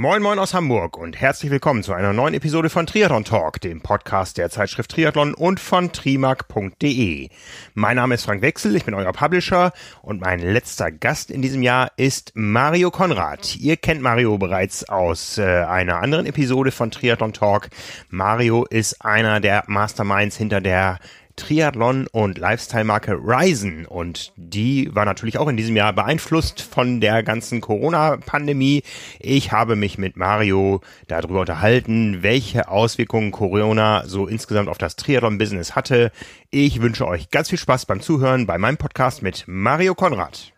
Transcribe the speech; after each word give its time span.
Moin 0.00 0.22
Moin 0.22 0.38
aus 0.38 0.54
Hamburg 0.54 0.96
und 0.96 1.20
herzlich 1.20 1.50
willkommen 1.50 1.82
zu 1.82 1.92
einer 1.92 2.14
neuen 2.14 2.32
Episode 2.32 2.70
von 2.70 2.86
Triathlon 2.86 3.26
Talk, 3.26 3.60
dem 3.60 3.82
Podcast 3.82 4.38
der 4.38 4.48
Zeitschrift 4.48 4.92
Triathlon 4.92 5.34
und 5.34 5.60
von 5.60 5.92
trimark.de. 5.92 7.28
Mein 7.74 7.96
Name 7.96 8.14
ist 8.14 8.24
Frank 8.24 8.40
Wechsel, 8.40 8.74
ich 8.76 8.86
bin 8.86 8.94
euer 8.94 9.12
Publisher 9.12 9.74
und 10.00 10.22
mein 10.22 10.40
letzter 10.40 10.90
Gast 10.90 11.30
in 11.30 11.42
diesem 11.42 11.60
Jahr 11.60 11.92
ist 11.98 12.32
Mario 12.34 12.90
Konrad. 12.90 13.56
Ihr 13.56 13.76
kennt 13.76 14.00
Mario 14.00 14.38
bereits 14.38 14.88
aus 14.88 15.36
äh, 15.36 15.42
einer 15.44 16.00
anderen 16.00 16.24
Episode 16.24 16.70
von 16.70 16.90
Triathlon 16.90 17.34
Talk. 17.34 17.68
Mario 18.08 18.64
ist 18.64 19.04
einer 19.04 19.38
der 19.38 19.64
Masterminds 19.66 20.34
hinter 20.34 20.62
der 20.62 20.98
Triathlon 21.40 22.06
und 22.12 22.36
Lifestyle-Marke 22.38 23.12
Ryzen 23.14 23.86
und 23.86 24.32
die 24.36 24.94
war 24.94 25.06
natürlich 25.06 25.38
auch 25.38 25.48
in 25.48 25.56
diesem 25.56 25.74
Jahr 25.74 25.92
beeinflusst 25.94 26.60
von 26.60 27.00
der 27.00 27.22
ganzen 27.22 27.62
Corona-Pandemie. 27.62 28.82
Ich 29.18 29.50
habe 29.50 29.74
mich 29.74 29.96
mit 29.96 30.16
Mario 30.16 30.82
darüber 31.08 31.40
unterhalten, 31.40 32.22
welche 32.22 32.68
Auswirkungen 32.68 33.30
Corona 33.30 34.04
so 34.06 34.26
insgesamt 34.26 34.68
auf 34.68 34.76
das 34.76 34.96
Triathlon-Business 34.96 35.74
hatte. 35.74 36.12
Ich 36.50 36.82
wünsche 36.82 37.06
euch 37.06 37.30
ganz 37.30 37.48
viel 37.48 37.58
Spaß 37.58 37.86
beim 37.86 38.00
Zuhören 38.00 38.46
bei 38.46 38.58
meinem 38.58 38.76
Podcast 38.76 39.22
mit 39.22 39.44
Mario 39.46 39.94
Konrad. 39.94 40.52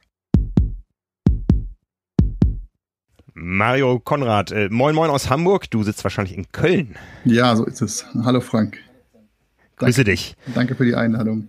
Mario 3.34 4.00
Konrad, 4.00 4.50
äh, 4.50 4.69
moin 4.69 4.94
moin 4.94 5.10
aus 5.10 5.30
Hamburg. 5.30 5.70
Du 5.70 5.84
sitzt 5.84 6.02
wahrscheinlich 6.05 6.36
in 6.36 6.50
Köln. 6.50 6.96
Ja, 7.24 7.55
so 7.55 7.64
ist 7.64 7.80
es. 7.80 8.05
Hallo 8.24 8.41
Frank. 8.41 8.78
Grüße 9.84 10.04
dich. 10.04 10.34
Danke 10.54 10.74
für 10.74 10.84
die 10.84 10.95
Einladung. 10.95 11.48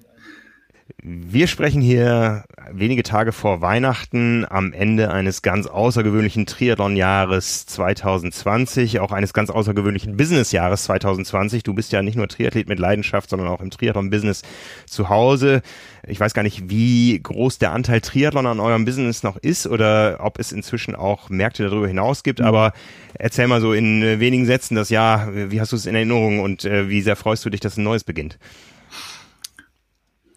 Wir 1.02 1.48
sprechen 1.48 1.82
hier 1.82 2.44
wenige 2.72 3.04
Tage 3.04 3.32
vor 3.32 3.62
Weihnachten 3.62 4.46
am 4.50 4.74
Ende 4.74 5.12
eines 5.12 5.42
ganz 5.42 5.66
außergewöhnlichen 5.66 6.46
Triathlon-Jahres 6.46 7.66
2020, 7.68 9.00
auch 9.00 9.14
eines 9.14 9.34
ganz 9.34 9.50
außergewöhnlichen 9.50 10.18
Business-Jahres 10.18 10.84
2020. 10.84 11.64
Du 11.64 11.74
bist 11.74 11.94
ja 11.94 12.02
nicht 12.02 12.16
nur 12.16 12.28
Triathlet 12.28 12.68
mit 12.68 12.80
Leidenschaft, 12.80 13.30
sondern 13.30 13.48
auch 13.48 13.62
im 13.62 13.70
Triathlon-Business 13.70 14.42
zu 14.86 15.08
Hause. 15.08 15.62
Ich 16.06 16.20
weiß 16.20 16.34
gar 16.34 16.44
nicht, 16.44 16.70
wie 16.70 17.18
groß 17.22 17.60
der 17.60 17.72
Anteil 17.72 18.02
Triathlon 18.02 18.46
an 18.46 18.60
eurem 18.60 18.84
Business 18.84 19.24
noch 19.24 19.38
ist 19.38 19.68
oder 19.68 20.18
ob 20.20 20.38
es 20.38 20.52
inzwischen 20.52 20.96
auch 20.96 21.30
Märkte 21.30 21.64
darüber 21.64 21.88
hinaus 21.88 22.24
gibt. 22.24 22.42
Aber 22.42 22.74
erzähl 23.14 23.48
mal 23.48 23.62
so 23.62 23.72
in 23.72 24.20
wenigen 24.20 24.46
Sätzen 24.46 24.76
das 24.76 24.90
Jahr. 24.90 25.30
Wie 25.34 25.62
hast 25.62 25.72
du 25.72 25.78
es 25.78 25.86
in 25.86 25.96
Erinnerung 25.96 26.42
und 26.42 26.66
äh, 26.66 26.90
wie 26.90 27.02
sehr 27.02 27.16
freust 27.16 27.46
du 27.46 27.50
dich, 27.50 27.62
dass 27.62 27.78
ein 27.78 27.84
neues 27.84 28.04
beginnt? 28.04 28.38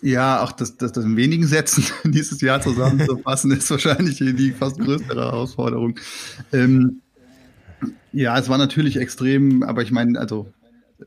Ja, 0.02 0.42
auch 0.42 0.52
das, 0.52 0.77
das, 0.77 0.92
das 0.92 1.05
in 1.05 1.16
wenigen 1.16 1.47
Sätzen 1.47 1.84
dieses 2.05 2.41
Jahr 2.41 2.61
zusammenzufassen, 2.61 3.50
ist 3.50 3.70
wahrscheinlich 3.70 4.19
die 4.19 4.53
fast 4.53 4.78
größere 4.78 5.20
Herausforderung. 5.20 5.98
Ähm, 6.53 7.00
ja, 8.12 8.38
es 8.38 8.48
war 8.48 8.58
natürlich 8.58 8.97
extrem, 8.97 9.62
aber 9.62 9.83
ich 9.83 9.91
meine, 9.91 10.19
also 10.19 10.53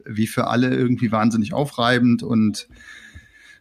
wie 0.05 0.27
für 0.27 0.47
alle 0.47 0.75
irgendwie 0.75 1.11
wahnsinnig 1.11 1.53
aufreibend 1.53 2.23
und 2.23 2.67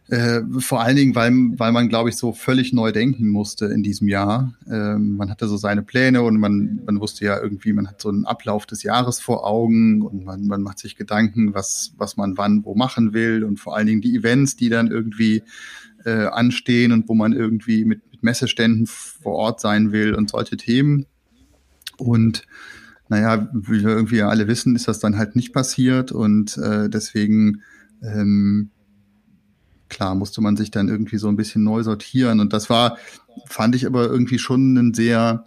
äh, 0.09 0.41
vor 0.57 0.81
allen 0.81 0.95
Dingen, 0.95 1.13
weil, 1.13 1.31
weil 1.57 1.71
man, 1.71 1.87
glaube 1.87 2.09
ich, 2.09 2.17
so 2.17 2.33
völlig 2.33 2.73
neu 2.73 2.91
denken 2.91 3.29
musste 3.29 3.67
in 3.67 3.83
diesem 3.83 4.07
Jahr. 4.07 4.55
Ähm, 4.67 5.15
man 5.17 5.29
hatte 5.29 5.47
so 5.47 5.55
seine 5.55 5.83
Pläne 5.83 6.23
und 6.23 6.37
man, 6.39 6.81
man 6.85 6.99
wusste 6.99 7.25
ja 7.25 7.39
irgendwie, 7.39 7.73
man 7.73 7.87
hat 7.87 8.01
so 8.01 8.09
einen 8.09 8.25
Ablauf 8.25 8.65
des 8.65 8.81
Jahres 8.81 9.19
vor 9.19 9.45
Augen 9.45 10.01
und 10.01 10.25
man, 10.25 10.47
man 10.47 10.63
macht 10.63 10.79
sich 10.79 10.95
Gedanken, 10.95 11.53
was, 11.53 11.93
was 11.97 12.17
man 12.17 12.37
wann 12.37 12.65
wo 12.65 12.73
machen 12.73 13.13
will 13.13 13.43
und 13.43 13.59
vor 13.59 13.75
allen 13.75 13.85
Dingen 13.85 14.01
die 14.01 14.15
Events, 14.15 14.55
die 14.55 14.69
dann 14.69 14.87
irgendwie 14.87 15.43
äh, 16.05 16.25
anstehen 16.25 16.91
und 16.91 17.07
wo 17.07 17.13
man 17.13 17.33
irgendwie 17.33 17.85
mit, 17.85 18.01
mit 18.11 18.23
Messeständen 18.23 18.87
vor 18.87 19.35
Ort 19.35 19.61
sein 19.61 19.91
will 19.91 20.15
und 20.15 20.31
solche 20.31 20.57
Themen. 20.57 21.05
Und 21.97 22.47
naja, 23.09 23.47
wie 23.53 23.83
wir 23.83 23.89
irgendwie 23.89 24.23
alle 24.23 24.47
wissen, 24.47 24.75
ist 24.75 24.87
das 24.87 24.99
dann 24.99 25.17
halt 25.19 25.35
nicht 25.35 25.53
passiert 25.53 26.11
und 26.11 26.57
äh, 26.57 26.89
deswegen 26.89 27.61
ähm, 28.01 28.71
klar 29.89 30.15
musste 30.15 30.41
man 30.41 30.55
sich 30.55 30.71
dann 30.71 30.87
irgendwie 30.87 31.17
so 31.17 31.27
ein 31.27 31.35
bisschen 31.35 31.63
neu 31.63 31.83
sortieren. 31.83 32.39
Und 32.39 32.53
das 32.53 32.69
war, 32.69 32.97
fand 33.47 33.75
ich 33.75 33.85
aber 33.85 34.07
irgendwie 34.07 34.39
schon 34.39 34.75
ein 34.75 34.93
sehr, 34.93 35.45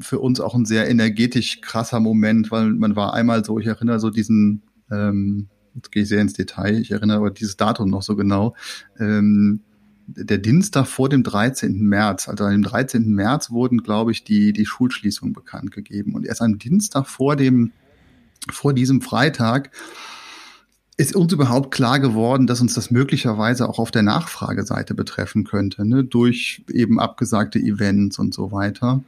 für 0.00 0.20
uns 0.20 0.40
auch 0.40 0.54
ein 0.54 0.66
sehr 0.66 0.88
energetisch 0.88 1.60
krasser 1.60 2.00
Moment, 2.00 2.50
weil 2.50 2.70
man 2.70 2.96
war 2.96 3.14
einmal 3.14 3.44
so, 3.44 3.58
ich 3.58 3.66
erinnere 3.66 4.00
so 4.00 4.10
diesen, 4.10 4.62
ähm, 4.90 5.48
jetzt 5.74 5.92
gehe 5.92 6.02
ich 6.02 6.08
sehr 6.08 6.20
ins 6.20 6.32
Detail, 6.32 6.80
ich 6.80 6.90
erinnere 6.90 7.18
aber 7.18 7.30
dieses 7.30 7.56
Datum 7.56 7.90
noch 7.90 8.02
so 8.02 8.16
genau, 8.16 8.54
ähm, 8.98 9.60
der 10.06 10.38
Dienstag 10.38 10.86
vor 10.86 11.08
dem 11.08 11.22
13. 11.22 11.80
März, 11.80 12.28
also 12.28 12.44
am 12.44 12.62
13. 12.62 13.10
März 13.10 13.50
wurden, 13.50 13.82
glaube 13.82 14.12
ich, 14.12 14.22
die, 14.22 14.52
die 14.52 14.66
Schulschließungen 14.66 15.34
bekannt 15.34 15.72
gegeben. 15.72 16.14
Und 16.14 16.24
erst 16.24 16.42
am 16.42 16.58
Dienstag 16.58 17.06
vor 17.06 17.34
dem, 17.34 17.72
vor 18.48 18.72
diesem 18.72 19.00
Freitag 19.02 19.70
ist 20.98 21.14
uns 21.14 21.32
überhaupt 21.32 21.72
klar 21.72 22.00
geworden, 22.00 22.46
dass 22.46 22.60
uns 22.60 22.74
das 22.74 22.90
möglicherweise 22.90 23.68
auch 23.68 23.78
auf 23.78 23.90
der 23.90 24.02
Nachfrageseite 24.02 24.94
betreffen 24.94 25.44
könnte, 25.44 25.86
ne? 25.86 26.04
durch 26.04 26.64
eben 26.72 26.98
abgesagte 26.98 27.58
Events 27.58 28.18
und 28.18 28.32
so 28.32 28.50
weiter. 28.50 29.04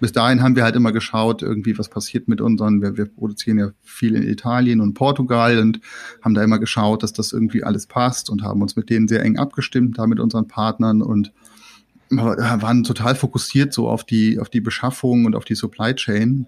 Bis 0.00 0.12
dahin 0.12 0.42
haben 0.42 0.54
wir 0.54 0.64
halt 0.64 0.76
immer 0.76 0.92
geschaut, 0.92 1.42
irgendwie, 1.42 1.78
was 1.78 1.88
passiert 1.88 2.28
mit 2.28 2.40
unseren, 2.40 2.82
wir, 2.82 2.96
wir 2.96 3.06
produzieren 3.06 3.58
ja 3.58 3.70
viel 3.82 4.14
in 4.14 4.22
Italien 4.22 4.80
und 4.80 4.94
Portugal 4.94 5.58
und 5.58 5.80
haben 6.22 6.34
da 6.34 6.42
immer 6.42 6.58
geschaut, 6.58 7.02
dass 7.02 7.12
das 7.12 7.32
irgendwie 7.32 7.64
alles 7.64 7.86
passt 7.86 8.30
und 8.30 8.42
haben 8.42 8.62
uns 8.62 8.76
mit 8.76 8.90
denen 8.90 9.08
sehr 9.08 9.22
eng 9.22 9.38
abgestimmt, 9.38 9.98
da 9.98 10.06
mit 10.06 10.20
unseren 10.20 10.46
Partnern 10.46 11.02
und 11.02 11.32
waren 12.10 12.84
total 12.84 13.14
fokussiert 13.14 13.72
so 13.72 13.88
auf 13.88 14.04
die, 14.04 14.38
auf 14.38 14.50
die 14.50 14.60
Beschaffung 14.60 15.24
und 15.24 15.34
auf 15.34 15.44
die 15.44 15.54
Supply 15.54 15.94
Chain 15.94 16.46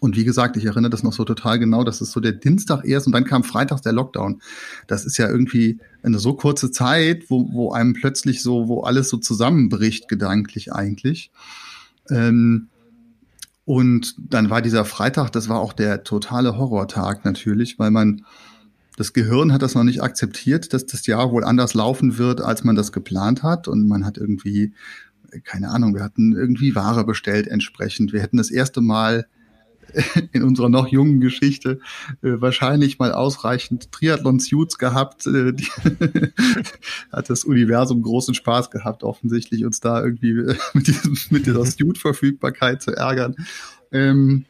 und 0.00 0.16
wie 0.16 0.24
gesagt, 0.24 0.56
ich 0.56 0.64
erinnere 0.64 0.90
das 0.90 1.02
noch 1.02 1.12
so 1.12 1.24
total 1.24 1.58
genau, 1.58 1.84
das 1.84 2.00
ist 2.00 2.12
so 2.12 2.20
der 2.20 2.32
Dienstag 2.32 2.84
erst 2.84 3.06
und 3.06 3.12
dann 3.12 3.24
kam 3.24 3.44
freitags 3.44 3.82
der 3.82 3.92
Lockdown. 3.92 4.40
Das 4.86 5.04
ist 5.04 5.16
ja 5.18 5.28
irgendwie 5.28 5.78
eine 6.02 6.18
so 6.18 6.34
kurze 6.34 6.70
Zeit, 6.70 7.24
wo, 7.28 7.52
wo 7.52 7.72
einem 7.72 7.94
plötzlich 7.94 8.42
so, 8.42 8.68
wo 8.68 8.82
alles 8.82 9.08
so 9.08 9.16
zusammenbricht, 9.16 10.08
gedanklich 10.08 10.72
eigentlich. 10.72 11.30
Ähm, 12.10 12.68
und 13.64 14.14
dann 14.18 14.48
war 14.48 14.62
dieser 14.62 14.84
Freitag, 14.84 15.30
das 15.30 15.48
war 15.48 15.58
auch 15.60 15.74
der 15.74 16.02
totale 16.02 16.56
Horrortag 16.56 17.24
natürlich, 17.24 17.78
weil 17.78 17.90
man, 17.90 18.24
das 18.96 19.12
Gehirn 19.12 19.52
hat 19.52 19.62
das 19.62 19.74
noch 19.74 19.84
nicht 19.84 20.02
akzeptiert, 20.02 20.72
dass 20.72 20.86
das 20.86 21.06
Jahr 21.06 21.30
wohl 21.32 21.44
anders 21.44 21.74
laufen 21.74 22.16
wird, 22.18 22.40
als 22.40 22.64
man 22.64 22.76
das 22.76 22.92
geplant 22.92 23.42
hat. 23.42 23.68
Und 23.68 23.86
man 23.86 24.06
hat 24.06 24.16
irgendwie, 24.16 24.72
keine 25.44 25.68
Ahnung, 25.68 25.94
wir 25.94 26.02
hatten 26.02 26.32
irgendwie 26.34 26.74
Ware 26.74 27.04
bestellt 27.04 27.46
entsprechend. 27.46 28.12
Wir 28.12 28.22
hätten 28.22 28.38
das 28.38 28.50
erste 28.50 28.80
Mal 28.80 29.26
in 30.32 30.42
unserer 30.42 30.68
noch 30.68 30.88
jungen 30.88 31.20
Geschichte 31.20 31.80
äh, 32.22 32.40
wahrscheinlich 32.40 32.98
mal 32.98 33.12
ausreichend 33.12 33.92
Triathlon-Suits 33.92 34.78
gehabt. 34.78 35.26
Äh, 35.26 35.52
die 35.52 35.66
hat 37.12 37.30
das 37.30 37.44
Universum 37.44 38.02
großen 38.02 38.34
Spaß 38.34 38.70
gehabt, 38.70 39.02
offensichtlich 39.02 39.64
uns 39.64 39.80
da 39.80 40.02
irgendwie 40.02 40.30
äh, 40.30 40.56
mit, 40.74 40.86
diesem, 40.86 41.16
mit 41.30 41.46
dieser 41.46 41.64
Suit-Verfügbarkeit 41.64 42.82
zu 42.82 42.92
ärgern. 42.92 43.36
Ähm, 43.92 44.44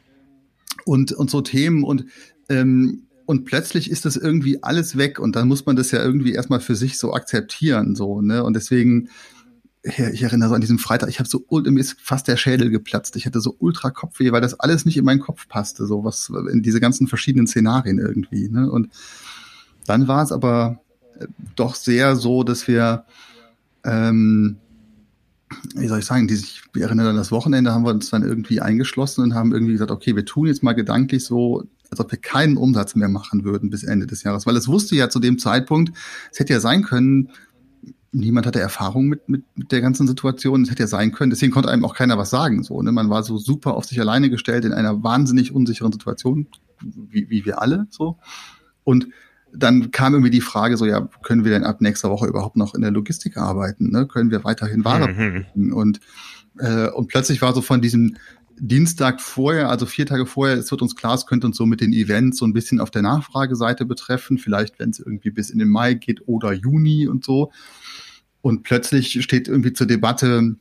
und, 0.85 1.11
und 1.11 1.29
so 1.29 1.41
Themen 1.41 1.83
und 1.83 2.05
ähm, 2.49 3.03
und 3.25 3.45
plötzlich 3.45 3.91
ist 3.91 4.05
das 4.05 4.15
irgendwie 4.15 4.63
alles 4.63 4.97
weg 4.97 5.19
und 5.19 5.35
dann 5.35 5.47
muss 5.47 5.67
man 5.67 5.75
das 5.75 5.91
ja 5.91 6.03
irgendwie 6.03 6.33
erstmal 6.33 6.61
für 6.61 6.75
sich 6.75 6.97
so 6.97 7.13
akzeptieren 7.13 7.93
so 7.93 8.21
ne 8.21 8.43
und 8.43 8.55
deswegen 8.55 9.09
ich 9.83 10.23
erinnere 10.23 10.49
so 10.49 10.55
an 10.55 10.61
diesem 10.61 10.79
Freitag, 10.79 11.09
ich 11.09 11.19
habe 11.19 11.29
so, 11.29 11.45
mir 11.49 11.79
ist 11.79 11.95
fast 12.01 12.27
der 12.27 12.35
Schädel 12.35 12.69
geplatzt. 12.69 13.15
Ich 13.15 13.25
hatte 13.25 13.39
so 13.39 13.55
ultra 13.59 13.91
Kopfweh, 13.91 14.31
weil 14.31 14.41
das 14.41 14.59
alles 14.59 14.85
nicht 14.85 14.97
in 14.97 15.05
meinen 15.05 15.21
Kopf 15.21 15.47
passte, 15.47 15.85
so 15.85 16.03
was 16.03 16.29
in 16.51 16.61
diese 16.61 16.81
ganzen 16.81 17.07
verschiedenen 17.07 17.47
Szenarien 17.47 17.97
irgendwie. 17.97 18.49
Ne? 18.49 18.69
Und 18.69 18.89
dann 19.85 20.07
war 20.07 20.23
es 20.23 20.31
aber 20.31 20.81
äh, 21.17 21.27
doch 21.55 21.75
sehr 21.75 22.17
so, 22.17 22.43
dass 22.43 22.67
wir, 22.67 23.05
ähm, 23.85 24.57
wie 25.75 25.87
soll 25.87 25.99
ich 25.99 26.05
sagen, 26.05 26.27
die, 26.27 26.35
ich 26.35 26.61
erinnere 26.75 27.09
an 27.09 27.15
das 27.15 27.31
Wochenende, 27.31 27.71
haben 27.71 27.85
wir 27.85 27.91
uns 27.91 28.09
dann 28.09 28.23
irgendwie 28.23 28.59
eingeschlossen 28.59 29.23
und 29.23 29.33
haben 29.33 29.53
irgendwie 29.53 29.73
gesagt, 29.73 29.91
okay, 29.91 30.15
wir 30.15 30.25
tun 30.25 30.47
jetzt 30.47 30.61
mal 30.61 30.73
gedanklich 30.73 31.23
so, 31.23 31.63
als 31.89 32.01
ob 32.01 32.11
wir 32.11 32.19
keinen 32.19 32.57
Umsatz 32.57 32.95
mehr 32.95 33.09
machen 33.09 33.45
würden 33.45 33.69
bis 33.69 33.83
Ende 33.83 34.07
des 34.07 34.23
Jahres. 34.23 34.45
Weil 34.45 34.57
es 34.57 34.67
wusste 34.67 34.95
ja 34.95 35.09
zu 35.09 35.19
dem 35.19 35.39
Zeitpunkt, 35.39 35.97
es 36.31 36.39
hätte 36.39 36.53
ja 36.53 36.59
sein 36.59 36.83
können, 36.83 37.29
niemand 38.11 38.47
hatte 38.47 38.59
Erfahrung 38.59 39.07
mit, 39.07 39.29
mit, 39.29 39.43
mit 39.55 39.71
der 39.71 39.81
ganzen 39.81 40.07
Situation. 40.07 40.63
Es 40.63 40.71
hätte 40.71 40.83
ja 40.83 40.87
sein 40.87 41.11
können. 41.11 41.29
Deswegen 41.29 41.51
konnte 41.51 41.69
einem 41.69 41.85
auch 41.85 41.95
keiner 41.95 42.17
was 42.17 42.29
sagen. 42.29 42.63
So, 42.63 42.81
ne? 42.81 42.91
Man 42.91 43.09
war 43.09 43.23
so 43.23 43.37
super 43.37 43.75
auf 43.75 43.85
sich 43.85 43.99
alleine 43.99 44.29
gestellt 44.29 44.65
in 44.65 44.73
einer 44.73 45.03
wahnsinnig 45.03 45.53
unsicheren 45.53 45.91
Situation, 45.91 46.47
wie, 46.81 47.29
wie 47.29 47.45
wir 47.45 47.61
alle. 47.61 47.87
So. 47.89 48.17
Und 48.83 49.07
dann 49.53 49.91
kam 49.91 50.13
irgendwie 50.13 50.31
die 50.31 50.41
Frage 50.41 50.77
so, 50.77 50.85
ja, 50.85 51.07
können 51.23 51.43
wir 51.43 51.51
denn 51.51 51.63
ab 51.63 51.81
nächster 51.81 52.09
Woche 52.09 52.27
überhaupt 52.27 52.55
noch 52.55 52.75
in 52.75 52.81
der 52.81 52.91
Logistik 52.91 53.37
arbeiten? 53.37 53.91
Ne? 53.91 54.07
Können 54.07 54.31
wir 54.31 54.43
weiterhin 54.43 54.85
Ware 54.85 55.45
mhm. 55.55 55.73
Und, 55.73 55.99
äh, 56.57 56.89
und 56.89 57.07
plötzlich 57.07 57.41
war 57.41 57.53
so 57.53 57.61
von 57.61 57.81
diesem 57.81 58.15
Dienstag 58.59 59.21
vorher, 59.21 59.69
also 59.69 59.85
vier 59.85 60.05
Tage 60.05 60.25
vorher, 60.25 60.57
es 60.57 60.69
wird 60.69 60.81
uns 60.81 60.95
klar, 60.95 61.15
es 61.15 61.25
könnte 61.25 61.47
uns 61.47 61.57
so 61.57 61.65
mit 61.65 61.81
den 61.81 61.93
Events 61.93 62.39
so 62.39 62.45
ein 62.45 62.53
bisschen 62.53 62.79
auf 62.79 62.91
der 62.91 63.01
Nachfrageseite 63.01 63.85
betreffen, 63.85 64.37
vielleicht 64.37 64.79
wenn 64.79 64.89
es 64.89 64.99
irgendwie 64.99 65.31
bis 65.31 65.49
in 65.49 65.59
den 65.59 65.69
Mai 65.69 65.93
geht 65.93 66.27
oder 66.27 66.51
Juni 66.51 67.07
und 67.07 67.23
so. 67.23 67.51
Und 68.41 68.63
plötzlich 68.63 69.21
steht 69.23 69.47
irgendwie 69.47 69.73
zur 69.73 69.87
Debatte, 69.87 70.55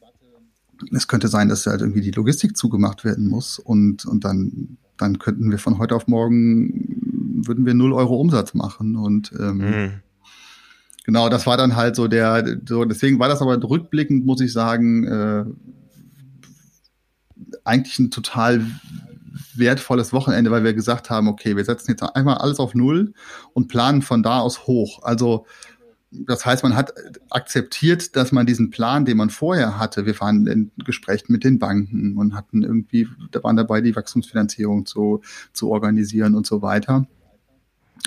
es 0.92 1.08
könnte 1.08 1.28
sein, 1.28 1.48
dass 1.48 1.66
halt 1.66 1.80
irgendwie 1.80 2.00
die 2.00 2.10
Logistik 2.10 2.56
zugemacht 2.56 3.04
werden 3.04 3.28
muss 3.28 3.58
und, 3.58 4.04
und 4.04 4.24
dann, 4.24 4.78
dann 4.96 5.18
könnten 5.18 5.50
wir 5.50 5.58
von 5.58 5.78
heute 5.78 5.94
auf 5.94 6.06
morgen, 6.06 7.44
würden 7.46 7.66
wir 7.66 7.74
null 7.74 7.92
Euro 7.92 8.16
Umsatz 8.20 8.54
machen 8.54 8.96
und 8.96 9.32
ähm, 9.38 9.56
mhm. 9.58 9.92
genau, 11.04 11.28
das 11.28 11.46
war 11.46 11.56
dann 11.56 11.76
halt 11.76 11.96
so 11.96 12.08
der, 12.08 12.60
so 12.66 12.84
deswegen 12.84 13.18
war 13.18 13.28
das 13.28 13.42
aber 13.42 13.62
rückblickend, 13.62 14.24
muss 14.24 14.40
ich 14.40 14.52
sagen, 14.52 15.04
äh, 15.04 15.44
eigentlich 17.64 17.98
ein 17.98 18.10
total 18.10 18.64
wertvolles 19.54 20.12
Wochenende, 20.12 20.50
weil 20.50 20.64
wir 20.64 20.74
gesagt 20.74 21.10
haben, 21.10 21.28
okay, 21.28 21.56
wir 21.56 21.64
setzen 21.64 21.90
jetzt 21.90 22.02
einmal 22.02 22.38
alles 22.38 22.58
auf 22.58 22.74
Null 22.74 23.12
und 23.52 23.68
planen 23.68 24.02
von 24.02 24.22
da 24.22 24.40
aus 24.40 24.66
hoch. 24.66 25.02
Also 25.02 25.46
das 26.10 26.46
heißt, 26.46 26.62
man 26.62 26.74
hat 26.74 26.94
akzeptiert, 27.30 28.16
dass 28.16 28.32
man 28.32 28.46
diesen 28.46 28.70
Plan, 28.70 29.04
den 29.04 29.18
man 29.18 29.30
vorher 29.30 29.78
hatte, 29.78 30.06
wir 30.06 30.18
waren 30.20 30.46
in 30.46 30.70
Gesprächen 30.84 31.32
mit 31.32 31.44
den 31.44 31.58
Banken 31.58 32.16
und 32.16 32.34
hatten 32.34 32.62
irgendwie, 32.62 33.08
da 33.30 33.42
waren 33.42 33.56
dabei, 33.56 33.80
die 33.80 33.94
Wachstumsfinanzierung 33.94 34.86
zu, 34.86 35.20
zu 35.52 35.70
organisieren 35.70 36.34
und 36.34 36.46
so 36.46 36.62
weiter. 36.62 37.06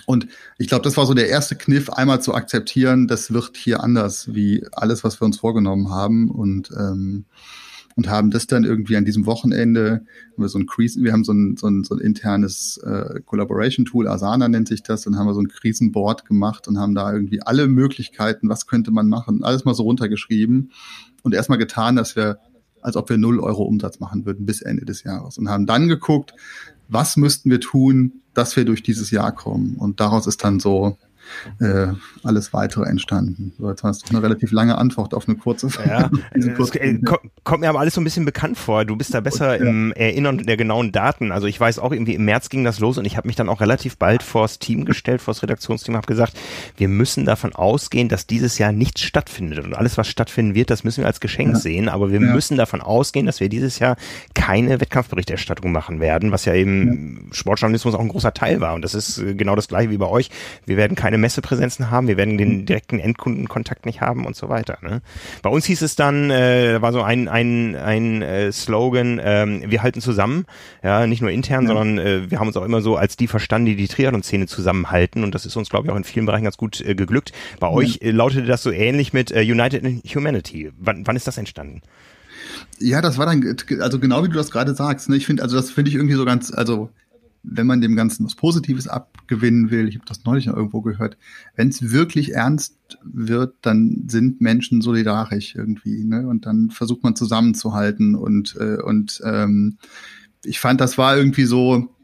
Und 0.05 0.27
ich 0.57 0.67
glaube, 0.67 0.83
das 0.83 0.97
war 0.97 1.05
so 1.05 1.13
der 1.13 1.29
erste 1.29 1.55
Kniff, 1.55 1.89
einmal 1.89 2.21
zu 2.21 2.33
akzeptieren, 2.33 3.07
das 3.07 3.33
wird 3.33 3.55
hier 3.55 3.83
anders 3.83 4.33
wie 4.33 4.65
alles, 4.71 5.03
was 5.03 5.21
wir 5.21 5.25
uns 5.25 5.39
vorgenommen 5.39 5.89
haben. 5.89 6.31
Und 6.31 6.71
ähm, 6.71 7.25
und 8.01 8.09
haben 8.09 8.31
das 8.31 8.47
dann 8.47 8.63
irgendwie 8.63 8.97
an 8.97 9.05
diesem 9.05 9.27
Wochenende, 9.27 10.01
haben 10.31 10.43
wir 10.43 10.49
so 10.49 10.57
ein 10.57 10.65
Krisen, 10.65 11.03
wir 11.03 11.13
haben 11.13 11.23
so 11.23 11.33
ein, 11.33 11.55
so 11.55 11.67
ein, 11.67 11.83
so 11.83 11.93
ein 11.93 12.01
internes 12.01 12.79
äh, 12.79 13.19
Collaboration-Tool, 13.23 14.07
Asana 14.07 14.47
nennt 14.47 14.67
sich 14.67 14.81
das, 14.81 15.03
dann 15.03 15.19
haben 15.19 15.27
wir 15.27 15.35
so 15.35 15.39
ein 15.39 15.49
Krisenboard 15.49 16.25
gemacht 16.25 16.67
und 16.67 16.79
haben 16.79 16.95
da 16.95 17.13
irgendwie 17.13 17.43
alle 17.43 17.67
Möglichkeiten, 17.67 18.49
was 18.49 18.65
könnte 18.65 18.89
man 18.89 19.07
machen, 19.07 19.43
alles 19.43 19.65
mal 19.65 19.75
so 19.75 19.83
runtergeschrieben 19.83 20.71
und 21.21 21.35
erstmal 21.35 21.59
getan, 21.59 21.95
dass 21.95 22.15
wir, 22.15 22.39
als 22.81 22.95
ob 22.95 23.07
wir 23.07 23.19
null 23.19 23.39
Euro 23.39 23.65
Umsatz 23.65 23.99
machen 23.99 24.25
würden 24.25 24.47
bis 24.47 24.63
Ende 24.63 24.83
des 24.83 25.03
Jahres 25.03 25.37
und 25.37 25.47
haben 25.47 25.67
dann 25.67 25.87
geguckt, 25.87 26.33
was 26.87 27.17
müssten 27.17 27.51
wir 27.51 27.59
tun, 27.59 28.13
dass 28.33 28.55
wir 28.55 28.65
durch 28.65 28.81
dieses 28.81 29.11
Jahr 29.11 29.31
kommen. 29.31 29.75
Und 29.75 29.99
daraus 29.99 30.25
ist 30.25 30.43
dann 30.43 30.59
so 30.59 30.97
äh, 31.59 31.87
alles 32.23 32.53
weitere 32.53 32.85
entstanden. 32.85 33.53
So, 33.57 33.69
jetzt 33.69 33.83
hast 33.83 34.09
du 34.09 34.15
eine 34.15 34.23
relativ 34.23 34.51
lange 34.51 34.77
Antwort 34.77 35.13
auf 35.13 35.27
eine 35.27 35.37
kurze 35.37 35.69
Frage. 35.69 36.17
Ja, 36.35 36.53
kurze 36.53 36.79
äh, 36.79 36.99
kommt 37.43 37.61
mir 37.61 37.69
aber 37.69 37.79
alles 37.79 37.93
so 37.93 38.01
ein 38.01 38.03
bisschen 38.03 38.25
bekannt 38.25 38.57
vor. 38.57 38.85
Du 38.85 38.95
bist 38.95 39.13
da 39.13 39.19
besser 39.21 39.57
ja. 39.57 39.69
im 39.69 39.91
Erinnern 39.93 40.39
der 40.39 40.57
genauen 40.57 40.91
Daten. 40.91 41.31
Also 41.31 41.47
ich 41.47 41.59
weiß 41.59 41.79
auch 41.79 41.91
irgendwie 41.91 42.15
im 42.15 42.25
März 42.25 42.49
ging 42.49 42.63
das 42.63 42.79
los 42.79 42.97
und 42.97 43.05
ich 43.05 43.17
habe 43.17 43.27
mich 43.27 43.35
dann 43.35 43.49
auch 43.49 43.61
relativ 43.61 43.97
bald 43.97 44.23
vors 44.23 44.59
Team 44.59 44.85
gestellt, 44.85 45.21
vors 45.21 45.43
Redaktionsteam, 45.43 45.95
habe 45.95 46.07
gesagt, 46.07 46.37
wir 46.77 46.87
müssen 46.87 47.25
davon 47.25 47.53
ausgehen, 47.53 48.09
dass 48.09 48.27
dieses 48.27 48.57
Jahr 48.57 48.71
nichts 48.71 49.01
stattfindet 49.01 49.63
und 49.63 49.73
alles, 49.73 49.97
was 49.97 50.07
stattfinden 50.07 50.55
wird, 50.55 50.69
das 50.69 50.83
müssen 50.83 51.01
wir 51.01 51.07
als 51.07 51.19
Geschenk 51.19 51.53
ja. 51.53 51.59
sehen. 51.59 51.89
Aber 51.89 52.11
wir 52.11 52.19
müssen 52.19 52.57
davon 52.57 52.81
ausgehen, 52.81 53.25
dass 53.25 53.39
wir 53.39 53.49
dieses 53.49 53.79
Jahr 53.79 53.95
keine 54.33 54.79
Wettkampfberichterstattung 54.79 55.71
machen 55.71 55.99
werden, 55.99 56.31
was 56.31 56.45
ja 56.45 56.53
eben 56.53 57.29
Sportjournalismus 57.31 57.95
auch 57.95 57.99
ein 57.99 58.07
großer 58.07 58.33
Teil 58.33 58.61
war. 58.61 58.75
Und 58.75 58.81
das 58.83 58.93
ist 58.93 59.17
äh, 59.19 59.35
genau 59.35 59.55
das 59.55 59.67
gleiche 59.67 59.89
wie 59.89 59.97
bei 59.97 60.07
euch. 60.07 60.29
Wir 60.65 60.77
werden 60.77 60.95
keine 60.95 61.10
Messepräsenzen 61.17 61.91
haben, 61.91 62.07
wir 62.07 62.17
werden 62.17 62.37
den 62.37 62.65
direkten 62.65 62.99
Endkundenkontakt 62.99 63.85
nicht 63.85 64.01
haben 64.01 64.25
und 64.25 64.35
so 64.35 64.49
weiter. 64.49 64.77
Ne? 64.81 65.01
Bei 65.41 65.49
uns 65.49 65.65
hieß 65.65 65.81
es 65.81 65.95
dann, 65.95 66.29
äh, 66.31 66.81
war 66.81 66.93
so 66.93 67.01
ein, 67.01 67.27
ein, 67.27 67.75
ein 67.75 68.21
äh, 68.21 68.51
Slogan, 68.51 69.19
äh, 69.19 69.61
wir 69.65 69.83
halten 69.83 70.01
zusammen, 70.01 70.45
ja, 70.83 71.07
nicht 71.07 71.21
nur 71.21 71.31
intern, 71.31 71.63
ja. 71.63 71.67
sondern 71.67 71.97
äh, 71.97 72.31
wir 72.31 72.39
haben 72.39 72.47
uns 72.47 72.57
auch 72.57 72.65
immer 72.65 72.81
so 72.81 72.95
als 72.95 73.17
die 73.17 73.27
verstanden, 73.27 73.67
die 73.67 73.75
die 73.75 73.87
Triathlon-Szene 73.87 74.47
zusammenhalten 74.47 75.23
und 75.23 75.35
das 75.35 75.45
ist 75.45 75.55
uns, 75.55 75.69
glaube 75.69 75.87
ich, 75.87 75.91
auch 75.91 75.97
in 75.97 76.03
vielen 76.03 76.25
Bereichen 76.25 76.43
ganz 76.43 76.57
gut 76.57 76.81
äh, 76.81 76.95
geglückt. 76.95 77.31
Bei 77.59 77.67
ja. 77.67 77.73
euch 77.73 77.99
äh, 78.01 78.11
lautete 78.11 78.45
das 78.45 78.63
so 78.63 78.71
ähnlich 78.71 79.13
mit 79.13 79.31
äh, 79.31 79.41
United 79.41 79.83
in 79.83 80.01
Humanity. 80.15 80.71
Wann, 80.77 81.05
wann 81.05 81.15
ist 81.15 81.27
das 81.27 81.37
entstanden? 81.37 81.81
Ja, 82.79 83.01
das 83.01 83.17
war 83.17 83.25
dann, 83.25 83.55
also 83.79 83.99
genau 83.99 84.23
wie 84.23 84.29
du 84.29 84.35
das 84.35 84.51
gerade 84.51 84.73
sagst. 84.73 85.09
Ne? 85.09 85.15
Ich 85.15 85.25
finde, 85.25 85.43
also 85.43 85.55
das 85.55 85.71
finde 85.71 85.89
ich 85.89 85.95
irgendwie 85.95 86.15
so 86.15 86.25
ganz, 86.25 86.51
also 86.51 86.89
wenn 87.43 87.67
man 87.67 87.81
dem 87.81 87.95
Ganzen 87.95 88.25
was 88.25 88.35
Positives 88.35 88.87
abgewinnen 88.87 89.71
will, 89.71 89.87
ich 89.87 89.95
habe 89.95 90.05
das 90.05 90.23
neulich 90.25 90.45
noch 90.45 90.55
irgendwo 90.55 90.81
gehört, 90.81 91.17
wenn 91.55 91.69
es 91.69 91.91
wirklich 91.91 92.33
ernst 92.33 92.77
wird, 93.03 93.55
dann 93.61 94.05
sind 94.07 94.41
Menschen 94.41 94.81
solidarisch 94.81 95.55
irgendwie, 95.55 96.03
ne? 96.03 96.27
Und 96.27 96.45
dann 96.45 96.69
versucht 96.69 97.03
man 97.03 97.15
zusammenzuhalten 97.15 98.15
und 98.15 98.55
äh, 98.59 98.81
und 98.81 99.21
ähm, 99.25 99.77
ich 100.43 100.59
fand, 100.59 100.81
das 100.81 100.97
war 100.97 101.17
irgendwie 101.17 101.45
so, 101.45 101.95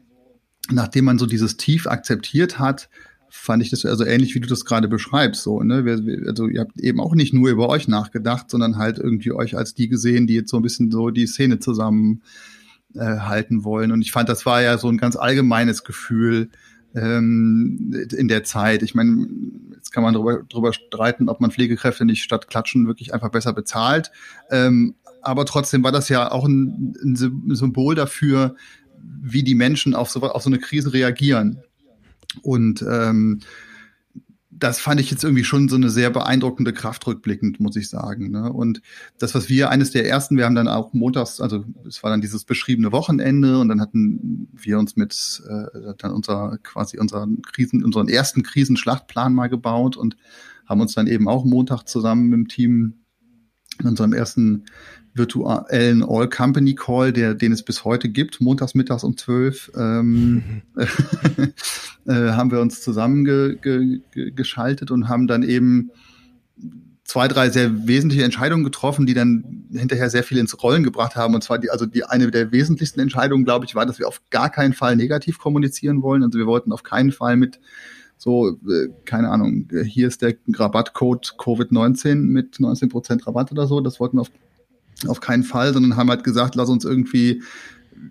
nachdem 0.70 1.04
man 1.04 1.18
so 1.18 1.26
dieses 1.26 1.56
Tief 1.56 1.86
akzeptiert 1.86 2.58
hat, 2.58 2.88
fand 3.30 3.62
ich 3.62 3.70
das 3.70 3.84
also 3.84 4.04
ähnlich, 4.04 4.34
wie 4.34 4.40
du 4.40 4.48
das 4.48 4.64
gerade 4.64 4.88
beschreibst. 4.88 5.42
So, 5.42 5.62
ne? 5.62 5.84
Also 6.26 6.48
ihr 6.48 6.60
habt 6.60 6.80
eben 6.80 7.00
auch 7.00 7.14
nicht 7.14 7.34
nur 7.34 7.50
über 7.50 7.68
euch 7.68 7.88
nachgedacht, 7.88 8.50
sondern 8.50 8.76
halt 8.76 8.98
irgendwie 8.98 9.32
euch 9.32 9.56
als 9.56 9.74
die 9.74 9.88
gesehen, 9.88 10.26
die 10.26 10.34
jetzt 10.34 10.50
so 10.50 10.56
ein 10.56 10.62
bisschen 10.62 10.90
so 10.90 11.10
die 11.10 11.26
Szene 11.26 11.58
zusammen 11.58 12.22
äh, 12.98 13.20
halten 13.20 13.64
wollen. 13.64 13.92
Und 13.92 14.02
ich 14.02 14.12
fand, 14.12 14.28
das 14.28 14.46
war 14.46 14.62
ja 14.62 14.78
so 14.78 14.88
ein 14.88 14.98
ganz 14.98 15.16
allgemeines 15.16 15.84
Gefühl 15.84 16.50
ähm, 16.94 18.06
in 18.16 18.28
der 18.28 18.44
Zeit. 18.44 18.82
Ich 18.82 18.94
meine, 18.94 19.28
jetzt 19.74 19.92
kann 19.92 20.02
man 20.02 20.14
darüber, 20.14 20.42
darüber 20.48 20.72
streiten, 20.72 21.28
ob 21.28 21.40
man 21.40 21.50
Pflegekräfte 21.50 22.04
nicht 22.04 22.22
statt 22.22 22.48
Klatschen 22.48 22.86
wirklich 22.86 23.14
einfach 23.14 23.30
besser 23.30 23.52
bezahlt. 23.52 24.10
Ähm, 24.50 24.94
aber 25.22 25.44
trotzdem 25.44 25.82
war 25.82 25.92
das 25.92 26.08
ja 26.08 26.30
auch 26.30 26.46
ein, 26.46 26.94
ein 27.02 27.54
Symbol 27.54 27.94
dafür, 27.94 28.56
wie 29.00 29.42
die 29.42 29.54
Menschen 29.54 29.94
auf 29.94 30.10
so, 30.10 30.22
auf 30.22 30.42
so 30.42 30.50
eine 30.50 30.58
Krise 30.58 30.92
reagieren. 30.92 31.62
Und 32.42 32.84
ähm, 32.88 33.40
das 34.58 34.80
fand 34.80 35.00
ich 35.00 35.10
jetzt 35.10 35.24
irgendwie 35.24 35.44
schon 35.44 35.68
so 35.68 35.76
eine 35.76 35.90
sehr 35.90 36.10
beeindruckende 36.10 36.72
Kraft 36.72 37.06
rückblickend, 37.06 37.60
muss 37.60 37.76
ich 37.76 37.88
sagen. 37.88 38.30
Ne? 38.30 38.52
Und 38.52 38.82
das, 39.18 39.34
was 39.34 39.48
wir, 39.48 39.70
eines 39.70 39.90
der 39.90 40.08
ersten, 40.08 40.36
wir 40.36 40.44
haben 40.44 40.54
dann 40.54 40.68
auch 40.68 40.92
montags, 40.92 41.40
also 41.40 41.64
es 41.86 42.02
war 42.02 42.10
dann 42.10 42.20
dieses 42.20 42.44
beschriebene 42.44 42.92
Wochenende 42.92 43.58
und 43.58 43.68
dann 43.68 43.80
hatten 43.80 44.48
wir 44.52 44.78
uns 44.78 44.96
mit 44.96 45.42
äh, 45.48 45.94
dann 45.98 46.12
unser 46.12 46.58
quasi 46.62 46.98
unseren 46.98 47.42
Krisen, 47.42 47.84
unseren 47.84 48.08
ersten 48.08 48.42
Krisenschlachtplan 48.42 49.32
mal 49.32 49.48
gebaut 49.48 49.96
und 49.96 50.16
haben 50.66 50.80
uns 50.80 50.94
dann 50.94 51.06
eben 51.06 51.28
auch 51.28 51.44
Montag 51.44 51.84
zusammen 51.84 52.28
mit 52.28 52.36
dem 52.38 52.48
Team 52.48 52.94
in 53.80 53.86
unserem 53.86 54.12
ersten 54.12 54.64
virtuellen 55.18 56.02
All-Company-Call, 56.02 57.12
der, 57.12 57.34
den 57.34 57.52
es 57.52 57.62
bis 57.62 57.84
heute 57.84 58.08
gibt, 58.08 58.40
montags 58.40 58.74
mittags 58.74 59.04
um 59.04 59.16
zwölf, 59.16 59.70
ähm, 59.76 60.62
äh, 62.06 62.12
haben 62.12 62.50
wir 62.50 62.60
uns 62.60 62.80
zusammengeschaltet 62.80 64.90
und 64.90 65.08
haben 65.08 65.26
dann 65.26 65.42
eben 65.42 65.90
zwei, 67.08 67.26
drei 67.26 67.48
sehr 67.48 67.88
wesentliche 67.88 68.22
Entscheidungen 68.22 68.64
getroffen, 68.64 69.06
die 69.06 69.14
dann 69.14 69.64
hinterher 69.72 70.10
sehr 70.10 70.22
viel 70.22 70.38
ins 70.38 70.62
Rollen 70.62 70.84
gebracht 70.84 71.16
haben. 71.16 71.34
Und 71.34 71.42
zwar 71.42 71.58
die, 71.58 71.70
also 71.70 71.86
die 71.86 72.04
eine 72.04 72.30
der 72.30 72.52
wesentlichsten 72.52 73.00
Entscheidungen, 73.00 73.44
glaube 73.44 73.64
ich, 73.64 73.74
war, 73.74 73.86
dass 73.86 73.98
wir 73.98 74.06
auf 74.06 74.20
gar 74.30 74.50
keinen 74.50 74.74
Fall 74.74 74.94
negativ 74.94 75.38
kommunizieren 75.38 76.02
wollen. 76.02 76.22
Also 76.22 76.38
wir 76.38 76.46
wollten 76.46 76.70
auf 76.70 76.82
keinen 76.82 77.10
Fall 77.10 77.36
mit 77.36 77.60
so, 78.18 78.58
äh, 78.68 78.88
keine 79.06 79.30
Ahnung, 79.30 79.68
hier 79.86 80.06
ist 80.06 80.20
der 80.20 80.34
Rabattcode 80.52 81.34
Covid-19 81.38 82.16
mit 82.16 82.56
19% 82.56 83.26
Rabatt 83.26 83.52
oder 83.52 83.66
so. 83.66 83.80
Das 83.80 84.00
wollten 84.00 84.18
wir 84.18 84.22
auf 84.22 84.30
auf 85.06 85.20
keinen 85.20 85.44
Fall, 85.44 85.72
sondern 85.72 85.96
haben 85.96 86.10
halt 86.10 86.24
gesagt, 86.24 86.54
lass 86.54 86.68
uns 86.68 86.84
irgendwie, 86.84 87.42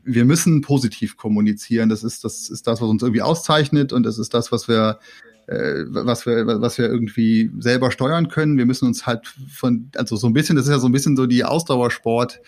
wir 0.03 0.25
müssen 0.25 0.61
positiv 0.61 1.17
kommunizieren. 1.17 1.89
Das 1.89 2.03
ist, 2.03 2.23
das 2.23 2.49
ist 2.49 2.67
das, 2.67 2.81
was 2.81 2.89
uns 2.89 3.01
irgendwie 3.01 3.21
auszeichnet 3.21 3.93
und 3.93 4.03
das 4.03 4.17
ist 4.17 4.33
das, 4.33 4.51
was 4.51 4.67
wir, 4.67 4.99
äh, 5.47 5.83
was 5.87 6.25
wir, 6.25 6.45
was 6.61 6.77
wir 6.77 6.85
irgendwie 6.85 7.51
selber 7.59 7.91
steuern 7.91 8.29
können. 8.29 8.57
Wir 8.57 8.65
müssen 8.65 8.85
uns 8.85 9.05
halt 9.05 9.27
von, 9.27 9.89
also 9.95 10.15
so 10.15 10.27
ein 10.27 10.33
bisschen, 10.33 10.55
das 10.55 10.65
ist 10.65 10.71
ja 10.71 10.79
so 10.79 10.87
ein 10.87 10.93
bisschen 10.93 11.15
so 11.15 11.25
die 11.25 11.43
Ausdauersport. 11.43 12.41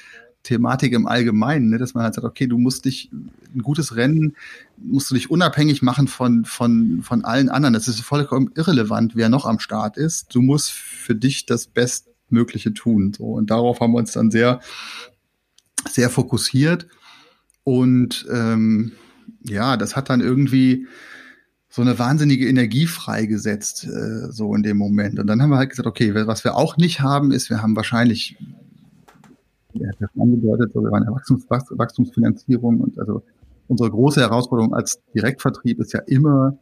Thematik 0.43 0.93
im 0.93 1.05
Allgemeinen, 1.05 1.69
ne? 1.69 1.77
dass 1.77 1.93
man 1.93 2.05
halt 2.05 2.13
sagt, 2.13 2.25
okay, 2.25 2.47
du 2.47 2.57
musst 2.57 2.85
dich 2.85 3.11
ein 3.53 3.61
gutes 3.61 3.97
Rennen, 3.97 4.37
musst 4.77 5.11
du 5.11 5.15
dich 5.15 5.29
unabhängig 5.29 5.81
machen 5.81 6.07
von 6.07 6.45
von 6.45 7.01
von 7.03 7.25
allen 7.25 7.49
anderen. 7.49 7.73
Das 7.73 7.89
ist 7.89 7.99
vollkommen 7.99 8.49
irrelevant, 8.55 9.15
wer 9.15 9.27
noch 9.27 9.45
am 9.45 9.59
Start 9.59 9.97
ist. 9.97 10.33
Du 10.33 10.41
musst 10.41 10.71
für 10.71 11.13
dich 11.13 11.45
das 11.45 11.67
Best 11.67 12.08
Mögliche 12.31 12.73
tun. 12.73 13.13
So, 13.13 13.25
und 13.25 13.49
darauf 13.49 13.79
haben 13.79 13.93
wir 13.93 13.97
uns 13.97 14.11
dann 14.13 14.31
sehr, 14.31 14.59
sehr 15.89 16.09
fokussiert. 16.09 16.87
Und 17.63 18.25
ähm, 18.31 18.93
ja, 19.43 19.77
das 19.77 19.95
hat 19.95 20.09
dann 20.09 20.21
irgendwie 20.21 20.87
so 21.69 21.83
eine 21.83 21.99
wahnsinnige 21.99 22.47
Energie 22.47 22.87
freigesetzt, 22.87 23.85
äh, 23.85 24.31
so 24.31 24.55
in 24.55 24.63
dem 24.63 24.77
Moment. 24.77 25.19
Und 25.19 25.27
dann 25.27 25.41
haben 25.41 25.51
wir 25.51 25.57
halt 25.57 25.69
gesagt, 25.69 25.87
okay, 25.87 26.13
was 26.15 26.43
wir 26.43 26.55
auch 26.55 26.77
nicht 26.77 27.01
haben, 27.01 27.31
ist, 27.31 27.49
wir 27.49 27.61
haben 27.61 27.75
wahrscheinlich, 27.75 28.37
ja, 29.73 29.89
das 29.99 30.09
angedeutet, 30.19 30.73
so, 30.73 30.81
wir 30.81 30.91
waren 30.91 31.05
Wachstums, 31.07 31.45
Wachstumsfinanzierung 31.49 32.81
und 32.81 32.97
also 32.97 33.23
unsere 33.67 33.91
große 33.91 34.19
Herausforderung 34.19 34.73
als 34.73 34.99
Direktvertrieb 35.13 35.79
ist 35.79 35.93
ja 35.93 35.99
immer, 36.07 36.57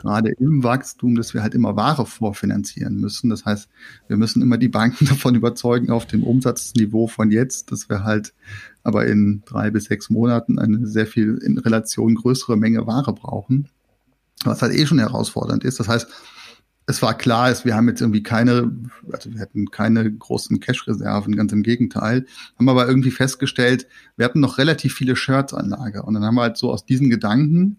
gerade 0.00 0.30
im 0.30 0.64
Wachstum, 0.64 1.14
dass 1.14 1.34
wir 1.34 1.42
halt 1.42 1.54
immer 1.54 1.76
Ware 1.76 2.06
vorfinanzieren 2.06 2.96
müssen. 2.96 3.30
Das 3.30 3.44
heißt, 3.44 3.68
wir 4.08 4.16
müssen 4.16 4.42
immer 4.42 4.58
die 4.58 4.68
Banken 4.68 5.04
davon 5.06 5.34
überzeugen, 5.34 5.90
auf 5.90 6.06
dem 6.06 6.24
Umsatzniveau 6.24 7.06
von 7.06 7.30
jetzt, 7.30 7.70
dass 7.70 7.88
wir 7.88 8.02
halt 8.02 8.32
aber 8.82 9.06
in 9.06 9.42
drei 9.44 9.70
bis 9.70 9.84
sechs 9.84 10.08
Monaten 10.10 10.58
eine 10.58 10.86
sehr 10.86 11.06
viel 11.06 11.36
in 11.44 11.58
Relation 11.58 12.14
größere 12.14 12.56
Menge 12.56 12.86
Ware 12.86 13.12
brauchen, 13.12 13.68
was 14.44 14.62
halt 14.62 14.74
eh 14.74 14.86
schon 14.86 14.98
herausfordernd 14.98 15.64
ist. 15.64 15.78
Das 15.78 15.88
heißt, 15.88 16.08
es 16.86 17.02
war 17.02 17.16
klar, 17.16 17.54
wir 17.64 17.76
haben 17.76 17.88
jetzt 17.88 18.00
irgendwie 18.00 18.22
keine, 18.22 18.72
also 19.12 19.32
wir 19.32 19.40
hatten 19.40 19.70
keine 19.70 20.10
großen 20.10 20.60
Cash-Reserven, 20.60 21.36
ganz 21.36 21.52
im 21.52 21.62
Gegenteil, 21.62 22.26
haben 22.58 22.68
aber 22.68 22.88
irgendwie 22.88 23.10
festgestellt, 23.10 23.86
wir 24.16 24.24
hatten 24.24 24.40
noch 24.40 24.58
relativ 24.58 24.94
viele 24.94 25.14
Shirts 25.14 25.54
an 25.54 25.68
Lager 25.68 26.08
und 26.08 26.14
dann 26.14 26.24
haben 26.24 26.34
wir 26.34 26.42
halt 26.42 26.56
so 26.56 26.72
aus 26.72 26.86
diesen 26.86 27.10
Gedanken, 27.10 27.76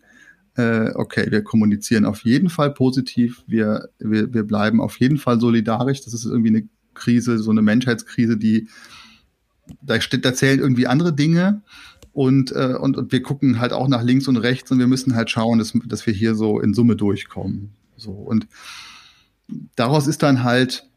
äh, 0.55 0.91
okay, 0.95 1.27
wir 1.29 1.43
kommunizieren 1.43 2.05
auf 2.05 2.23
jeden 2.23 2.49
Fall 2.49 2.73
positiv, 2.73 3.43
wir, 3.47 3.89
wir, 3.99 4.33
wir 4.33 4.43
bleiben 4.43 4.81
auf 4.81 4.99
jeden 4.99 5.17
Fall 5.17 5.39
solidarisch, 5.39 6.01
das 6.01 6.13
ist 6.13 6.25
irgendwie 6.25 6.49
eine 6.49 6.67
Krise, 6.93 7.37
so 7.39 7.51
eine 7.51 7.61
Menschheitskrise, 7.61 8.37
die, 8.37 8.67
da 9.81 9.99
steht, 10.01 10.25
da 10.25 10.33
zählen 10.33 10.59
irgendwie 10.59 10.87
andere 10.87 11.13
Dinge. 11.13 11.61
Und, 12.13 12.51
äh, 12.51 12.75
und, 12.77 12.97
und 12.97 13.13
wir 13.13 13.23
gucken 13.23 13.59
halt 13.59 13.71
auch 13.71 13.87
nach 13.87 14.03
links 14.03 14.27
und 14.27 14.35
rechts 14.35 14.69
und 14.69 14.79
wir 14.79 14.87
müssen 14.87 15.15
halt 15.15 15.29
schauen, 15.29 15.59
dass, 15.59 15.71
dass 15.85 16.05
wir 16.05 16.13
hier 16.13 16.35
so 16.35 16.59
in 16.59 16.73
Summe 16.73 16.97
durchkommen. 16.97 17.71
So 17.95 18.11
und 18.11 18.47
daraus 19.75 20.07
ist 20.07 20.21
dann 20.21 20.43
halt 20.43 20.89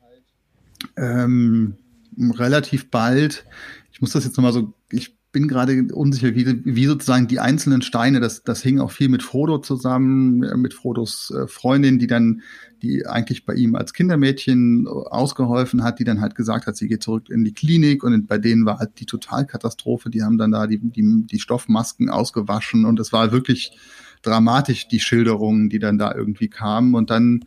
ähm, 0.97 1.77
relativ 2.19 2.91
bald, 2.91 3.47
ich 3.93 4.01
muss 4.01 4.11
das 4.11 4.25
jetzt 4.25 4.37
nochmal 4.37 4.53
so, 4.53 4.75
ich 4.91 5.17
bin 5.35 5.49
gerade 5.49 5.88
unsicher, 5.93 6.35
wie, 6.35 6.64
wie 6.64 6.87
sozusagen 6.87 7.26
die 7.26 7.41
einzelnen 7.41 7.83
Steine, 7.83 8.21
das, 8.21 8.45
das 8.45 8.62
hing 8.62 8.79
auch 8.79 8.93
viel 8.93 9.09
mit 9.09 9.23
Frodo 9.23 9.59
zusammen, 9.59 10.38
mit 10.62 10.73
Frodos 10.73 11.35
äh, 11.37 11.49
Freundin, 11.49 11.99
die 11.99 12.07
dann, 12.07 12.41
die 12.83 13.05
eigentlich 13.05 13.45
bei 13.45 13.55
ihm 13.55 13.75
als 13.75 13.93
Kindermädchen 13.93 14.87
ausgeholfen 14.87 15.83
hat, 15.83 15.99
die 15.99 16.05
dann 16.05 16.21
halt 16.21 16.37
gesagt 16.37 16.69
hat, 16.69 16.76
sie 16.76 16.87
geht 16.87 17.03
zurück 17.03 17.29
in 17.29 17.45
die 17.45 17.53
Klinik 17.53 18.05
und 18.05 18.29
bei 18.29 18.38
denen 18.38 18.64
war 18.64 18.79
halt 18.79 19.00
die 19.00 19.07
Totalkatastrophe, 19.07 20.09
die 20.09 20.23
haben 20.23 20.38
dann 20.38 20.53
da 20.53 20.69
die, 20.69 20.79
die, 20.79 21.26
die 21.26 21.41
Stoffmasken 21.41 22.09
ausgewaschen 22.09 22.85
und 22.85 23.00
es 23.00 23.12
war 23.12 23.33
wirklich 23.33 23.76
dramatisch, 24.23 24.87
die 24.87 25.00
Schilderungen, 25.00 25.69
die 25.69 25.81
dann 25.81 25.99
da 25.99 26.14
irgendwie 26.14 26.49
kamen 26.49 26.95
und 26.95 27.11
dann 27.11 27.45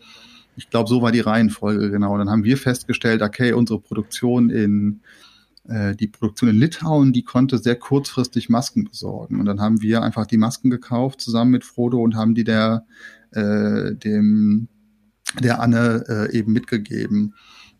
ich 0.58 0.72
glaube, 0.72 0.89
so 0.89 1.03
war 1.03 1.12
die 1.12 1.20
Reihenfolge 1.20 1.91
genau. 1.91 2.17
Dann 2.17 2.32
haben 2.32 2.44
wir 2.44 2.58
festgestellt, 2.58 3.22
okay, 3.22 3.53
unsere 3.53 3.79
Produktion 3.79 4.50
in 4.50 5.01
äh, 5.03 5.26
die 5.69 6.07
Produktion 6.07 6.50
in 6.50 6.55
Litauen, 6.55 7.12
die 7.12 7.24
konnte 7.24 7.57
sehr 7.57 7.75
kurzfristig 7.75 8.47
Masken 8.47 8.86
besorgen. 8.86 9.39
Und 9.39 9.45
dann 9.45 9.59
haben 9.59 9.81
wir 9.81 10.01
einfach 10.01 10.25
die 10.25 10.38
Masken 10.38 10.69
gekauft 10.69 11.19
zusammen 11.19 11.51
mit 11.51 11.65
Frodo 11.65 12.01
und 12.01 12.15
haben 12.15 12.36
die 12.36 12.45
der 12.45 12.86
äh, 13.31 13.93
dem 13.95 14.69
der 15.41 15.59
Anne 15.62 16.05
äh, 16.07 16.38
eben 16.38 16.53
mitgegeben. 16.53 17.33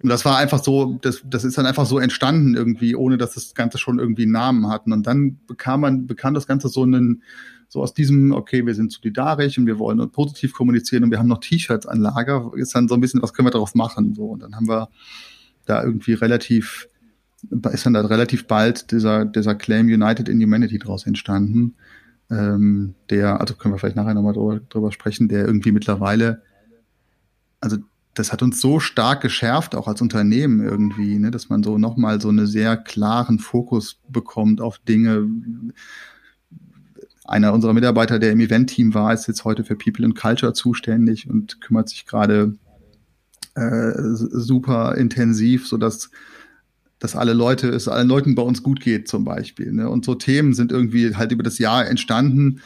Und 0.04 0.10
das 0.10 0.26
war 0.26 0.38
einfach 0.38 0.64
so, 0.64 1.00
das, 1.02 1.24
das 1.26 1.44
ist 1.44 1.58
dann 1.58 1.66
einfach 1.66 1.86
so 1.86 1.98
entstanden 1.98 2.56
irgendwie, 2.56 2.96
ohne 2.96 3.18
dass 3.18 3.34
das 3.34 3.56
Ganze 3.56 3.78
schon 3.78 3.98
irgendwie 4.00 4.24
einen 4.24 4.34
Namen 4.34 4.70
hatten. 4.70 4.92
Und 4.94 5.08
dann 5.08 5.40
bekam 5.48 5.82
man, 5.82 6.06
bekam 6.06 6.34
das 6.34 6.46
Ganze 6.46 6.70
so 6.70 6.84
einen, 6.84 7.24
so 7.68 7.82
aus 7.82 7.94
diesem, 7.94 8.32
okay, 8.32 8.66
wir 8.66 8.76
sind 8.76 8.92
solidarisch 8.92 9.58
und 9.58 9.66
wir 9.66 9.80
wollen 9.80 10.12
positiv 10.12 10.54
kommunizieren 10.54 11.04
und 11.04 11.12
wir 11.12 11.18
haben 11.18 11.28
noch 11.28 11.40
T-Shirts 11.40 11.88
an 11.88 12.00
Lager, 12.00 12.52
ist 12.56 12.76
dann 12.76 12.88
so 12.88 12.94
ein 12.94 13.02
bisschen, 13.02 13.22
was 13.22 13.34
können 13.34 13.48
wir 13.48 13.52
darauf 13.52 13.74
machen? 13.74 14.14
So, 14.14 14.26
und 14.26 14.44
dann 14.44 14.56
haben 14.56 14.68
wir 14.68 14.90
da 15.66 15.84
irgendwie 15.84 16.14
relativ, 16.14 16.88
ist 17.72 17.86
dann 17.86 17.94
da 17.94 18.02
relativ 18.02 18.48
bald 18.48 18.92
dieser, 18.92 19.26
dieser 19.26 19.56
Claim 19.56 19.88
United 19.88 20.28
in 20.30 20.42
Humanity 20.42 20.80
draus 20.80 21.06
entstanden. 21.06 21.76
Ähm, 22.30 22.96
der, 23.10 23.40
also 23.40 23.56
können 23.56 23.74
wir 23.74 23.80
vielleicht 23.80 23.96
nachher 23.96 24.14
nochmal 24.14 24.34
drüber, 24.34 24.60
drüber 24.70 24.92
sprechen, 24.92 25.28
der 25.30 25.46
irgendwie 25.46 25.72
mittlerweile, 25.72 26.42
also 27.62 27.78
das 28.14 28.34
hat 28.34 28.42
uns 28.42 28.60
so 28.60 28.80
stark 28.80 29.22
geschärft, 29.22 29.76
auch 29.76 29.88
als 29.88 30.02
Unternehmen 30.02 30.60
irgendwie, 30.60 31.20
ne, 31.20 31.32
dass 31.32 31.50
man 31.50 31.64
so 31.64 31.78
nochmal 31.78 32.20
so 32.20 32.30
einen 32.30 32.48
sehr 32.48 32.76
klaren 32.76 33.40
Fokus 33.40 34.00
bekommt 34.10 34.60
auf 34.60 34.80
Dinge, 34.80 35.28
einer 37.28 37.54
unserer 37.54 37.74
Mitarbeiter, 37.74 38.20
der 38.20 38.32
im 38.32 38.40
Event-Team 38.40 38.94
war, 38.94 39.14
ist 39.14 39.28
jetzt 39.28 39.44
heute 39.44 39.64
für 39.64 39.76
People 39.76 40.06
and 40.06 40.16
Culture 40.16 40.54
zuständig 40.54 41.30
und 41.30 41.62
kümmert 41.62 41.90
sich 41.90 42.06
gerade 42.06 42.56
äh, 43.56 43.92
super 43.96 44.96
intensiv, 44.96 45.68
so 45.68 45.78
dass 45.78 46.10
dass 47.00 47.16
alle 47.16 47.34
Leute, 47.34 47.70
es 47.70 47.88
allen 47.88 48.08
Leuten 48.08 48.36
bei 48.36 48.42
uns 48.42 48.64
gut 48.64 48.80
geht 48.80 49.08
zum 49.08 49.24
Beispiel. 49.24 49.72
Ne? 49.72 49.90
Und 49.90 50.06
so 50.06 50.16
Themen 50.16 50.54
sind 50.54 50.72
irgendwie 50.72 51.16
halt 51.16 51.32
über 51.32 51.44
das 51.44 51.60
Jahr 51.60 51.88
entstanden, 51.88 52.62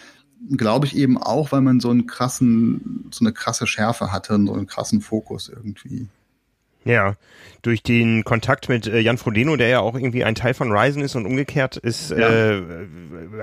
glaube 0.55 0.85
ich 0.85 0.95
eben 0.95 1.17
auch, 1.17 1.51
weil 1.51 1.61
man 1.61 1.79
so 1.79 1.89
einen 1.89 2.07
krassen, 2.07 3.05
so 3.11 3.23
eine 3.23 3.33
krasse 3.33 3.67
Schärfe 3.67 4.11
hatte 4.11 4.35
und 4.35 4.47
so 4.47 4.53
einen 4.53 4.67
krassen 4.67 5.01
Fokus 5.01 5.49
irgendwie. 5.49 6.07
Ja, 6.83 7.15
durch 7.61 7.83
den 7.83 8.23
Kontakt 8.23 8.69
mit 8.69 8.87
äh, 8.87 8.99
Jan 8.99 9.19
Frodeno, 9.19 9.55
der 9.55 9.67
ja 9.67 9.79
auch 9.81 9.93
irgendwie 9.93 10.23
ein 10.23 10.33
Teil 10.33 10.55
von 10.55 10.71
Ryzen 10.71 11.03
ist 11.03 11.15
und 11.15 11.27
umgekehrt 11.27 11.77
ist, 11.77 12.09
ja. 12.09 12.27
äh, 12.27 12.63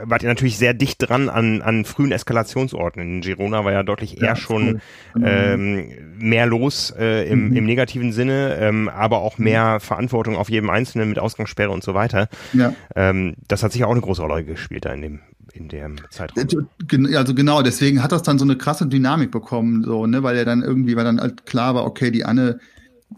wart 0.04 0.25
ihr 0.25 0.28
natürlich 0.28 0.59
sehr 0.59 0.75
dicht 0.75 0.97
dran 0.99 1.28
an, 1.28 1.62
an 1.62 1.85
frühen 1.85 2.11
Eskalationsorten. 2.11 3.00
In 3.00 3.21
Girona 3.21 3.64
war 3.64 3.73
ja 3.73 3.85
deutlich 3.85 4.21
eher 4.21 4.28
ja, 4.28 4.37
schon 4.37 4.80
cool. 5.14 5.23
ähm, 5.25 5.88
mehr 6.18 6.47
los 6.47 6.92
äh, 6.99 7.28
im, 7.28 7.50
mhm. 7.50 7.57
im 7.57 7.66
negativen 7.66 8.12
Sinne, 8.12 8.57
ähm, 8.61 8.88
aber 8.88 9.18
auch 9.18 9.38
mehr 9.38 9.75
mhm. 9.75 9.80
Verantwortung 9.80 10.37
auf 10.37 10.50
jedem 10.50 10.71
Einzelnen 10.71 11.09
mit 11.09 11.21
Ausgangssperre 11.21 11.71
und 11.71 11.85
so 11.85 11.95
weiter. 11.95 12.28
Ja. 12.52 12.75
Ähm, 12.97 13.35
das 13.47 13.62
hat 13.62 13.73
sich 13.73 13.85
auch 13.85 13.92
eine 13.92 14.00
große 14.00 14.23
Rolle 14.23 14.45
gespielt 14.45 14.85
da 14.85 14.92
in 14.92 15.02
dem 15.02 15.21
in 15.54 15.68
dem 15.68 15.97
Zeitraum. 16.11 16.47
Äh, 16.47 17.16
also 17.16 17.35
genau, 17.35 17.62
deswegen 17.62 18.02
hat 18.02 18.12
das 18.12 18.23
dann 18.23 18.38
so 18.38 18.45
eine 18.45 18.57
krasse 18.57 18.87
Dynamik 18.87 19.30
bekommen, 19.30 19.83
so, 19.83 20.07
ne, 20.07 20.23
weil 20.23 20.37
er 20.37 20.45
dann 20.45 20.62
irgendwie, 20.62 20.95
weil 20.95 21.04
dann 21.04 21.21
halt 21.21 21.47
klar 21.47 21.75
war, 21.75 21.85
okay, 21.85 22.11
die 22.11 22.25
Anne 22.25 22.61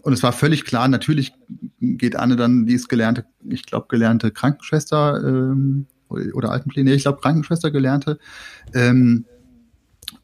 und 0.01 0.13
es 0.13 0.23
war 0.23 0.31
völlig 0.31 0.65
klar, 0.65 0.87
natürlich 0.87 1.33
geht 1.79 2.15
Anne 2.15 2.35
dann, 2.35 2.65
die 2.65 2.73
ist 2.73 2.87
gelernte, 2.87 3.25
ich 3.49 3.65
glaube, 3.65 3.87
gelernte 3.89 4.31
Krankenschwester 4.31 5.21
ähm, 5.23 5.85
oder 6.09 6.51
Altenpläne, 6.51 6.93
ich 6.93 7.03
glaube, 7.03 7.21
Krankenschwester 7.21 7.71
gelernte. 7.71 8.17
Ähm, 8.73 9.25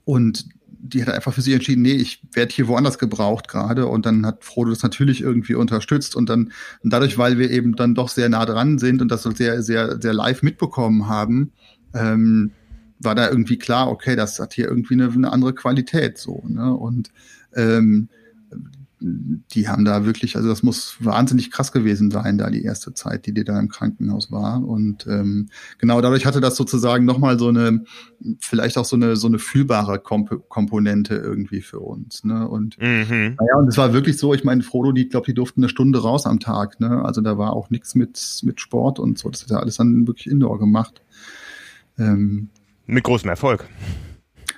und 0.05 0.47
die 0.79 1.01
hat 1.01 1.13
einfach 1.13 1.33
für 1.33 1.41
sich 1.41 1.53
entschieden, 1.53 1.81
nee, 1.81 1.93
ich 1.93 2.21
werde 2.33 2.53
hier 2.53 2.67
woanders 2.67 2.97
gebraucht 2.97 3.47
gerade. 3.47 3.87
Und 3.87 4.05
dann 4.05 4.25
hat 4.25 4.43
Frodo 4.43 4.69
das 4.69 4.83
natürlich 4.83 5.21
irgendwie 5.21 5.55
unterstützt. 5.55 6.15
Und 6.15 6.29
dann, 6.29 6.51
und 6.81 6.93
dadurch, 6.93 7.17
weil 7.17 7.37
wir 7.37 7.51
eben 7.51 7.75
dann 7.75 7.95
doch 7.95 8.09
sehr 8.09 8.29
nah 8.29 8.45
dran 8.45 8.77
sind 8.77 9.01
und 9.01 9.09
das 9.09 9.23
so 9.23 9.31
sehr, 9.31 9.61
sehr, 9.63 10.01
sehr 10.01 10.13
live 10.13 10.43
mitbekommen 10.43 11.07
haben, 11.07 11.51
ähm, 11.93 12.51
war 12.99 13.15
da 13.15 13.29
irgendwie 13.29 13.57
klar, 13.57 13.89
okay, 13.89 14.15
das 14.15 14.39
hat 14.39 14.53
hier 14.53 14.67
irgendwie 14.67 14.93
eine, 14.93 15.11
eine 15.11 15.31
andere 15.31 15.53
Qualität 15.53 16.17
so. 16.17 16.43
Ne? 16.47 16.73
Und 16.73 17.11
ähm, 17.55 18.09
die 18.99 19.67
haben 19.67 19.85
da 19.85 20.05
wirklich, 20.05 20.35
also 20.35 20.49
das 20.49 20.63
muss 20.63 20.97
wahnsinnig 20.99 21.51
krass 21.51 21.71
gewesen 21.71 22.09
sein, 22.09 22.37
da 22.37 22.49
die 22.49 22.63
erste 22.63 22.93
Zeit, 22.93 23.27
die 23.27 23.33
die 23.33 23.43
da 23.43 23.59
im 23.59 23.69
Krankenhaus 23.69 24.31
war. 24.31 24.63
Und 24.63 25.05
ähm, 25.07 25.49
genau 25.77 26.01
dadurch 26.01 26.25
hatte 26.25 26.41
das 26.41 26.55
sozusagen 26.55 27.05
nochmal 27.05 27.37
so 27.37 27.49
eine, 27.49 27.83
vielleicht 28.39 28.77
auch 28.77 28.85
so 28.85 28.95
eine 28.95 29.15
so 29.15 29.27
eine 29.27 29.37
fühlbare 29.37 29.99
Komp 29.99 30.49
Komponente 30.49 31.15
irgendwie 31.15 31.61
für 31.61 31.79
uns. 31.79 32.23
Ne? 32.23 32.47
Und 32.47 32.79
mhm. 32.79 33.35
naja, 33.39 33.57
und 33.57 33.67
es 33.67 33.77
war 33.77 33.93
wirklich 33.93 34.17
so, 34.17 34.33
ich 34.33 34.43
meine, 34.43 34.63
Frodo, 34.63 34.91
die, 34.91 35.09
glaube 35.09 35.27
die 35.27 35.35
durften 35.35 35.61
eine 35.61 35.69
Stunde 35.69 36.01
raus 36.01 36.25
am 36.25 36.39
Tag, 36.39 36.79
ne? 36.79 37.05
Also 37.05 37.21
da 37.21 37.37
war 37.37 37.53
auch 37.53 37.69
nichts 37.69 37.93
mit, 37.93 38.39
mit 38.43 38.59
Sport 38.59 38.99
und 38.99 39.19
so. 39.19 39.29
Das 39.29 39.43
hat 39.43 39.51
er 39.51 39.59
alles 39.59 39.77
dann 39.77 40.07
wirklich 40.07 40.27
Indoor 40.27 40.57
gemacht. 40.57 41.01
Ähm, 41.99 42.49
mit 42.87 43.03
großem 43.03 43.29
Erfolg. 43.29 43.65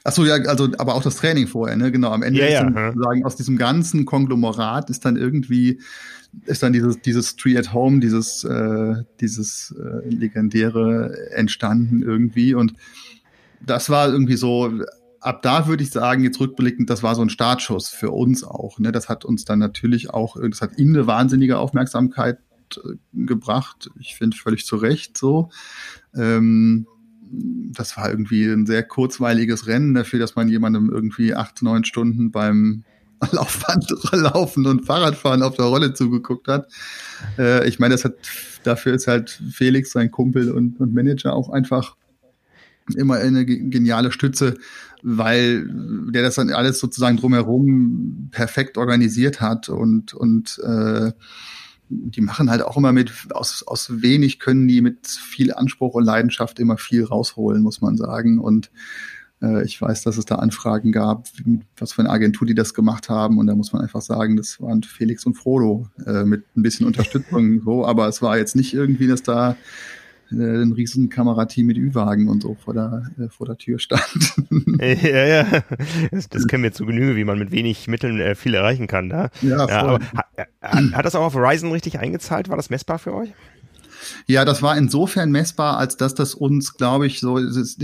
Ach 0.03 0.11
so, 0.11 0.25
ja, 0.25 0.35
also, 0.35 0.69
aber 0.77 0.95
auch 0.95 1.03
das 1.03 1.17
Training 1.17 1.47
vorher, 1.47 1.75
ne? 1.75 1.91
Genau. 1.91 2.11
Am 2.11 2.23
Ende 2.23 2.39
ja, 2.39 2.45
ist 2.45 2.53
ja, 2.53 2.91
sozusagen 2.91 3.25
aus 3.25 3.35
diesem 3.35 3.57
ganzen 3.57 4.05
Konglomerat 4.05 4.89
ist 4.89 5.05
dann 5.05 5.17
irgendwie, 5.17 5.81
ist 6.45 6.63
dann 6.63 6.73
dieses, 6.73 7.01
dieses 7.01 7.35
Tree 7.35 7.57
at 7.57 7.73
Home, 7.73 7.99
dieses, 7.99 8.43
äh, 8.43 8.95
dieses 9.19 9.75
äh, 9.77 10.07
legendäre 10.09 11.31
entstanden 11.31 12.01
irgendwie. 12.01 12.53
Und 12.53 12.73
das 13.65 13.89
war 13.89 14.09
irgendwie 14.09 14.37
so, 14.37 14.71
ab 15.21 15.41
da 15.41 15.67
würde 15.67 15.83
ich 15.83 15.91
sagen, 15.91 16.23
jetzt 16.23 16.39
rückblickend, 16.39 16.89
das 16.89 17.03
war 17.03 17.15
so 17.15 17.21
ein 17.21 17.29
Startschuss 17.29 17.89
für 17.89 18.11
uns 18.11 18.43
auch. 18.43 18.79
Ne? 18.79 18.91
Das 18.91 19.09
hat 19.09 19.25
uns 19.25 19.45
dann 19.45 19.59
natürlich 19.59 20.11
auch, 20.11 20.37
das 20.49 20.61
hat 20.61 20.77
ihm 20.77 20.95
eine 20.95 21.07
wahnsinnige 21.07 21.57
Aufmerksamkeit 21.57 22.39
äh, 22.77 22.95
gebracht. 23.13 23.89
Ich 23.99 24.15
finde 24.15 24.37
völlig 24.37 24.65
zu 24.65 24.77
Recht 24.77 25.17
so. 25.17 25.49
Ähm, 26.15 26.87
das 27.31 27.97
war 27.97 28.09
irgendwie 28.09 28.45
ein 28.45 28.65
sehr 28.65 28.83
kurzweiliges 28.83 29.67
Rennen 29.67 29.93
dafür, 29.93 30.19
dass 30.19 30.35
man 30.35 30.49
jemandem 30.49 30.89
irgendwie 30.89 31.35
acht, 31.35 31.61
neun 31.61 31.83
Stunden 31.83 32.31
beim 32.31 32.83
Laufband 33.31 33.89
laufen 34.11 34.65
und 34.65 34.85
Fahrradfahren 34.85 35.43
auf 35.43 35.55
der 35.55 35.65
Rolle 35.65 35.93
zugeguckt 35.93 36.47
hat. 36.47 36.67
Äh, 37.37 37.67
ich 37.67 37.79
meine, 37.79 37.93
das 37.93 38.05
hat, 38.05 38.15
dafür 38.63 38.93
ist 38.93 39.07
halt 39.07 39.41
Felix, 39.51 39.91
sein 39.91 40.11
Kumpel 40.11 40.51
und, 40.51 40.79
und 40.79 40.93
Manager 40.93 41.33
auch 41.33 41.49
einfach 41.49 41.95
immer 42.95 43.15
eine 43.15 43.45
geniale 43.45 44.11
Stütze, 44.11 44.55
weil 45.03 45.69
der 46.11 46.23
das 46.23 46.35
dann 46.35 46.51
alles 46.51 46.79
sozusagen 46.79 47.17
drumherum 47.17 48.29
perfekt 48.31 48.77
organisiert 48.77 49.41
hat 49.41 49.69
und, 49.69 50.13
und 50.13 50.59
äh, 50.59 51.11
die 51.89 52.21
machen 52.21 52.49
halt 52.49 52.61
auch 52.61 52.77
immer 52.77 52.93
mit, 52.93 53.11
aus, 53.31 53.63
aus 53.65 54.01
wenig 54.01 54.39
können 54.39 54.67
die 54.67 54.81
mit 54.81 55.07
viel 55.07 55.53
Anspruch 55.53 55.95
und 55.95 56.03
Leidenschaft 56.03 56.59
immer 56.59 56.77
viel 56.77 57.03
rausholen, 57.03 57.61
muss 57.61 57.81
man 57.81 57.97
sagen. 57.97 58.39
Und 58.39 58.71
äh, 59.41 59.63
ich 59.65 59.81
weiß, 59.81 60.03
dass 60.03 60.17
es 60.17 60.25
da 60.25 60.35
Anfragen 60.35 60.91
gab, 60.91 61.27
was 61.77 61.93
für 61.93 62.01
eine 62.01 62.09
Agentur 62.09 62.47
die 62.47 62.55
das 62.55 62.73
gemacht 62.73 63.09
haben. 63.09 63.37
Und 63.37 63.47
da 63.47 63.55
muss 63.55 63.73
man 63.73 63.81
einfach 63.81 64.01
sagen, 64.01 64.37
das 64.37 64.61
waren 64.61 64.83
Felix 64.83 65.25
und 65.25 65.35
Frodo 65.35 65.87
äh, 66.05 66.23
mit 66.23 66.45
ein 66.55 66.61
bisschen 66.61 66.85
Unterstützung 66.85 67.61
so, 67.61 67.85
aber 67.85 68.07
es 68.07 68.21
war 68.21 68.37
jetzt 68.37 68.55
nicht 68.55 68.73
irgendwie, 68.73 69.07
dass 69.07 69.23
da 69.23 69.55
äh, 70.31 70.61
ein 70.61 70.71
riesen 70.71 71.09
Kamerateam 71.09 71.67
mit 71.67 71.77
Ü-Wagen 71.77 72.27
und 72.27 72.43
so 72.43 72.55
vor 72.55 72.73
der, 72.73 73.09
äh, 73.19 73.29
vor 73.29 73.47
der 73.47 73.57
Tür 73.57 73.79
stand. 73.79 74.33
ja, 74.79 75.25
ja, 75.25 75.63
das, 76.11 76.29
das 76.29 76.47
kennen 76.47 76.63
wir 76.63 76.71
zu 76.71 76.85
Genüge, 76.85 77.15
wie 77.15 77.23
man 77.23 77.39
mit 77.39 77.51
wenig 77.51 77.87
Mitteln 77.87 78.19
äh, 78.19 78.35
viel 78.35 78.53
erreichen 78.53 78.87
kann. 78.87 79.09
Da. 79.09 79.29
Ja, 79.41 79.67
ja 79.67 79.81
aber 79.81 79.99
hat, 80.61 80.93
hat 80.93 81.05
das 81.05 81.15
auch 81.15 81.23
auf 81.23 81.35
Horizon 81.35 81.71
richtig 81.71 81.99
eingezahlt? 81.99 82.49
War 82.49 82.57
das 82.57 82.69
messbar 82.69 82.99
für 82.99 83.13
euch? 83.13 83.33
Ja, 84.27 84.45
das 84.45 84.61
war 84.61 84.77
insofern 84.77 85.31
messbar, 85.31 85.77
als 85.77 85.97
dass 85.97 86.15
das 86.15 86.33
uns, 86.33 86.77
glaube 86.77 87.07
ich, 87.07 87.19
so, 87.19 87.37
es 87.37 87.55
ist, 87.55 87.81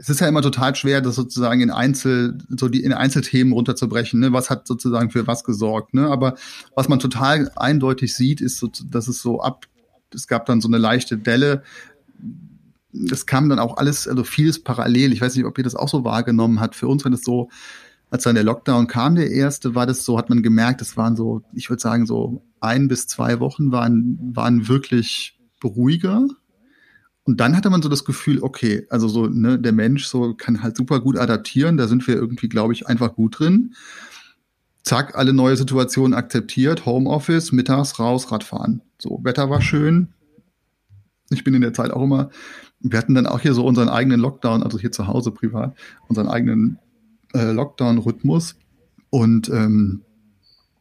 es 0.00 0.08
ist 0.08 0.20
ja 0.20 0.28
immer 0.28 0.42
total 0.42 0.74
schwer, 0.74 1.00
das 1.00 1.14
sozusagen 1.14 1.60
in 1.60 1.70
Einzel, 1.70 2.38
so 2.48 2.68
die 2.68 2.82
in 2.82 2.92
Einzelthemen 2.92 3.52
runterzubrechen. 3.52 4.20
Ne? 4.20 4.32
Was 4.32 4.48
hat 4.48 4.66
sozusagen 4.66 5.10
für 5.10 5.26
was 5.26 5.44
gesorgt? 5.44 5.92
Ne? 5.92 6.08
Aber 6.08 6.36
was 6.74 6.88
man 6.88 7.00
total 7.00 7.50
eindeutig 7.56 8.14
sieht, 8.14 8.40
ist, 8.40 8.58
so, 8.58 8.70
dass 8.90 9.08
es 9.08 9.20
so 9.20 9.42
ab, 9.42 9.66
es 10.14 10.26
gab 10.26 10.46
dann 10.46 10.60
so 10.60 10.68
eine 10.68 10.78
leichte 10.78 11.16
Delle. 11.16 11.62
Es 13.10 13.26
kam 13.26 13.48
dann 13.48 13.58
auch 13.58 13.76
alles, 13.76 14.08
also 14.08 14.24
vieles 14.24 14.62
parallel. 14.62 15.12
Ich 15.12 15.20
weiß 15.20 15.36
nicht, 15.36 15.44
ob 15.44 15.56
ihr 15.58 15.64
das 15.64 15.76
auch 15.76 15.88
so 15.88 16.04
wahrgenommen 16.04 16.60
habt. 16.60 16.74
Für 16.74 16.88
uns 16.88 17.04
war 17.04 17.10
das 17.10 17.22
so, 17.22 17.48
als 18.10 18.24
dann 18.24 18.34
der 18.34 18.44
Lockdown 18.44 18.88
kam, 18.88 19.14
der 19.14 19.30
erste, 19.30 19.74
war 19.74 19.86
das 19.86 20.04
so, 20.04 20.18
hat 20.18 20.28
man 20.28 20.42
gemerkt, 20.42 20.82
es 20.82 20.96
waren 20.96 21.14
so, 21.14 21.42
ich 21.52 21.70
würde 21.70 21.80
sagen, 21.80 22.06
so 22.06 22.42
ein 22.60 22.88
bis 22.88 23.06
zwei 23.06 23.38
Wochen 23.38 23.70
waren, 23.70 24.18
waren 24.34 24.68
wirklich 24.68 25.38
beruhiger. 25.60 26.26
Und 27.22 27.38
dann 27.38 27.56
hatte 27.56 27.70
man 27.70 27.82
so 27.82 27.88
das 27.88 28.04
Gefühl, 28.04 28.42
okay, 28.42 28.86
also 28.90 29.06
so, 29.06 29.26
ne, 29.26 29.58
der 29.58 29.72
Mensch 29.72 30.06
so 30.06 30.34
kann 30.34 30.62
halt 30.62 30.76
super 30.76 31.00
gut 31.00 31.16
adaptieren, 31.16 31.76
da 31.76 31.86
sind 31.86 32.06
wir 32.08 32.16
irgendwie, 32.16 32.48
glaube 32.48 32.72
ich, 32.72 32.88
einfach 32.88 33.14
gut 33.14 33.38
drin. 33.38 33.74
Zack, 34.82 35.16
alle 35.16 35.32
neue 35.32 35.56
Situationen 35.56 36.14
akzeptiert, 36.14 36.86
Homeoffice, 36.86 37.52
mittags 37.52 37.98
raus, 37.98 38.32
Radfahren. 38.32 38.82
So, 38.98 39.20
Wetter 39.22 39.50
war 39.50 39.60
schön. 39.60 40.08
Ich 41.30 41.44
bin 41.44 41.54
in 41.54 41.60
der 41.60 41.72
Zeit 41.72 41.90
auch 41.90 42.02
immer, 42.02 42.30
wir 42.80 42.98
hatten 42.98 43.14
dann 43.14 43.26
auch 43.26 43.40
hier 43.40 43.54
so 43.54 43.64
unseren 43.64 43.88
eigenen 43.88 44.20
Lockdown, 44.20 44.62
also 44.62 44.78
hier 44.78 44.90
zu 44.90 45.06
Hause 45.06 45.30
privat, 45.30 45.76
unseren 46.08 46.28
eigenen 46.28 46.78
äh, 47.34 47.52
Lockdown-Rhythmus. 47.52 48.56
Und 49.10 49.48
ähm, 49.50 50.02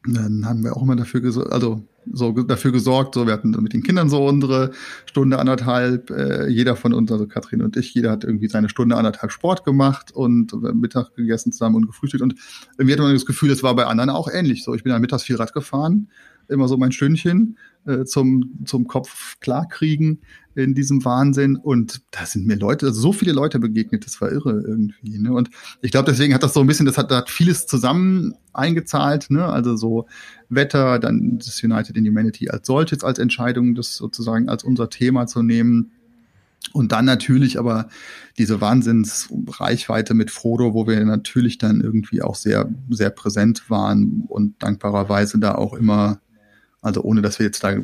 dann 0.06 0.46
haben 0.46 0.64
wir 0.64 0.76
auch 0.76 0.82
immer 0.82 0.96
dafür 0.96 1.22
gesorgt, 1.22 1.52
also 1.52 1.84
so 2.12 2.32
dafür 2.32 2.72
gesorgt, 2.72 3.16
so 3.16 3.26
wir 3.26 3.34
hatten 3.34 3.52
mit 3.62 3.74
den 3.74 3.84
Kindern 3.84 4.10
so 4.10 4.26
unsere 4.26 4.72
Stunde 5.06 5.40
anderthalb, 5.40 6.10
äh, 6.10 6.48
jeder 6.48 6.76
von 6.76 6.94
uns, 6.94 7.12
also 7.12 7.28
Katrin 7.28 7.62
und 7.62 7.78
ich, 7.78 7.94
jeder 7.94 8.12
hat 8.12 8.24
irgendwie 8.24 8.48
seine 8.48 8.70
Stunde 8.70 8.96
anderthalb 8.96 9.32
Sport 9.32 9.66
gemacht 9.66 10.12
und 10.12 10.54
Mittag 10.76 11.16
gegessen 11.16 11.52
zusammen 11.52 11.76
und 11.76 11.88
gefrühstückt 11.88 12.24
und 12.24 12.36
irgendwie 12.78 12.94
hatte 12.94 13.04
man 13.04 13.14
das 13.14 13.26
Gefühl, 13.26 13.50
das 13.50 13.64
war 13.64 13.76
bei 13.76 13.86
anderen 13.86 14.10
auch 14.10 14.30
ähnlich. 14.32 14.64
So, 14.64 14.74
ich 14.74 14.84
bin 14.84 14.92
dann 14.92 15.02
mittags 15.02 15.24
viel 15.24 15.36
Rad 15.36 15.54
gefahren, 15.54 16.10
immer 16.50 16.68
so 16.68 16.78
mein 16.78 16.92
Stündchen 16.92 17.58
äh, 17.86 18.06
zum 18.06 18.60
zum 18.66 18.88
Kopf 18.88 19.40
klarkriegen 19.40 20.22
in 20.56 20.74
diesem 20.74 21.04
Wahnsinn. 21.06 21.56
Und 21.56 22.02
da 22.12 22.26
sind 22.26 22.46
mir 22.46 22.56
Leute, 22.56 22.88
also 22.88 23.00
so 23.00 23.14
viele 23.14 23.32
Leute 23.32 23.60
begegnet, 23.60 24.06
das 24.06 24.20
war 24.22 24.32
irre 24.32 24.62
irgendwie. 24.66 25.18
Ne? 25.18 25.34
Und 25.34 25.50
ich 25.82 25.92
glaube, 25.92 26.12
deswegen 26.12 26.34
hat 26.34 26.44
das 26.44 26.54
so 26.54 26.60
ein 26.60 26.68
bisschen, 26.68 26.86
das 26.86 26.98
hat, 26.98 27.12
hat 27.12 27.30
vieles 27.30 27.66
zusammen 27.66 28.34
eingezahlt, 28.54 29.30
ne? 29.30 29.46
Also 29.46 29.76
so 29.76 30.08
Wetter, 30.50 31.00
dann 31.00 31.38
das 31.38 31.64
United 31.64 31.96
in 31.96 32.08
Humanity 32.08 32.50
als 32.50 32.68
solches, 32.68 33.04
als 33.04 33.20
Entscheidung, 33.20 33.76
das 33.76 33.96
sozusagen 33.96 34.50
als 34.50 34.64
unser 34.64 34.90
Thema 34.90 35.28
zu 35.28 35.44
nehmen. 35.44 35.92
Und 36.74 36.92
dann 36.92 37.06
natürlich 37.06 37.58
aber 37.58 37.88
diese 38.38 38.60
Wahnsinnsreichweite 38.60 40.14
mit 40.14 40.30
Frodo, 40.30 40.74
wo 40.74 40.88
wir 40.88 41.04
natürlich 41.06 41.58
dann 41.58 41.80
irgendwie 41.80 42.22
auch 42.22 42.36
sehr, 42.36 42.70
sehr 42.90 43.12
präsent 43.12 43.70
waren 43.70 44.26
und 44.28 44.62
dankbarerweise 44.62 45.40
da 45.40 45.56
auch 45.56 45.74
immer 45.74 46.20
also 46.82 47.02
ohne 47.02 47.22
dass 47.22 47.40
wir 47.40 47.46
jetzt 47.46 47.64
da 47.64 47.78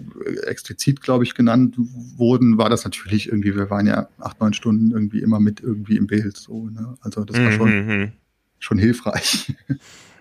explizit, 0.48 1.02
glaube 1.02 1.25
ich, 1.25 1.36
genannt 1.36 1.75
wurden, 1.78 2.58
war 2.58 2.70
das 2.70 2.86
natürlich 2.86 3.28
irgendwie, 3.28 3.56
wir 3.56 3.70
waren 3.70 3.88
ja 3.88 4.08
acht, 4.20 4.40
neun 4.40 4.54
Stunden 4.54 4.92
irgendwie 4.92 5.20
immer 5.20 5.40
mit 5.40 5.62
irgendwie 5.62 5.98
im 5.98 6.08
Bild. 6.08 6.38
So, 6.38 6.70
ne? 6.70 6.96
Also 7.02 7.25
das 7.25 7.38
war 7.38 7.52
schon, 7.52 7.70
mm 7.70 7.90
-hmm. 7.90 8.12
schon 8.60 8.78
hilfreich. 8.78 9.54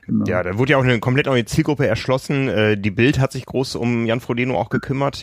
Genau. 0.06 0.25
Ja, 0.26 0.42
da 0.42 0.58
wurde 0.58 0.73
ja 0.73 0.78
auch 0.78 0.84
eine 0.84 0.99
komplett 0.99 1.26
neue 1.26 1.44
Zielgruppe 1.44 1.87
erschlossen. 1.87 2.49
Äh, 2.49 2.76
die 2.76 2.90
Bild 2.90 3.18
hat 3.18 3.33
sich 3.33 3.46
groß 3.46 3.76
um 3.76 4.05
Jan 4.05 4.20
Frodeno 4.20 4.59
auch 4.59 4.68
gekümmert. 4.68 5.22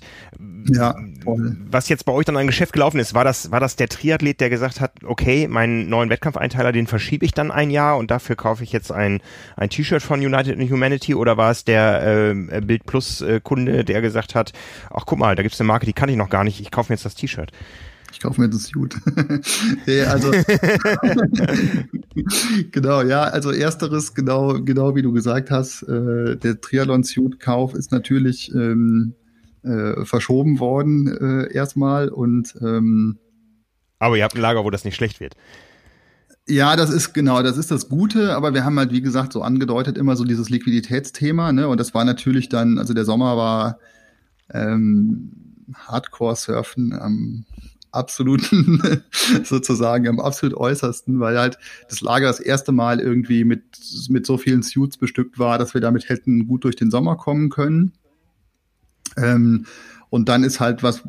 Ja, 0.71 0.95
voll. 1.23 1.55
Was 1.69 1.87
jetzt 1.89 2.05
bei 2.05 2.11
euch 2.13 2.25
dann 2.25 2.37
ein 2.37 2.47
Geschäft 2.47 2.73
gelaufen 2.73 2.99
ist, 2.99 3.13
war 3.13 3.23
das, 3.23 3.51
war 3.51 3.59
das 3.59 3.75
der 3.75 3.89
Triathlet, 3.89 4.39
der 4.39 4.49
gesagt 4.49 4.81
hat, 4.81 4.91
okay, 5.03 5.47
meinen 5.47 5.89
neuen 5.89 6.09
Wettkampfeinteiler, 6.09 6.71
den 6.71 6.87
verschiebe 6.87 7.25
ich 7.25 7.31
dann 7.31 7.51
ein 7.51 7.69
Jahr 7.69 7.97
und 7.97 8.09
dafür 8.09 8.35
kaufe 8.35 8.63
ich 8.63 8.71
jetzt 8.71 8.91
ein, 8.91 9.21
ein 9.55 9.69
T-Shirt 9.69 10.01
von 10.01 10.19
United 10.19 10.59
in 10.59 10.69
Humanity 10.69 11.13
oder 11.13 11.37
war 11.37 11.51
es 11.51 11.63
der 11.63 12.31
äh, 12.31 12.61
Bild 12.61 12.85
Plus 12.85 13.21
äh, 13.21 13.39
Kunde, 13.43 13.85
der 13.85 14.01
gesagt 14.01 14.33
hat, 14.33 14.51
ach 14.89 15.05
guck 15.05 15.19
mal, 15.19 15.35
da 15.35 15.43
gibt's 15.43 15.59
eine 15.59 15.67
Marke, 15.67 15.85
die 15.85 15.93
kann 15.93 16.09
ich 16.09 16.15
noch 16.15 16.29
gar 16.29 16.43
nicht, 16.43 16.59
ich 16.59 16.71
kaufe 16.71 16.91
mir 16.91 16.95
jetzt 16.95 17.05
das 17.05 17.15
T-Shirt? 17.15 17.51
Ich 18.11 18.19
kaufe 18.19 18.41
mir 18.41 18.49
das 18.49 18.63
Suit. 18.63 18.95
ja, 19.85 20.03
also 20.11 20.31
genau, 22.71 23.01
ja, 23.01 23.23
also 23.23 23.51
ersteres, 23.51 24.13
genau, 24.13 24.61
genau 24.61 24.95
wie 24.95 25.01
du 25.01 25.11
gesagt 25.11 25.51
hast, 25.51 25.83
äh, 25.83 26.37
der 26.37 26.61
Triathlon-Suit-Kauf 26.61 27.73
ist 27.73 27.91
natürlich 27.91 28.53
ähm, 28.53 29.15
äh, 29.63 30.05
verschoben 30.05 30.59
worden 30.59 31.07
äh, 31.07 31.53
erstmal 31.53 32.09
und 32.09 32.55
ähm, 32.61 33.17
aber 33.99 34.17
ihr 34.17 34.23
habt 34.23 34.35
ein 34.35 34.41
Lager, 34.41 34.65
wo 34.65 34.71
das 34.71 34.83
nicht 34.83 34.95
schlecht 34.95 35.19
wird. 35.19 35.35
Ja, 36.47 36.75
das 36.75 36.89
ist 36.89 37.13
genau, 37.13 37.43
das 37.43 37.55
ist 37.55 37.69
das 37.69 37.87
Gute, 37.87 38.35
aber 38.35 38.55
wir 38.55 38.65
haben 38.65 38.79
halt, 38.79 38.91
wie 38.91 39.01
gesagt, 39.01 39.31
so 39.31 39.43
angedeutet 39.43 39.95
immer 39.95 40.15
so 40.15 40.23
dieses 40.23 40.49
Liquiditätsthema, 40.49 41.51
ne? 41.51 41.67
Und 41.67 41.79
das 41.79 41.93
war 41.93 42.03
natürlich 42.03 42.49
dann, 42.49 42.79
also 42.79 42.95
der 42.95 43.05
Sommer 43.05 43.37
war 43.37 43.77
ähm, 44.51 45.31
Hardcore-Surfen 45.75 46.93
am 46.93 47.45
absoluten, 47.91 49.03
sozusagen 49.43 50.07
am 50.07 50.19
absolut 50.19 50.55
äußersten, 50.57 51.19
weil 51.19 51.37
halt 51.37 51.57
das 51.89 52.01
Lager 52.01 52.27
das 52.27 52.39
erste 52.39 52.71
Mal 52.71 52.99
irgendwie 52.99 53.43
mit, 53.43 53.63
mit 54.09 54.25
so 54.25 54.37
vielen 54.37 54.63
Suits 54.63 54.97
bestückt 54.97 55.39
war, 55.39 55.57
dass 55.57 55.73
wir 55.73 55.81
damit 55.81 56.09
hätten 56.09 56.47
gut 56.47 56.63
durch 56.63 56.75
den 56.75 56.91
Sommer 56.91 57.17
kommen 57.17 57.49
können. 57.49 57.93
Ähm, 59.17 59.65
und 60.09 60.29
dann 60.29 60.43
ist 60.43 60.59
halt 60.59 60.83
was, 60.83 61.03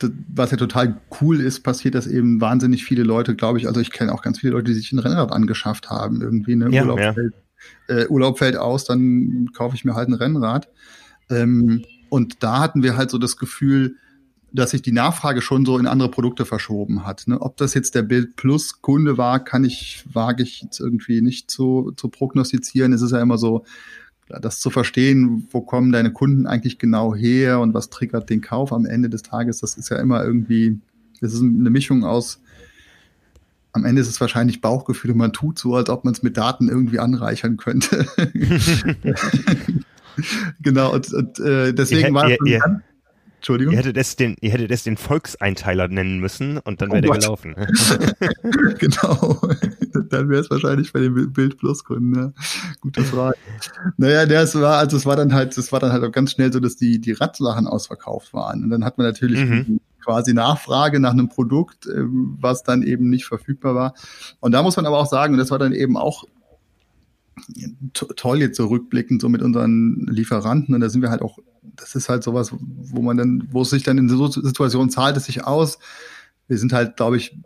was 0.00 0.50
ja 0.50 0.56
total 0.56 1.00
cool 1.20 1.40
ist, 1.40 1.60
passiert, 1.60 1.94
dass 1.94 2.06
eben 2.06 2.40
wahnsinnig 2.40 2.84
viele 2.84 3.02
Leute, 3.02 3.34
glaube 3.34 3.58
ich, 3.58 3.66
also 3.66 3.80
ich 3.80 3.90
kenne 3.90 4.12
auch 4.12 4.22
ganz 4.22 4.40
viele 4.40 4.52
Leute, 4.52 4.66
die 4.66 4.74
sich 4.74 4.92
ein 4.92 4.98
Rennrad 4.98 5.32
angeschafft 5.32 5.90
haben, 5.90 6.20
irgendwie, 6.20 6.56
ne? 6.56 6.70
Ja, 6.70 6.82
Urlaub, 6.82 7.00
ja. 7.00 7.12
Fällt, 7.12 7.34
äh, 7.88 8.06
Urlaub 8.06 8.38
fällt 8.38 8.56
aus, 8.56 8.84
dann 8.84 9.50
kaufe 9.54 9.76
ich 9.76 9.84
mir 9.84 9.94
halt 9.94 10.08
ein 10.08 10.14
Rennrad. 10.14 10.68
Ähm, 11.30 11.84
und 12.10 12.42
da 12.42 12.60
hatten 12.60 12.82
wir 12.82 12.96
halt 12.96 13.10
so 13.10 13.18
das 13.18 13.36
Gefühl, 13.36 13.96
dass 14.54 14.70
sich 14.70 14.82
die 14.82 14.92
Nachfrage 14.92 15.42
schon 15.42 15.66
so 15.66 15.78
in 15.78 15.86
andere 15.86 16.10
Produkte 16.10 16.46
verschoben 16.46 17.04
hat. 17.04 17.24
Ne? 17.26 17.40
Ob 17.40 17.56
das 17.56 17.74
jetzt 17.74 17.96
der 17.96 18.02
Bild 18.02 18.36
Plus 18.36 18.80
Kunde 18.80 19.18
war, 19.18 19.42
kann 19.42 19.64
ich, 19.64 20.04
wage 20.12 20.44
ich 20.44 20.62
jetzt 20.62 20.78
irgendwie 20.78 21.20
nicht 21.22 21.50
zu, 21.50 21.92
zu 21.96 22.08
prognostizieren. 22.08 22.92
Es 22.92 23.02
ist 23.02 23.10
ja 23.10 23.20
immer 23.20 23.36
so, 23.36 23.64
das 24.28 24.60
zu 24.60 24.70
verstehen, 24.70 25.48
wo 25.50 25.60
kommen 25.60 25.90
deine 25.90 26.12
Kunden 26.12 26.46
eigentlich 26.46 26.78
genau 26.78 27.16
her 27.16 27.58
und 27.58 27.74
was 27.74 27.90
triggert 27.90 28.30
den 28.30 28.40
Kauf 28.40 28.72
am 28.72 28.86
Ende 28.86 29.10
des 29.10 29.22
Tages, 29.22 29.58
das 29.58 29.76
ist 29.76 29.90
ja 29.90 29.98
immer 29.98 30.24
irgendwie, 30.24 30.78
das 31.20 31.34
ist 31.34 31.42
eine 31.42 31.70
Mischung 31.70 32.04
aus, 32.04 32.40
am 33.72 33.84
Ende 33.84 34.00
ist 34.00 34.08
es 34.08 34.20
wahrscheinlich 34.20 34.60
Bauchgefühl 34.60 35.10
und 35.10 35.18
man 35.18 35.32
tut 35.32 35.58
so, 35.58 35.74
als 35.74 35.90
ob 35.90 36.04
man 36.04 36.14
es 36.14 36.22
mit 36.22 36.36
Daten 36.36 36.68
irgendwie 36.68 37.00
anreichern 37.00 37.56
könnte. 37.56 38.06
genau, 40.62 40.94
und, 40.94 41.12
und 41.12 41.40
äh, 41.40 41.74
deswegen 41.74 42.08
ihr, 42.08 42.14
war 42.14 42.30
es 42.30 42.38
ihr, 42.46 42.82
Entschuldigung. 43.44 43.74
Ihr 43.74 43.78
hättet 43.78 43.98
es 43.98 44.16
den, 44.16 44.36
ihr 44.40 44.52
hättet 44.52 44.70
es 44.70 44.84
den 44.84 44.96
Volkseinteiler 44.96 45.88
nennen 45.88 46.18
müssen 46.18 46.56
und 46.56 46.80
dann 46.80 46.90
wäre 46.90 47.06
oh 47.06 47.12
der 47.12 47.20
gelaufen. 47.20 47.54
genau. 48.78 49.38
dann 50.08 50.30
wäre 50.30 50.40
es 50.40 50.50
wahrscheinlich 50.50 50.94
bei 50.94 51.00
den 51.00 51.30
Bild 51.30 51.58
Plus 51.58 51.84
Kunden, 51.84 52.14
ja. 52.14 52.32
Gute 52.80 53.02
Frage. 53.02 53.36
naja, 53.98 54.24
das 54.24 54.58
war, 54.58 54.78
also 54.78 54.96
es 54.96 55.04
war 55.04 55.16
dann 55.16 55.34
halt, 55.34 55.58
es 55.58 55.72
war 55.72 55.80
dann 55.80 55.92
halt 55.92 56.02
auch 56.04 56.10
ganz 56.10 56.30
schnell 56.32 56.54
so, 56.54 56.58
dass 56.58 56.76
die, 56.76 57.02
die 57.02 57.12
Radsachen 57.12 57.66
ausverkauft 57.66 58.32
waren. 58.32 58.64
Und 58.64 58.70
dann 58.70 58.82
hat 58.82 58.96
man 58.96 59.06
natürlich 59.06 59.44
mhm. 59.44 59.78
quasi 60.02 60.32
Nachfrage 60.32 60.98
nach 60.98 61.12
einem 61.12 61.28
Produkt, 61.28 61.86
ähm, 61.86 62.38
was 62.40 62.62
dann 62.62 62.82
eben 62.82 63.10
nicht 63.10 63.26
verfügbar 63.26 63.74
war. 63.74 63.94
Und 64.40 64.52
da 64.52 64.62
muss 64.62 64.76
man 64.76 64.86
aber 64.86 64.98
auch 64.98 65.10
sagen, 65.10 65.34
und 65.34 65.38
das 65.38 65.50
war 65.50 65.58
dann 65.58 65.74
eben 65.74 65.98
auch 65.98 66.24
toll 67.92 68.40
jetzt 68.40 68.56
so 68.56 68.66
so 69.20 69.28
mit 69.28 69.42
unseren 69.42 70.06
Lieferanten 70.10 70.74
und 70.74 70.80
da 70.80 70.88
sind 70.88 71.02
wir 71.02 71.10
halt 71.10 71.22
auch 71.22 71.38
das 71.76 71.94
ist 71.94 72.08
halt 72.08 72.22
sowas, 72.22 72.54
wo 72.60 73.02
man 73.02 73.16
dann, 73.16 73.48
wo 73.50 73.62
es 73.62 73.70
sich 73.70 73.82
dann 73.82 73.98
in 73.98 74.08
so 74.08 74.28
Situationen 74.28 74.90
zahlt 74.90 75.16
es 75.16 75.24
sich 75.24 75.44
aus. 75.44 75.78
Wir 76.46 76.58
sind 76.58 76.72
halt, 76.72 76.96
glaube 76.96 77.16
ich, 77.16 77.36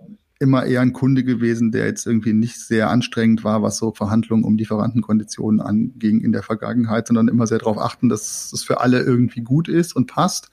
immer 0.40 0.64
eher 0.66 0.80
ein 0.80 0.92
Kunde 0.92 1.24
gewesen, 1.24 1.72
der 1.72 1.86
jetzt 1.86 2.06
irgendwie 2.06 2.32
nicht 2.32 2.58
sehr 2.58 2.90
anstrengend 2.90 3.42
war, 3.42 3.62
was 3.62 3.78
so 3.78 3.92
Verhandlungen 3.92 4.44
um 4.44 4.56
Lieferantenkonditionen 4.56 5.60
anging 5.60 6.20
in 6.20 6.32
der 6.32 6.42
Vergangenheit, 6.42 7.08
sondern 7.08 7.28
immer 7.28 7.46
sehr 7.46 7.58
darauf 7.58 7.78
achten, 7.78 8.08
dass 8.08 8.52
es 8.52 8.62
für 8.62 8.80
alle 8.80 9.00
irgendwie 9.00 9.40
gut 9.40 9.68
ist 9.68 9.96
und 9.96 10.06
passt. 10.06 10.50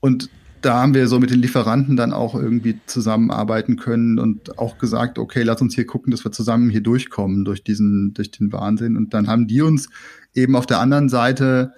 Und 0.00 0.30
da 0.62 0.80
haben 0.80 0.94
wir 0.94 1.08
so 1.08 1.18
mit 1.18 1.30
den 1.30 1.40
Lieferanten 1.40 1.96
dann 1.96 2.12
auch 2.12 2.34
irgendwie 2.34 2.78
zusammenarbeiten 2.86 3.76
können 3.76 4.18
und 4.18 4.58
auch 4.58 4.78
gesagt, 4.78 5.18
okay, 5.18 5.42
lass 5.42 5.60
uns 5.60 5.74
hier 5.74 5.86
gucken, 5.86 6.10
dass 6.10 6.24
wir 6.24 6.32
zusammen 6.32 6.70
hier 6.70 6.82
durchkommen 6.82 7.44
durch 7.44 7.64
diesen, 7.64 8.14
durch 8.14 8.30
den 8.30 8.52
Wahnsinn. 8.52 8.96
Und 8.96 9.14
dann 9.14 9.28
haben 9.28 9.46
die 9.46 9.62
uns 9.62 9.88
eben 10.34 10.56
auf 10.56 10.66
der 10.66 10.80
anderen 10.80 11.08
Seite 11.08 11.72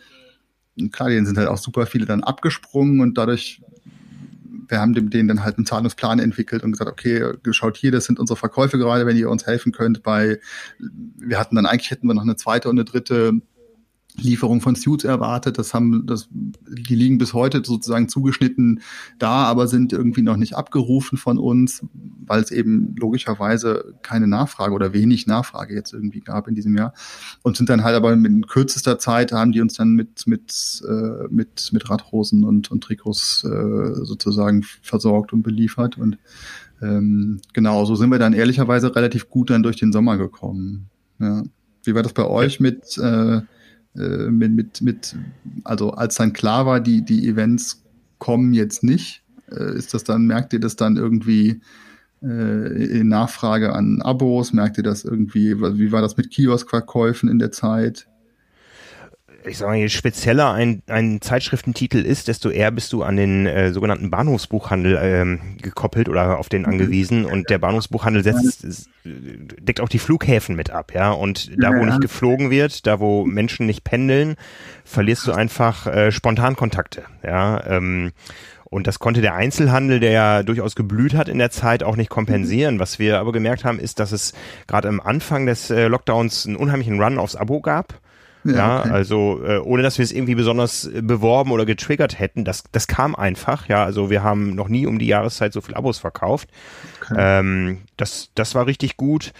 klar, 0.90 1.08
denen 1.08 1.26
sind 1.26 1.38
halt 1.38 1.48
auch 1.48 1.58
super 1.58 1.86
viele 1.86 2.06
dann 2.06 2.22
abgesprungen 2.22 3.00
und 3.00 3.18
dadurch 3.18 3.62
wir 4.68 4.80
haben 4.80 4.94
denen 5.10 5.28
dann 5.28 5.44
halt 5.44 5.58
einen 5.58 5.66
Zahlungsplan 5.66 6.18
entwickelt 6.18 6.62
und 6.62 6.72
gesagt, 6.72 6.90
okay, 6.90 7.22
schaut 7.50 7.76
hier, 7.76 7.92
das 7.92 8.06
sind 8.06 8.18
unsere 8.18 8.38
Verkäufe 8.38 8.78
gerade, 8.78 9.04
wenn 9.04 9.18
ihr 9.18 9.28
uns 9.28 9.46
helfen 9.46 9.70
könnt 9.70 10.02
bei, 10.02 10.40
wir 10.78 11.38
hatten 11.38 11.56
dann 11.56 11.66
eigentlich 11.66 11.90
hätten 11.90 12.06
wir 12.06 12.14
noch 12.14 12.22
eine 12.22 12.36
zweite 12.36 12.70
und 12.70 12.76
eine 12.76 12.86
dritte 12.86 13.32
Lieferung 14.16 14.60
von 14.60 14.74
Suits 14.74 15.04
erwartet. 15.04 15.58
Das 15.58 15.72
haben, 15.72 16.06
das, 16.06 16.28
die 16.30 16.94
liegen 16.94 17.18
bis 17.18 17.32
heute 17.32 17.62
sozusagen 17.64 18.08
zugeschnitten 18.08 18.80
da, 19.18 19.44
aber 19.44 19.68
sind 19.68 19.92
irgendwie 19.92 20.22
noch 20.22 20.36
nicht 20.36 20.54
abgerufen 20.54 21.16
von 21.16 21.38
uns, 21.38 21.84
weil 22.26 22.42
es 22.42 22.50
eben 22.50 22.94
logischerweise 22.96 23.94
keine 24.02 24.26
Nachfrage 24.26 24.74
oder 24.74 24.92
wenig 24.92 25.26
Nachfrage 25.26 25.74
jetzt 25.74 25.92
irgendwie 25.92 26.20
gab 26.20 26.46
in 26.46 26.54
diesem 26.54 26.76
Jahr. 26.76 26.92
Und 27.42 27.56
sind 27.56 27.70
dann 27.70 27.84
halt 27.84 27.96
aber 27.96 28.12
in 28.12 28.46
kürzester 28.46 28.98
Zeit 28.98 29.32
haben 29.32 29.52
die 29.52 29.60
uns 29.60 29.74
dann 29.74 29.92
mit, 29.92 30.26
mit, 30.26 30.82
äh, 30.86 31.28
mit, 31.30 31.70
mit 31.72 31.88
Radhosen 31.88 32.44
und, 32.44 32.70
und 32.70 32.84
Trikots 32.84 33.44
äh, 33.44 34.04
sozusagen 34.04 34.62
versorgt 34.82 35.32
und 35.32 35.42
beliefert. 35.42 35.96
Und 35.96 36.18
ähm, 36.82 37.40
genau, 37.52 37.84
so 37.86 37.94
sind 37.94 38.10
wir 38.10 38.18
dann 38.18 38.34
ehrlicherweise 38.34 38.94
relativ 38.94 39.30
gut 39.30 39.50
dann 39.50 39.62
durch 39.62 39.76
den 39.76 39.92
Sommer 39.92 40.18
gekommen. 40.18 40.90
Ja. 41.18 41.44
Wie 41.84 41.94
war 41.94 42.02
das 42.02 42.12
bei 42.12 42.24
euch 42.24 42.60
mit 42.60 42.96
äh, 42.98 43.40
äh, 43.96 44.30
mit, 44.30 44.52
mit, 44.52 44.82
mit, 44.82 45.16
also 45.64 45.92
als 45.92 46.16
dann 46.16 46.32
klar 46.32 46.66
war, 46.66 46.80
die, 46.80 47.04
die 47.04 47.28
Events 47.28 47.84
kommen 48.18 48.54
jetzt 48.54 48.82
nicht, 48.82 49.22
äh, 49.50 49.76
ist 49.76 49.94
das 49.94 50.04
dann, 50.04 50.26
merkt 50.26 50.52
ihr 50.52 50.60
das 50.60 50.76
dann 50.76 50.96
irgendwie 50.96 51.60
äh, 52.22 53.00
in 53.00 53.08
Nachfrage 53.08 53.74
an 53.74 54.00
Abos? 54.02 54.52
Merkt 54.52 54.78
ihr 54.78 54.84
das 54.84 55.04
irgendwie, 55.04 55.58
wie 55.58 55.92
war 55.92 56.02
das 56.02 56.16
mit 56.16 56.30
Kioskverkäufen 56.30 57.28
in 57.28 57.38
der 57.38 57.52
Zeit? 57.52 58.06
Ich 59.44 59.58
sag 59.58 59.68
mal, 59.68 59.76
je 59.76 59.88
spezieller 59.88 60.52
ein, 60.52 60.82
ein 60.86 61.20
Zeitschriftentitel 61.20 61.98
ist, 61.98 62.28
desto 62.28 62.50
eher 62.50 62.70
bist 62.70 62.92
du 62.92 63.02
an 63.02 63.16
den 63.16 63.46
äh, 63.46 63.72
sogenannten 63.72 64.10
Bahnhofsbuchhandel 64.10 64.98
ähm, 65.02 65.40
gekoppelt 65.60 66.08
oder 66.08 66.38
auf 66.38 66.48
den 66.48 66.66
angewiesen. 66.66 67.24
Und 67.24 67.50
der 67.50 67.58
Bahnhofsbuchhandel 67.58 68.22
setzt, 68.22 68.88
deckt 69.04 69.80
auch 69.80 69.88
die 69.88 69.98
Flughäfen 69.98 70.56
mit 70.56 70.70
ab, 70.70 70.92
ja. 70.94 71.10
Und 71.10 71.50
da, 71.60 71.70
wo 71.70 71.84
nicht 71.84 72.00
geflogen 72.00 72.50
wird, 72.50 72.86
da, 72.86 73.00
wo 73.00 73.24
Menschen 73.24 73.66
nicht 73.66 73.84
pendeln, 73.84 74.36
verlierst 74.84 75.26
du 75.26 75.32
einfach 75.32 75.86
äh, 75.86 76.12
Spontankontakte, 76.12 77.02
ja. 77.24 77.64
Ähm, 77.66 78.12
und 78.64 78.86
das 78.86 78.98
konnte 78.98 79.20
der 79.20 79.34
Einzelhandel, 79.34 80.00
der 80.00 80.12
ja 80.12 80.42
durchaus 80.42 80.74
geblüht 80.74 81.12
hat 81.12 81.28
in 81.28 81.36
der 81.36 81.50
Zeit, 81.50 81.82
auch 81.82 81.96
nicht 81.96 82.08
kompensieren. 82.08 82.78
Was 82.78 82.98
wir 82.98 83.18
aber 83.18 83.30
gemerkt 83.30 83.66
haben, 83.66 83.78
ist, 83.78 84.00
dass 84.00 84.12
es 84.12 84.32
gerade 84.66 84.88
am 84.88 84.98
Anfang 84.98 85.44
des 85.44 85.68
äh, 85.68 85.88
Lockdowns 85.88 86.46
einen 86.46 86.56
unheimlichen 86.56 86.98
Run 86.98 87.18
aufs 87.18 87.36
Abo 87.36 87.60
gab. 87.60 88.00
Ja, 88.44 88.52
ja 88.52 88.80
okay. 88.80 88.90
also 88.90 89.40
äh, 89.44 89.58
ohne 89.58 89.82
dass 89.82 89.98
wir 89.98 90.04
es 90.04 90.12
irgendwie 90.12 90.34
besonders 90.34 90.86
äh, 90.86 91.02
beworben 91.02 91.52
oder 91.52 91.64
getriggert 91.64 92.18
hätten, 92.18 92.44
das, 92.44 92.64
das 92.72 92.86
kam 92.86 93.14
einfach, 93.14 93.68
ja, 93.68 93.84
also 93.84 94.10
wir 94.10 94.22
haben 94.22 94.54
noch 94.54 94.68
nie 94.68 94.86
um 94.86 94.98
die 94.98 95.06
Jahreszeit 95.06 95.52
so 95.52 95.60
viel 95.60 95.74
Abos 95.74 95.98
verkauft. 95.98 96.48
Okay. 97.00 97.14
Ähm, 97.16 97.78
das, 97.96 98.30
das 98.34 98.54
war 98.54 98.66
richtig 98.66 98.96
gut. 98.96 99.32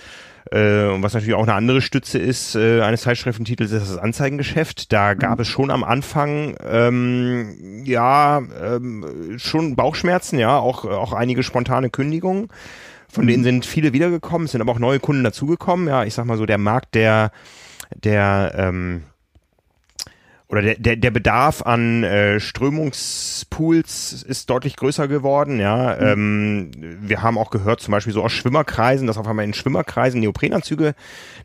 Äh, 0.50 0.86
und 0.86 1.02
was 1.02 1.14
natürlich 1.14 1.34
auch 1.34 1.42
eine 1.42 1.54
andere 1.54 1.80
Stütze 1.80 2.18
ist, 2.18 2.56
äh, 2.56 2.82
eines 2.82 3.02
Zeitschriftentitels 3.02 3.72
ist 3.72 3.90
das 3.90 3.98
Anzeigengeschäft. 3.98 4.92
Da 4.92 5.14
gab 5.14 5.38
mhm. 5.38 5.42
es 5.42 5.48
schon 5.48 5.70
am 5.70 5.84
Anfang 5.84 6.56
ähm, 6.68 7.82
ja 7.84 8.42
ähm, 8.62 9.36
schon 9.38 9.76
Bauchschmerzen, 9.76 10.38
ja, 10.38 10.58
auch, 10.58 10.84
auch 10.84 11.12
einige 11.12 11.42
spontane 11.42 11.90
Kündigungen. 11.90 12.48
Von 13.08 13.24
mhm. 13.24 13.28
denen 13.28 13.44
sind 13.44 13.66
viele 13.66 13.92
wiedergekommen, 13.92 14.46
es 14.46 14.52
sind 14.52 14.60
aber 14.60 14.72
auch 14.72 14.78
neue 14.78 15.00
Kunden 15.00 15.24
dazugekommen. 15.24 15.86
Ja, 15.86 16.04
ich 16.04 16.14
sag 16.14 16.26
mal 16.26 16.38
so, 16.38 16.46
der 16.46 16.58
Markt 16.58 16.94
der 16.94 17.30
der 17.96 18.52
ähm, 18.56 19.04
oder 20.52 20.60
der, 20.60 20.74
der, 20.74 20.96
der 20.96 21.10
Bedarf 21.10 21.62
an 21.62 22.04
äh, 22.04 22.38
Strömungspools 22.38 24.22
ist 24.22 24.50
deutlich 24.50 24.76
größer 24.76 25.08
geworden. 25.08 25.58
Ja, 25.58 25.96
mhm. 25.98 26.06
ähm, 26.06 26.70
wir 27.00 27.22
haben 27.22 27.38
auch 27.38 27.50
gehört, 27.50 27.80
zum 27.80 27.92
Beispiel 27.92 28.12
so 28.12 28.22
aus 28.22 28.32
Schwimmerkreisen, 28.32 29.06
dass 29.06 29.16
auf 29.16 29.26
einmal 29.26 29.46
in 29.46 29.54
Schwimmerkreisen 29.54 30.20
Neoprenanzüge 30.20 30.94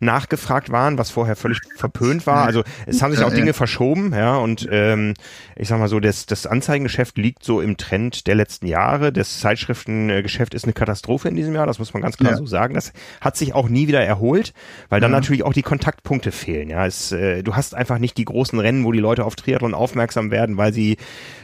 nachgefragt 0.01 0.71
waren, 0.73 0.97
was 0.97 1.09
vorher 1.09 1.37
völlig 1.37 1.61
verpönt 1.77 2.27
war. 2.27 2.43
Also 2.43 2.63
es 2.85 3.01
haben 3.01 3.13
sich 3.13 3.23
auch 3.23 3.33
Dinge 3.33 3.53
verschoben. 3.53 4.11
Ja, 4.13 4.35
und 4.35 4.67
ähm, 4.69 5.13
ich 5.55 5.69
sag 5.69 5.79
mal 5.79 5.87
so, 5.87 6.01
das, 6.01 6.25
das 6.25 6.45
Anzeigengeschäft 6.45 7.17
liegt 7.17 7.45
so 7.45 7.61
im 7.61 7.77
Trend 7.77 8.27
der 8.27 8.35
letzten 8.35 8.67
Jahre. 8.67 9.13
Das 9.13 9.39
Zeitschriftengeschäft 9.39 10.53
ist 10.53 10.65
eine 10.65 10.73
Katastrophe 10.73 11.29
in 11.29 11.37
diesem 11.37 11.55
Jahr. 11.55 11.65
Das 11.65 11.79
muss 11.79 11.93
man 11.93 12.03
ganz 12.03 12.17
klar 12.17 12.31
ja. 12.31 12.37
so 12.37 12.45
sagen. 12.45 12.73
Das 12.73 12.91
hat 13.21 13.37
sich 13.37 13.55
auch 13.55 13.69
nie 13.69 13.87
wieder 13.87 14.03
erholt, 14.03 14.53
weil 14.89 14.99
dann 14.99 15.11
ja. 15.11 15.17
natürlich 15.17 15.43
auch 15.43 15.53
die 15.53 15.63
Kontaktpunkte 15.63 16.33
fehlen. 16.33 16.69
Ja, 16.69 16.85
es, 16.85 17.13
äh, 17.13 17.41
du 17.41 17.55
hast 17.55 17.73
einfach 17.73 17.99
nicht 17.99 18.17
die 18.17 18.25
großen 18.25 18.59
Rennen, 18.59 18.83
wo 18.83 18.91
die 18.91 18.96
die 18.97 19.01
Leute 19.01 19.23
auf 19.23 19.35
Triathlon 19.35 19.73
aufmerksam 19.73 20.31
werden, 20.31 20.57
weil 20.57 20.73
sie 20.73 20.97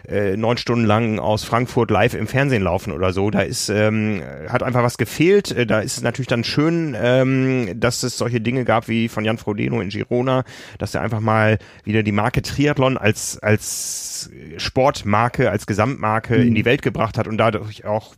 äh, 0.08 0.36
neun 0.36 0.58
Stunden 0.58 0.86
lang 0.86 1.20
aus 1.20 1.44
Frankfurt 1.44 1.90
live 1.90 2.14
im 2.14 2.28
Fernsehen 2.28 2.64
laufen 2.64 2.92
oder 2.92 3.14
so. 3.14 3.30
Da 3.30 3.42
ist 3.42 3.70
ähm, 3.70 4.22
hat 4.50 4.62
einfach 4.62 4.84
was 4.84 4.98
gefehlt. 4.98 5.52
Äh, 5.52 5.66
da 5.66 5.80
ist 5.80 5.98
es 5.98 6.04
natürlich 6.04 6.28
dann 6.28 6.44
schön, 6.44 6.96
ähm, 7.00 7.80
dass 7.80 8.04
es 8.04 8.18
solche 8.18 8.42
Dinge 8.42 8.66
gab 8.66 8.88
wie 8.90 9.08
von 9.08 9.24
Jan 9.24 9.38
Frodeno 9.38 9.80
in 9.80 9.90
Girona, 9.90 10.44
dass 10.78 10.94
er 10.94 11.02
einfach 11.02 11.22
mal 11.22 11.58
wieder 11.86 12.04
die 12.04 12.12
Marke 12.12 12.42
Triathlon 12.42 12.98
als 12.98 13.40
als 13.42 14.30
Sportmarke, 14.58 15.50
als 15.50 15.66
Gesamtmarke 15.66 16.38
mhm. 16.38 16.48
in 16.48 16.56
die 16.56 16.66
Welt 16.66 16.82
gebracht 16.82 17.18
hat 17.18 17.28
und 17.28 17.38
dadurch 17.38 17.86
auch 17.86 18.16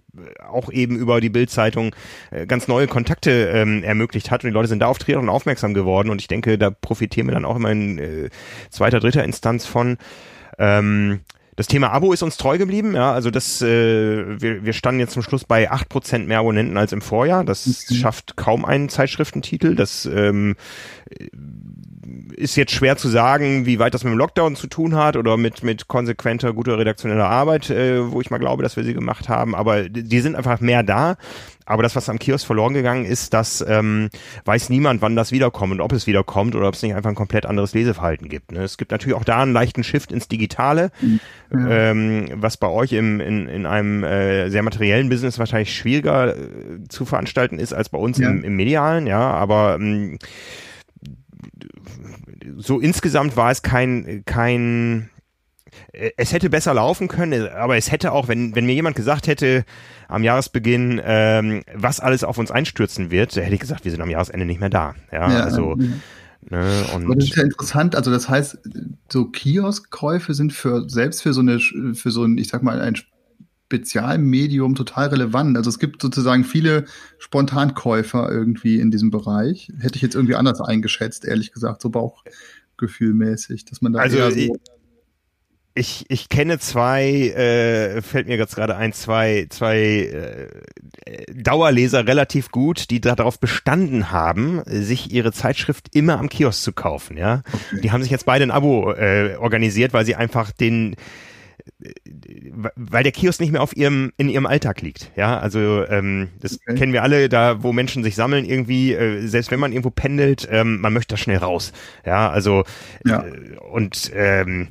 auch 0.47 0.71
eben 0.71 0.95
über 0.95 1.21
die 1.21 1.29
Bildzeitung 1.29 1.95
äh, 2.31 2.47
ganz 2.47 2.67
neue 2.67 2.87
Kontakte 2.87 3.49
ähm, 3.53 3.83
ermöglicht 3.83 4.31
hat 4.31 4.43
und 4.43 4.49
die 4.49 4.53
Leute 4.53 4.69
sind 4.69 4.79
da 4.79 4.87
auf 4.87 4.97
Triathlon 4.97 5.29
aufmerksam 5.29 5.73
geworden 5.75 6.09
und 6.09 6.19
ich 6.19 6.27
denke, 6.27 6.57
da 6.57 6.71
profitieren 6.71 7.27
wir 7.27 7.33
dann 7.33 7.45
auch 7.45 7.57
immer 7.57 7.71
in 7.71 7.99
äh, 7.99 8.29
zweiter, 8.71 8.99
dritter 8.99 9.23
Instanz 9.23 9.65
von. 9.65 9.97
Ähm, 10.57 11.19
das 11.55 11.67
Thema 11.67 11.91
Abo 11.91 12.11
ist 12.11 12.21
uns 12.21 12.37
treu 12.37 12.57
geblieben, 12.57 12.95
ja, 12.95 13.13
also 13.13 13.31
das, 13.31 13.61
äh, 13.61 14.41
wir, 14.41 14.65
wir 14.65 14.73
standen 14.73 14.99
jetzt 14.99 15.13
zum 15.13 15.23
Schluss 15.23 15.45
bei 15.45 15.71
acht 15.71 15.87
Prozent 15.87 16.27
mehr 16.27 16.39
Abonnenten 16.39 16.77
als 16.77 16.91
im 16.91 17.01
Vorjahr. 17.01 17.45
Das 17.45 17.65
mhm. 17.65 17.95
schafft 17.95 18.35
kaum 18.35 18.65
einen 18.65 18.89
Zeitschriftentitel. 18.89 19.75
Das 19.75 20.05
ähm, 20.05 20.55
ist 22.35 22.55
jetzt 22.55 22.71
schwer 22.71 22.97
zu 22.97 23.09
sagen, 23.09 23.65
wie 23.65 23.79
weit 23.79 23.93
das 23.93 24.03
mit 24.03 24.11
dem 24.11 24.17
Lockdown 24.17 24.55
zu 24.55 24.67
tun 24.67 24.95
hat 24.95 25.17
oder 25.17 25.37
mit, 25.37 25.63
mit 25.63 25.87
konsequenter, 25.87 26.53
guter 26.53 26.77
redaktioneller 26.77 27.29
Arbeit, 27.29 27.69
äh, 27.69 28.11
wo 28.11 28.21
ich 28.21 28.29
mal 28.29 28.37
glaube, 28.37 28.63
dass 28.63 28.75
wir 28.75 28.83
sie 28.83 28.93
gemacht 28.93 29.29
haben. 29.29 29.55
Aber 29.55 29.89
die 29.89 30.19
sind 30.19 30.35
einfach 30.35 30.59
mehr 30.59 30.83
da. 30.83 31.17
Aber 31.65 31.81
das, 31.81 31.95
was 31.95 32.09
am 32.09 32.19
Kiosk 32.19 32.45
verloren 32.45 32.75
gegangen 32.75 33.05
ist, 33.05 33.33
das 33.33 33.65
ähm, 33.67 34.09
weiß 34.45 34.69
niemand, 34.69 35.01
wann 35.01 35.15
das 35.15 35.31
wiederkommt 35.31 35.73
und 35.73 35.81
ob 35.81 35.93
es 35.93 36.05
wiederkommt 36.05 36.55
oder 36.55 36.67
ob 36.67 36.75
es 36.75 36.83
nicht 36.83 36.93
einfach 36.93 37.09
ein 37.09 37.15
komplett 37.15 37.47
anderes 37.47 37.73
Leseverhalten 37.73 38.29
gibt. 38.29 38.51
Ne? 38.51 38.63
Es 38.63 38.77
gibt 38.77 38.91
natürlich 38.91 39.17
auch 39.17 39.23
da 39.23 39.41
einen 39.41 39.53
leichten 39.53 39.83
Shift 39.83 40.11
ins 40.11 40.27
Digitale, 40.27 40.91
mhm. 41.01 41.19
ähm, 41.67 42.27
was 42.35 42.57
bei 42.57 42.67
euch 42.67 42.93
im, 42.93 43.19
in, 43.19 43.47
in 43.47 43.65
einem 43.65 44.03
äh, 44.03 44.49
sehr 44.49 44.61
materiellen 44.61 45.09
Business 45.09 45.39
wahrscheinlich 45.39 45.75
schwieriger 45.75 46.37
äh, 46.37 46.87
zu 46.87 47.03
veranstalten 47.03 47.57
ist 47.57 47.73
als 47.73 47.89
bei 47.89 47.97
uns 47.97 48.19
ja. 48.19 48.29
im, 48.29 48.43
im 48.43 48.55
Medialen, 48.55 49.07
ja. 49.07 49.31
Aber 49.31 49.77
ähm, 49.79 50.19
so 52.57 52.79
insgesamt 52.79 53.37
war 53.37 53.51
es 53.51 53.61
kein, 53.61 54.23
kein, 54.25 55.09
äh, 55.91 56.11
es 56.17 56.33
hätte 56.33 56.49
besser 56.49 56.73
laufen 56.73 57.07
können, 57.07 57.47
aber 57.49 57.77
es 57.77 57.91
hätte 57.91 58.11
auch, 58.11 58.27
wenn, 58.27 58.55
wenn 58.55 58.65
mir 58.65 58.73
jemand 58.73 58.95
gesagt 58.95 59.27
hätte 59.27 59.65
am 60.07 60.23
Jahresbeginn, 60.23 61.01
ähm, 61.03 61.63
was 61.73 61.99
alles 61.99 62.23
auf 62.23 62.37
uns 62.37 62.51
einstürzen 62.51 63.11
wird, 63.11 63.35
hätte 63.35 63.53
ich 63.53 63.59
gesagt, 63.59 63.85
wir 63.85 63.91
sind 63.91 64.01
am 64.01 64.09
Jahresende 64.09 64.45
nicht 64.45 64.59
mehr 64.59 64.69
da. 64.69 64.95
Ja, 65.11 65.31
ja 65.31 65.39
also. 65.41 65.75
Ja. 65.79 65.87
Ne, 66.47 66.85
und 66.93 67.09
das 67.17 67.29
ist 67.29 67.35
ja 67.35 67.43
interessant. 67.43 67.95
Also 67.95 68.11
das 68.11 68.29
heißt, 68.29 68.59
so 69.11 69.25
Kioskkäufe 69.25 70.35
sind 70.35 70.53
für 70.53 70.87
selbst 70.87 71.23
für 71.23 71.33
so 71.33 71.41
eine 71.41 71.59
für 71.59 72.11
so 72.11 72.23
ein, 72.23 72.37
ich 72.37 72.49
sag 72.49 72.61
mal, 72.61 72.79
ein 72.81 72.95
Spezialmedium 73.65 74.75
total 74.75 75.07
relevant. 75.07 75.57
Also 75.57 75.69
es 75.69 75.79
gibt 75.79 76.01
sozusagen 76.01 76.43
viele 76.43 76.85
Spontankäufer 77.17 78.29
irgendwie 78.31 78.79
in 78.79 78.91
diesem 78.91 79.09
Bereich. 79.09 79.71
Hätte 79.79 79.95
ich 79.95 80.01
jetzt 80.01 80.15
irgendwie 80.15 80.35
anders 80.35 80.61
eingeschätzt, 80.61 81.25
ehrlich 81.25 81.51
gesagt, 81.51 81.81
so 81.81 81.89
Bauchgefühlmäßig, 81.89 83.65
dass 83.65 83.81
man 83.81 83.93
da 83.93 83.99
also 83.99 84.29
so 84.29 84.57
ich, 85.77 86.05
ich 86.07 86.29
kenne 86.29 86.57
zwei, 86.57 87.03
äh, 87.31 88.01
fällt 88.01 88.27
mir 88.27 88.37
jetzt 88.37 88.55
gerade 88.55 88.77
ein, 88.77 88.93
zwei, 88.93 89.45
zwei 89.49 90.49
äh, 91.05 91.33
Dauerleser 91.33 92.07
relativ 92.07 92.49
gut, 92.49 92.89
die 92.91 93.01
darauf 93.01 93.41
bestanden 93.41 94.09
haben, 94.09 94.61
sich 94.65 95.11
ihre 95.11 95.33
Zeitschrift 95.33 95.93
immer 95.93 96.17
am 96.17 96.29
Kiosk 96.29 96.63
zu 96.63 96.71
kaufen. 96.71 97.17
Ja, 97.17 97.41
okay. 97.51 97.81
die 97.81 97.91
haben 97.91 98.03
sich 98.03 98.11
jetzt 98.11 98.25
beide 98.25 98.45
ein 98.45 98.51
Abo 98.51 98.93
äh, 98.93 99.35
organisiert, 99.35 99.91
weil 99.91 100.05
sie 100.05 100.15
einfach 100.15 100.51
den 100.51 100.95
weil 102.75 103.03
der 103.03 103.11
Kiosk 103.11 103.39
nicht 103.39 103.51
mehr 103.51 103.61
auf 103.61 103.75
ihrem 103.75 104.11
in 104.17 104.29
ihrem 104.29 104.45
Alltag 104.45 104.81
liegt. 104.81 105.11
Ja, 105.15 105.39
also 105.39 105.85
ähm, 105.87 106.29
das 106.39 106.59
okay. 106.61 106.75
kennen 106.75 106.93
wir 106.93 107.03
alle, 107.03 107.27
da 107.29 107.63
wo 107.63 107.73
Menschen 107.73 108.03
sich 108.03 108.15
sammeln 108.15 108.45
irgendwie, 108.45 108.93
äh, 108.93 109.25
selbst 109.27 109.51
wenn 109.51 109.59
man 109.59 109.71
irgendwo 109.71 109.89
pendelt, 109.89 110.47
ähm, 110.51 110.79
man 110.79 110.93
möchte 110.93 111.13
da 111.13 111.17
schnell 111.17 111.37
raus. 111.37 111.73
Ja, 112.05 112.29
also 112.29 112.63
ja. 113.05 113.25
Äh, 113.25 113.57
und 113.71 114.11
ähm, 114.13 114.69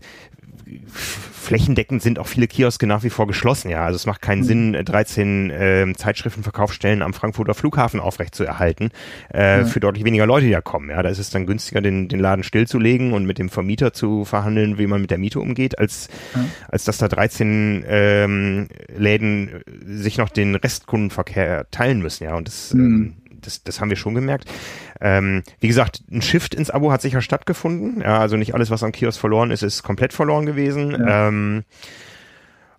flächendeckend 1.45 2.03
sind 2.03 2.19
auch 2.19 2.27
viele 2.27 2.49
Kioske 2.49 2.87
nach 2.87 3.03
wie 3.03 3.11
vor 3.11 3.27
geschlossen, 3.27 3.71
ja. 3.71 3.85
Also 3.85 3.97
es 3.97 4.07
macht 4.07 4.23
keinen 4.23 4.41
mhm. 4.41 4.45
Sinn, 4.45 4.73
13 4.73 5.51
äh, 5.51 5.93
Zeitschriftenverkaufsstellen 5.97 7.03
am 7.03 7.13
Frankfurter 7.13 7.55
Flughafen 7.55 8.01
aufrechtzuerhalten, 8.01 8.91
äh, 9.33 9.61
ja. 9.61 9.65
für 9.65 9.81
deutlich 9.81 10.05
weniger 10.05 10.27
Leute, 10.27 10.47
die 10.47 10.53
da 10.53 10.61
kommen. 10.61 10.91
Ja, 10.91 11.03
da 11.03 11.09
ist 11.09 11.19
es 11.19 11.31
dann 11.31 11.47
günstiger, 11.47 11.81
den, 11.81 12.09
den 12.09 12.21
Laden 12.21 12.43
stillzulegen 12.43 13.13
und 13.13 13.27
mit 13.27 13.39
dem 13.39 13.49
Vermieter 13.49 13.93
zu 13.93 14.25
verhandeln, 14.25 14.79
wie 14.79 14.87
man 14.87 15.01
mit 15.01 15.11
der 15.11 15.19
Miete 15.19 15.41
umgeht, 15.41 15.79
als, 15.79 16.09
ja. 16.35 16.45
als 16.69 16.85
dass 16.85 16.99
da 16.99 17.09
13 17.09 17.85
ähm, 17.87 18.69
Läden 18.97 19.63
sich 19.87 20.19
noch 20.19 20.31
den 20.31 20.55
Restkundenverkehr 20.55 21.71
teilen 21.71 22.01
müssen, 22.01 22.25
ja. 22.25 22.35
Und 22.35 22.49
das, 22.49 22.75
mhm. 22.75 22.81
ähm, 22.81 23.15
das, 23.43 23.63
das 23.63 23.81
haben 23.81 23.91
wir 23.91 23.97
schon 23.97 24.15
gemerkt. 24.15 24.51
Ähm, 25.01 25.43
wie 25.61 25.69
gesagt, 25.69 26.03
ein 26.11 26.23
Shift 26.23 26.55
ins 26.55 26.71
Abo 26.71 26.93
hat 26.93 27.03
sicher 27.03 27.21
stattgefunden. 27.21 28.01
Ja, 28.01 28.19
also 28.19 28.37
nicht 28.37 28.55
alles, 28.55 28.71
was 28.71 28.83
am 28.83 28.93
Kiosk 28.93 29.19
verloren 29.19 29.51
ist, 29.51 29.63
ist 29.63 29.83
komplett 29.83 30.13
verloren 30.13 30.47
gewesen. 30.47 30.93
Ja. 30.93 31.29
Ähm, 31.29 31.65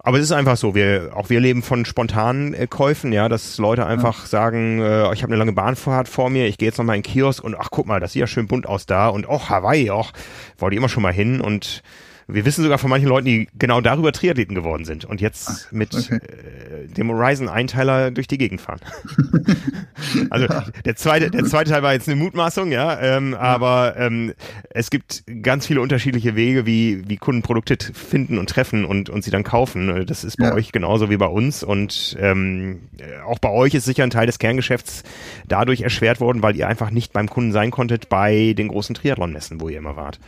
aber 0.05 0.17
es 0.17 0.25
ist 0.25 0.33
einfach 0.33 0.55
so, 0.55 0.75
wir 0.75 1.13
auch 1.15 1.31
wir 1.31 1.39
leben 1.39 1.63
von 1.63 1.83
spontanen 1.83 2.53
äh, 2.53 2.67
Käufen, 2.67 3.11
ja, 3.11 3.27
dass 3.27 3.57
Leute 3.57 3.87
einfach 3.87 4.21
ja. 4.21 4.27
sagen, 4.27 4.79
äh, 4.79 5.11
ich 5.13 5.23
habe 5.23 5.31
eine 5.31 5.37
lange 5.37 5.53
Bahnfahrt 5.53 6.07
vor 6.07 6.29
mir, 6.29 6.45
ich 6.45 6.59
gehe 6.59 6.67
jetzt 6.67 6.77
noch 6.77 6.85
mal 6.85 6.93
in 6.93 7.01
den 7.01 7.11
Kiosk 7.11 7.43
und 7.43 7.55
ach 7.55 7.69
guck 7.71 7.87
mal, 7.87 7.99
das 7.99 8.13
sieht 8.13 8.19
ja 8.19 8.27
schön 8.27 8.45
bunt 8.45 8.67
aus 8.67 8.85
da 8.85 9.07
und 9.07 9.27
auch 9.27 9.49
Hawaii, 9.49 9.89
auch 9.89 10.11
wollte 10.59 10.75
ich 10.75 10.77
immer 10.77 10.89
schon 10.89 11.01
mal 11.01 11.11
hin 11.11 11.41
und 11.41 11.81
wir 12.27 12.43
wissen 12.45 12.63
sogar 12.63 12.79
von 12.79 12.89
manchen 12.89 13.07
Leuten, 13.07 13.25
die 13.25 13.47
genau 13.57 13.81
darüber 13.81 14.11
Triathleten 14.11 14.55
geworden 14.55 14.83
sind 14.85 15.05
und 15.05 15.21
jetzt 15.21 15.47
Ach, 15.47 15.71
mit 15.71 15.93
okay. 15.93 16.15
äh, 16.15 16.87
dem 16.87 17.11
Horizon-Einteiler 17.11 18.09
durch 18.11 18.27
die 18.27 18.37
Gegend 18.37 18.61
fahren. 18.61 18.79
also 20.31 20.47
der 20.85 20.95
zweite, 20.95 21.29
der 21.29 21.45
zweite 21.45 21.71
Teil 21.71 21.83
war 21.83 21.93
jetzt 21.93 22.09
eine 22.09 22.15
Mutmaßung, 22.15 22.71
ja, 22.71 22.99
ähm, 22.99 23.35
aber 23.35 23.95
ähm, 23.97 24.33
es 24.69 24.89
gibt 24.89 25.23
ganz 25.43 25.67
viele 25.67 25.81
unterschiedliche 25.81 26.35
Wege, 26.35 26.65
wie, 26.65 27.07
wie 27.07 27.17
Kunden 27.17 27.43
Produkte 27.43 27.77
finden 27.93 28.39
und 28.39 28.49
treffen 28.49 28.85
und, 28.85 29.09
und 29.09 29.23
sie 29.23 29.31
dann 29.31 29.43
kaufen. 29.43 30.05
Das 30.07 30.23
ist 30.23 30.37
bei 30.37 30.47
ja. 30.47 30.53
euch 30.53 30.71
genauso 30.71 31.09
wie 31.09 31.17
bei 31.17 31.27
uns 31.27 31.63
und 31.63 32.17
ähm, 32.19 32.81
auch 33.25 33.39
bei 33.39 33.49
euch 33.49 33.75
ist 33.75 33.85
sicher 33.85 34.03
ein 34.03 34.09
Teil 34.09 34.25
des 34.25 34.39
Kerngeschäfts 34.39 35.03
dadurch 35.47 35.81
erschwert 35.81 36.19
worden, 36.19 36.41
weil 36.41 36.55
ihr 36.55 36.67
einfach 36.67 36.89
nicht 36.89 37.13
beim 37.13 37.29
Kunden 37.29 37.51
sein 37.51 37.69
konntet 37.69 38.09
bei 38.09 38.53
den 38.53 38.69
großen 38.69 38.95
Triathlon-Messen, 38.95 39.61
wo 39.61 39.69
ihr 39.69 39.77
immer 39.77 39.95
wart. 39.95 40.19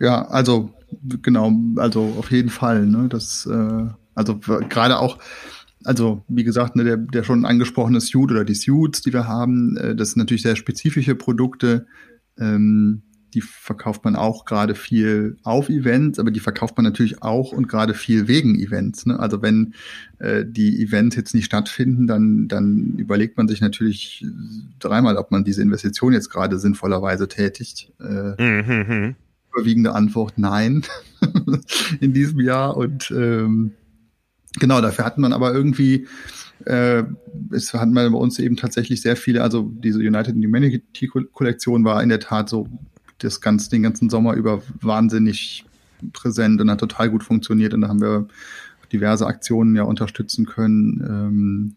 Ja, 0.00 0.26
also 0.28 0.70
genau, 1.22 1.52
also 1.76 2.14
auf 2.18 2.30
jeden 2.30 2.48
Fall. 2.48 2.86
Ne? 2.86 3.08
Das, 3.08 3.46
äh, 3.46 3.86
also 4.14 4.38
gerade 4.38 4.98
auch, 4.98 5.18
also 5.84 6.24
wie 6.26 6.44
gesagt, 6.44 6.74
ne, 6.74 6.84
der, 6.84 6.96
der 6.96 7.22
schon 7.22 7.44
angesprochene 7.44 8.00
Suit 8.00 8.30
oder 8.30 8.44
die 8.44 8.54
Suits, 8.54 9.02
die 9.02 9.12
wir 9.12 9.28
haben, 9.28 9.76
äh, 9.76 9.94
das 9.94 10.12
sind 10.12 10.18
natürlich 10.18 10.42
sehr 10.42 10.56
spezifische 10.56 11.14
Produkte. 11.14 11.86
Ähm, 12.38 13.02
die 13.34 13.42
verkauft 13.42 14.04
man 14.04 14.16
auch 14.16 14.44
gerade 14.44 14.74
viel 14.74 15.36
auf 15.44 15.68
Events, 15.68 16.18
aber 16.18 16.30
die 16.32 16.40
verkauft 16.40 16.76
man 16.76 16.84
natürlich 16.84 17.22
auch 17.22 17.52
und 17.52 17.68
gerade 17.68 17.94
viel 17.94 18.26
wegen 18.26 18.58
Events. 18.58 19.06
Ne? 19.06 19.20
Also 19.20 19.40
wenn 19.42 19.74
äh, 20.18 20.44
die 20.44 20.82
Events 20.82 21.14
jetzt 21.14 21.34
nicht 21.34 21.44
stattfinden, 21.44 22.06
dann, 22.06 22.48
dann 22.48 22.94
überlegt 22.96 23.36
man 23.36 23.46
sich 23.46 23.60
natürlich 23.60 24.24
dreimal, 24.80 25.16
ob 25.16 25.30
man 25.30 25.44
diese 25.44 25.62
Investition 25.62 26.12
jetzt 26.12 26.30
gerade 26.30 26.58
sinnvollerweise 26.58 27.28
tätigt. 27.28 27.92
Äh, 28.00 28.42
mhm. 28.42 29.14
Überwiegende 29.52 29.94
Antwort 29.94 30.34
nein 30.36 30.84
in 32.00 32.12
diesem 32.12 32.40
Jahr. 32.40 32.76
Und 32.76 33.10
ähm, 33.10 33.72
genau, 34.58 34.80
dafür 34.80 35.04
hat 35.04 35.18
man 35.18 35.32
aber 35.32 35.52
irgendwie, 35.52 36.06
äh, 36.66 37.04
es 37.52 37.72
hat 37.74 37.90
man 37.90 38.12
bei 38.12 38.18
uns 38.18 38.38
eben 38.38 38.56
tatsächlich 38.56 39.02
sehr 39.02 39.16
viele, 39.16 39.42
also 39.42 39.70
diese 39.72 39.98
United 39.98 40.34
Humanity-Kollektion 40.34 41.84
war 41.84 42.02
in 42.02 42.08
der 42.08 42.20
Tat 42.20 42.48
so 42.48 42.68
das 43.18 43.40
ganz, 43.40 43.68
den 43.68 43.82
ganzen 43.82 44.10
Sommer 44.10 44.34
über 44.34 44.62
wahnsinnig 44.80 45.64
präsent 46.12 46.60
und 46.60 46.70
hat 46.70 46.80
total 46.80 47.10
gut 47.10 47.22
funktioniert. 47.22 47.74
Und 47.74 47.82
da 47.82 47.88
haben 47.88 48.00
wir 48.00 48.26
diverse 48.92 49.26
Aktionen 49.26 49.76
ja 49.76 49.82
unterstützen 49.82 50.46
können, 50.46 51.04
ähm, 51.06 51.76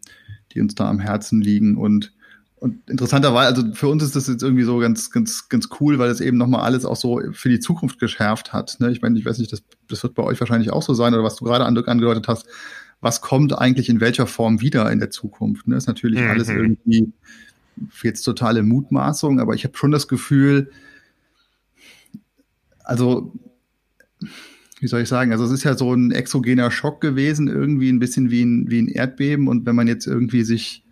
die 0.53 0.61
uns 0.61 0.75
da 0.75 0.89
am 0.89 0.99
Herzen 0.99 1.41
liegen. 1.41 1.75
Und 1.75 2.13
und 2.63 2.89
interessanterweise, 2.89 3.53
also 3.53 3.73
für 3.73 3.89
uns 3.89 4.01
ist 4.03 4.15
das 4.15 4.29
jetzt 4.29 4.41
irgendwie 4.41 4.63
so 4.63 4.77
ganz, 4.77 5.11
ganz, 5.11 5.49
ganz 5.49 5.67
cool, 5.81 5.99
weil 5.99 6.09
es 6.09 6.21
eben 6.21 6.37
nochmal 6.37 6.61
alles 6.61 6.85
auch 6.85 6.95
so 6.95 7.19
für 7.33 7.49
die 7.49 7.59
Zukunft 7.59 7.99
geschärft 7.99 8.53
hat. 8.53 8.77
Ne? 8.79 8.89
Ich 8.89 9.01
meine, 9.01 9.19
ich 9.19 9.25
weiß 9.25 9.37
nicht, 9.39 9.51
das, 9.51 9.63
das 9.89 10.01
wird 10.01 10.15
bei 10.15 10.23
euch 10.23 10.39
wahrscheinlich 10.39 10.71
auch 10.71 10.81
so 10.81 10.93
sein, 10.93 11.13
oder 11.13 11.25
was 11.25 11.35
du 11.35 11.43
gerade 11.43 11.65
angedeutet 11.65 12.29
hast. 12.29 12.47
Was 13.01 13.19
kommt 13.19 13.51
eigentlich 13.51 13.89
in 13.89 13.99
welcher 13.99 14.27
Form 14.27 14.61
wieder 14.61 14.89
in 14.93 14.99
der 14.99 15.09
Zukunft? 15.11 15.67
Ne? 15.67 15.75
Ist 15.75 15.87
natürlich 15.87 16.21
mhm. 16.21 16.29
alles 16.29 16.47
irgendwie 16.47 17.11
jetzt 18.01 18.21
totale 18.21 18.63
Mutmaßung, 18.63 19.41
aber 19.41 19.55
ich 19.55 19.65
habe 19.65 19.77
schon 19.77 19.91
das 19.91 20.07
Gefühl, 20.07 20.71
also 22.85 23.33
wie 24.79 24.87
soll 24.87 25.01
ich 25.01 25.09
sagen, 25.09 25.33
also 25.33 25.43
es 25.43 25.51
ist 25.51 25.65
ja 25.65 25.75
so 25.75 25.93
ein 25.93 26.11
exogener 26.11 26.71
Schock 26.71 27.01
gewesen, 27.01 27.49
irgendwie 27.49 27.89
ein 27.89 27.99
bisschen 27.99 28.31
wie 28.31 28.43
ein, 28.43 28.69
wie 28.69 28.79
ein 28.79 28.87
Erdbeben. 28.87 29.49
Und 29.49 29.65
wenn 29.65 29.75
man 29.75 29.89
jetzt 29.89 30.07
irgendwie 30.07 30.43
sich 30.43 30.83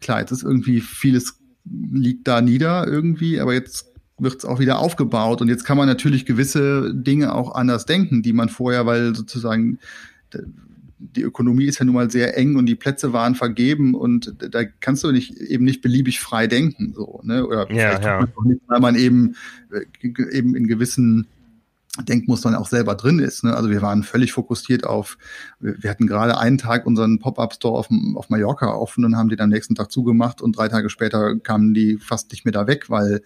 klar, 0.00 0.20
jetzt 0.20 0.30
ist 0.30 0.42
irgendwie 0.42 0.80
vieles 0.80 1.40
liegt 1.64 2.28
da 2.28 2.40
nieder 2.40 2.86
irgendwie, 2.86 3.40
aber 3.40 3.54
jetzt 3.54 3.86
wird 4.18 4.36
es 4.36 4.44
auch 4.44 4.60
wieder 4.60 4.78
aufgebaut 4.78 5.40
und 5.40 5.48
jetzt 5.48 5.64
kann 5.64 5.76
man 5.76 5.88
natürlich 5.88 6.26
gewisse 6.26 6.94
Dinge 6.94 7.34
auch 7.34 7.54
anders 7.54 7.86
denken, 7.86 8.22
die 8.22 8.32
man 8.32 8.48
vorher, 8.48 8.86
weil 8.86 9.14
sozusagen 9.14 9.78
die 10.98 11.22
Ökonomie 11.22 11.64
ist 11.64 11.78
ja 11.78 11.84
nun 11.84 11.94
mal 11.94 12.10
sehr 12.10 12.36
eng 12.36 12.56
und 12.56 12.66
die 12.66 12.74
Plätze 12.74 13.12
waren 13.12 13.34
vergeben 13.34 13.94
und 13.94 14.34
da 14.38 14.64
kannst 14.64 15.04
du 15.04 15.12
nicht 15.12 15.36
eben 15.36 15.64
nicht 15.64 15.82
beliebig 15.82 16.20
frei 16.20 16.46
denken 16.46 16.92
so 16.94 17.20
ne 17.24 17.46
oder 17.46 17.70
ja, 17.70 18.00
ja. 18.00 18.20
Nicht, 18.44 18.62
weil 18.66 18.80
man 18.80 18.94
eben 18.94 19.36
äh, 19.70 20.36
eben 20.36 20.54
in 20.54 20.66
gewissen 20.66 21.26
Denkmustern 22.02 22.54
auch 22.56 22.66
selber 22.66 22.96
drin 22.96 23.20
ist. 23.20 23.44
Ne? 23.44 23.54
Also 23.54 23.70
wir 23.70 23.80
waren 23.80 24.02
völlig 24.02 24.32
fokussiert 24.32 24.84
auf, 24.84 25.16
wir 25.60 25.88
hatten 25.88 26.06
gerade 26.06 26.38
einen 26.38 26.58
Tag 26.58 26.86
unseren 26.86 27.20
Pop-Up-Store 27.20 27.78
auf, 27.78 27.88
auf 28.16 28.30
Mallorca 28.30 28.66
offen 28.74 29.04
und 29.04 29.16
haben 29.16 29.28
die 29.28 29.36
dann 29.36 29.50
nächsten 29.50 29.76
Tag 29.76 29.92
zugemacht 29.92 30.42
und 30.42 30.56
drei 30.56 30.68
Tage 30.68 30.90
später 30.90 31.38
kamen 31.38 31.72
die 31.72 31.98
fast 31.98 32.32
nicht 32.32 32.44
mehr 32.44 32.52
da 32.52 32.66
weg, 32.66 32.90
weil 32.90 33.22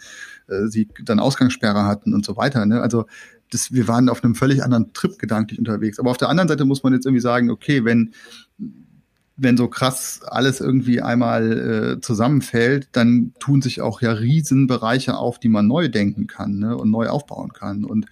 äh, 0.48 0.66
sie 0.66 0.88
dann 1.02 1.18
Ausgangssperre 1.18 1.86
hatten 1.86 2.12
und 2.12 2.26
so 2.26 2.36
weiter. 2.36 2.66
Ne? 2.66 2.82
Also 2.82 3.06
das, 3.50 3.72
wir 3.72 3.88
waren 3.88 4.10
auf 4.10 4.22
einem 4.22 4.34
völlig 4.34 4.62
anderen 4.62 4.92
Trip 4.92 5.18
gedanklich 5.18 5.58
unterwegs. 5.58 5.98
Aber 5.98 6.10
auf 6.10 6.18
der 6.18 6.28
anderen 6.28 6.48
Seite 6.48 6.66
muss 6.66 6.82
man 6.82 6.92
jetzt 6.92 7.06
irgendwie 7.06 7.22
sagen, 7.22 7.50
okay, 7.50 7.84
wenn 7.84 8.12
wenn 9.40 9.56
so 9.56 9.68
krass 9.68 10.20
alles 10.26 10.60
irgendwie 10.60 11.00
einmal 11.00 11.96
äh, 11.96 12.00
zusammenfällt, 12.00 12.88
dann 12.92 13.32
tun 13.38 13.62
sich 13.62 13.80
auch 13.80 14.02
ja 14.02 14.10
Riesenbereiche 14.10 15.16
auf, 15.16 15.38
die 15.38 15.48
man 15.48 15.68
neu 15.68 15.88
denken 15.88 16.26
kann 16.26 16.58
ne, 16.58 16.76
und 16.76 16.90
neu 16.90 17.06
aufbauen 17.06 17.52
kann. 17.52 17.84
Und 17.84 18.06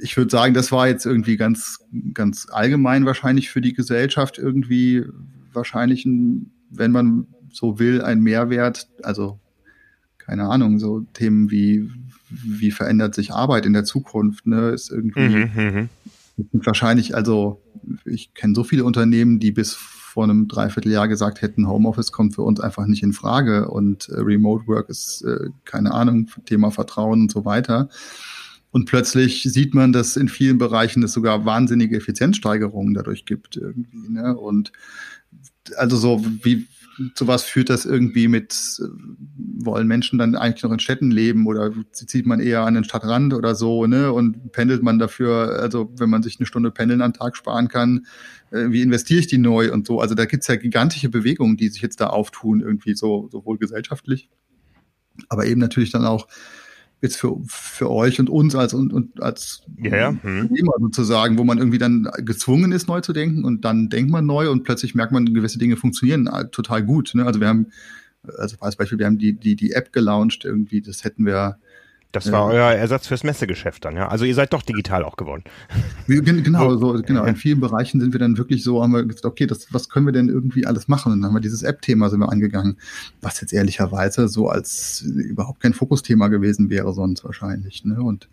ich 0.00 0.16
würde 0.16 0.30
sagen, 0.30 0.54
das 0.54 0.72
war 0.72 0.88
jetzt 0.88 1.06
irgendwie 1.06 1.36
ganz, 1.36 1.80
ganz 2.14 2.46
allgemein 2.50 3.06
wahrscheinlich 3.06 3.50
für 3.50 3.60
die 3.60 3.72
Gesellschaft 3.72 4.38
irgendwie 4.38 5.04
wahrscheinlich 5.52 6.04
ein, 6.04 6.50
wenn 6.70 6.92
man 6.92 7.26
so 7.50 7.78
will, 7.78 8.02
ein 8.02 8.20
Mehrwert. 8.20 8.88
Also 9.02 9.38
keine 10.18 10.48
Ahnung, 10.48 10.78
so 10.78 11.00
Themen 11.14 11.50
wie 11.50 11.90
wie 12.30 12.70
verändert 12.70 13.14
sich 13.14 13.32
Arbeit 13.32 13.66
in 13.66 13.72
der 13.72 13.84
Zukunft, 13.84 14.46
ne, 14.46 14.68
ist 14.70 14.90
irgendwie 14.90 15.20
mhm, 15.20 15.50
mhm. 15.56 15.88
wahrscheinlich, 16.52 17.14
also 17.14 17.62
ich 18.04 18.34
kenne 18.34 18.54
so 18.54 18.64
viele 18.64 18.84
Unternehmen, 18.84 19.38
die 19.38 19.50
bis 19.50 19.74
vor 19.74 20.24
einem 20.24 20.48
Dreivierteljahr 20.48 21.08
gesagt 21.08 21.42
hätten, 21.42 21.68
Homeoffice 21.68 22.12
kommt 22.12 22.34
für 22.34 22.42
uns 22.42 22.60
einfach 22.60 22.86
nicht 22.86 23.02
in 23.02 23.12
Frage 23.12 23.68
und 23.68 24.08
äh, 24.08 24.20
Remote 24.20 24.66
Work 24.66 24.88
ist, 24.88 25.22
äh, 25.22 25.50
keine 25.64 25.92
Ahnung, 25.92 26.28
Thema 26.44 26.70
Vertrauen 26.70 27.22
und 27.22 27.30
so 27.30 27.44
weiter. 27.44 27.88
Und 28.70 28.84
plötzlich 28.84 29.42
sieht 29.42 29.74
man, 29.74 29.92
dass 29.92 30.16
in 30.16 30.28
vielen 30.28 30.58
Bereichen 30.58 31.02
es 31.02 31.12
sogar 31.12 31.44
wahnsinnige 31.44 31.96
Effizienzsteigerungen 31.96 32.94
dadurch 32.94 33.24
gibt 33.24 33.56
irgendwie. 33.56 34.10
Ne? 34.10 34.36
Und 34.36 34.72
also 35.76 35.96
so 35.96 36.24
wie 36.42 36.66
zu 37.14 37.26
was 37.26 37.44
führt 37.44 37.70
das 37.70 37.84
irgendwie 37.84 38.28
mit, 38.28 38.82
wollen 39.58 39.86
Menschen 39.86 40.18
dann 40.18 40.34
eigentlich 40.34 40.64
noch 40.64 40.72
in 40.72 40.80
Städten 40.80 41.10
leben 41.10 41.46
oder 41.46 41.72
zieht 41.92 42.26
man 42.26 42.40
eher 42.40 42.62
an 42.62 42.74
den 42.74 42.84
Stadtrand 42.84 43.34
oder 43.34 43.54
so, 43.54 43.86
ne? 43.86 44.12
Und 44.12 44.52
pendelt 44.52 44.82
man 44.82 44.98
dafür, 44.98 45.60
also 45.60 45.92
wenn 45.96 46.10
man 46.10 46.22
sich 46.22 46.38
eine 46.38 46.46
Stunde 46.46 46.70
Pendeln 46.70 47.02
am 47.02 47.12
Tag 47.12 47.36
sparen 47.36 47.68
kann, 47.68 48.06
äh, 48.50 48.70
wie 48.70 48.82
investiere 48.82 49.20
ich 49.20 49.28
die 49.28 49.38
neu 49.38 49.72
und 49.72 49.86
so. 49.86 50.00
Also 50.00 50.14
da 50.14 50.24
gibt's 50.24 50.48
ja 50.48 50.56
gigantische 50.56 51.08
Bewegungen, 51.08 51.56
die 51.56 51.68
sich 51.68 51.82
jetzt 51.82 52.00
da 52.00 52.08
auftun, 52.08 52.60
irgendwie 52.60 52.94
so, 52.94 53.28
sowohl 53.30 53.58
gesellschaftlich, 53.58 54.28
aber 55.28 55.46
eben 55.46 55.60
natürlich 55.60 55.90
dann 55.90 56.04
auch 56.04 56.26
jetzt 57.00 57.16
für, 57.16 57.36
für 57.46 57.90
euch 57.90 58.18
und 58.18 58.28
uns 58.28 58.54
als, 58.54 58.74
und, 58.74 58.92
und 58.92 59.22
als 59.22 59.62
ja. 59.80 60.16
Hm. 60.20 60.50
sozusagen, 60.80 61.38
wo 61.38 61.44
man 61.44 61.58
irgendwie 61.58 61.78
dann 61.78 62.10
gezwungen 62.18 62.72
ist, 62.72 62.88
neu 62.88 63.00
zu 63.00 63.12
denken 63.12 63.44
und 63.44 63.64
dann 63.64 63.88
denkt 63.88 64.10
man 64.10 64.26
neu 64.26 64.50
und 64.50 64.64
plötzlich 64.64 64.94
merkt 64.94 65.12
man, 65.12 65.32
gewisse 65.32 65.58
Dinge 65.58 65.76
funktionieren 65.76 66.26
äh, 66.26 66.48
total 66.48 66.84
gut. 66.84 67.12
Ne? 67.14 67.24
Also 67.24 67.40
wir 67.40 67.48
haben, 67.48 67.68
also 68.36 68.56
als 68.60 68.76
Beispiel, 68.76 68.98
wir 68.98 69.06
haben 69.06 69.18
die, 69.18 69.34
die, 69.34 69.54
die 69.54 69.72
App 69.72 69.92
gelauncht 69.92 70.44
irgendwie, 70.44 70.80
das 70.80 71.04
hätten 71.04 71.24
wir 71.24 71.58
das 72.12 72.32
war 72.32 72.46
euer 72.46 72.72
Ersatz 72.72 73.06
fürs 73.06 73.22
Messegeschäft 73.22 73.84
dann, 73.84 73.94
ja. 73.96 74.08
Also 74.08 74.24
ihr 74.24 74.34
seid 74.34 74.54
doch 74.54 74.62
digital 74.62 75.04
auch 75.04 75.16
geworden. 75.16 75.44
Genau, 76.42 76.76
so, 76.76 77.02
genau. 77.02 77.24
In 77.24 77.36
vielen 77.36 77.60
Bereichen 77.60 78.00
sind 78.00 78.12
wir 78.12 78.20
dann 78.20 78.38
wirklich 78.38 78.64
so, 78.64 78.82
haben 78.82 78.92
wir 78.92 79.04
gesagt, 79.04 79.26
okay, 79.26 79.46
das, 79.46 79.72
was 79.74 79.90
können 79.90 80.06
wir 80.06 80.12
denn 80.12 80.28
irgendwie 80.28 80.66
alles 80.66 80.88
machen? 80.88 81.12
Und 81.12 81.20
dann 81.20 81.28
haben 81.28 81.36
wir 81.36 81.40
dieses 81.40 81.62
App-Thema 81.62 82.08
sind 82.08 82.20
wir 82.20 82.32
angegangen, 82.32 82.78
was 83.20 83.40
jetzt 83.42 83.52
ehrlicherweise 83.52 84.28
so 84.28 84.48
als 84.48 85.02
überhaupt 85.02 85.60
kein 85.60 85.74
Fokusthema 85.74 86.28
gewesen 86.28 86.70
wäre 86.70 86.94
sonst 86.94 87.24
wahrscheinlich. 87.24 87.84
Ne? 87.84 88.02
Und 88.02 88.28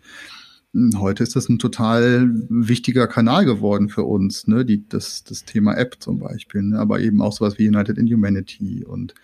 heute 0.96 1.22
ist 1.22 1.36
das 1.36 1.48
ein 1.48 1.58
total 1.58 2.30
wichtiger 2.48 3.06
Kanal 3.06 3.44
geworden 3.44 3.88
für 3.88 4.04
uns, 4.04 4.46
ne? 4.46 4.64
Die, 4.64 4.86
das, 4.88 5.24
das 5.24 5.44
Thema 5.44 5.76
App 5.76 5.96
zum 6.00 6.18
Beispiel, 6.18 6.62
ne? 6.62 6.78
aber 6.78 7.00
eben 7.00 7.22
auch 7.22 7.32
sowas 7.32 7.58
wie 7.58 7.68
United 7.68 7.98
in 7.98 8.12
Humanity 8.12 8.84
und 8.84 9.14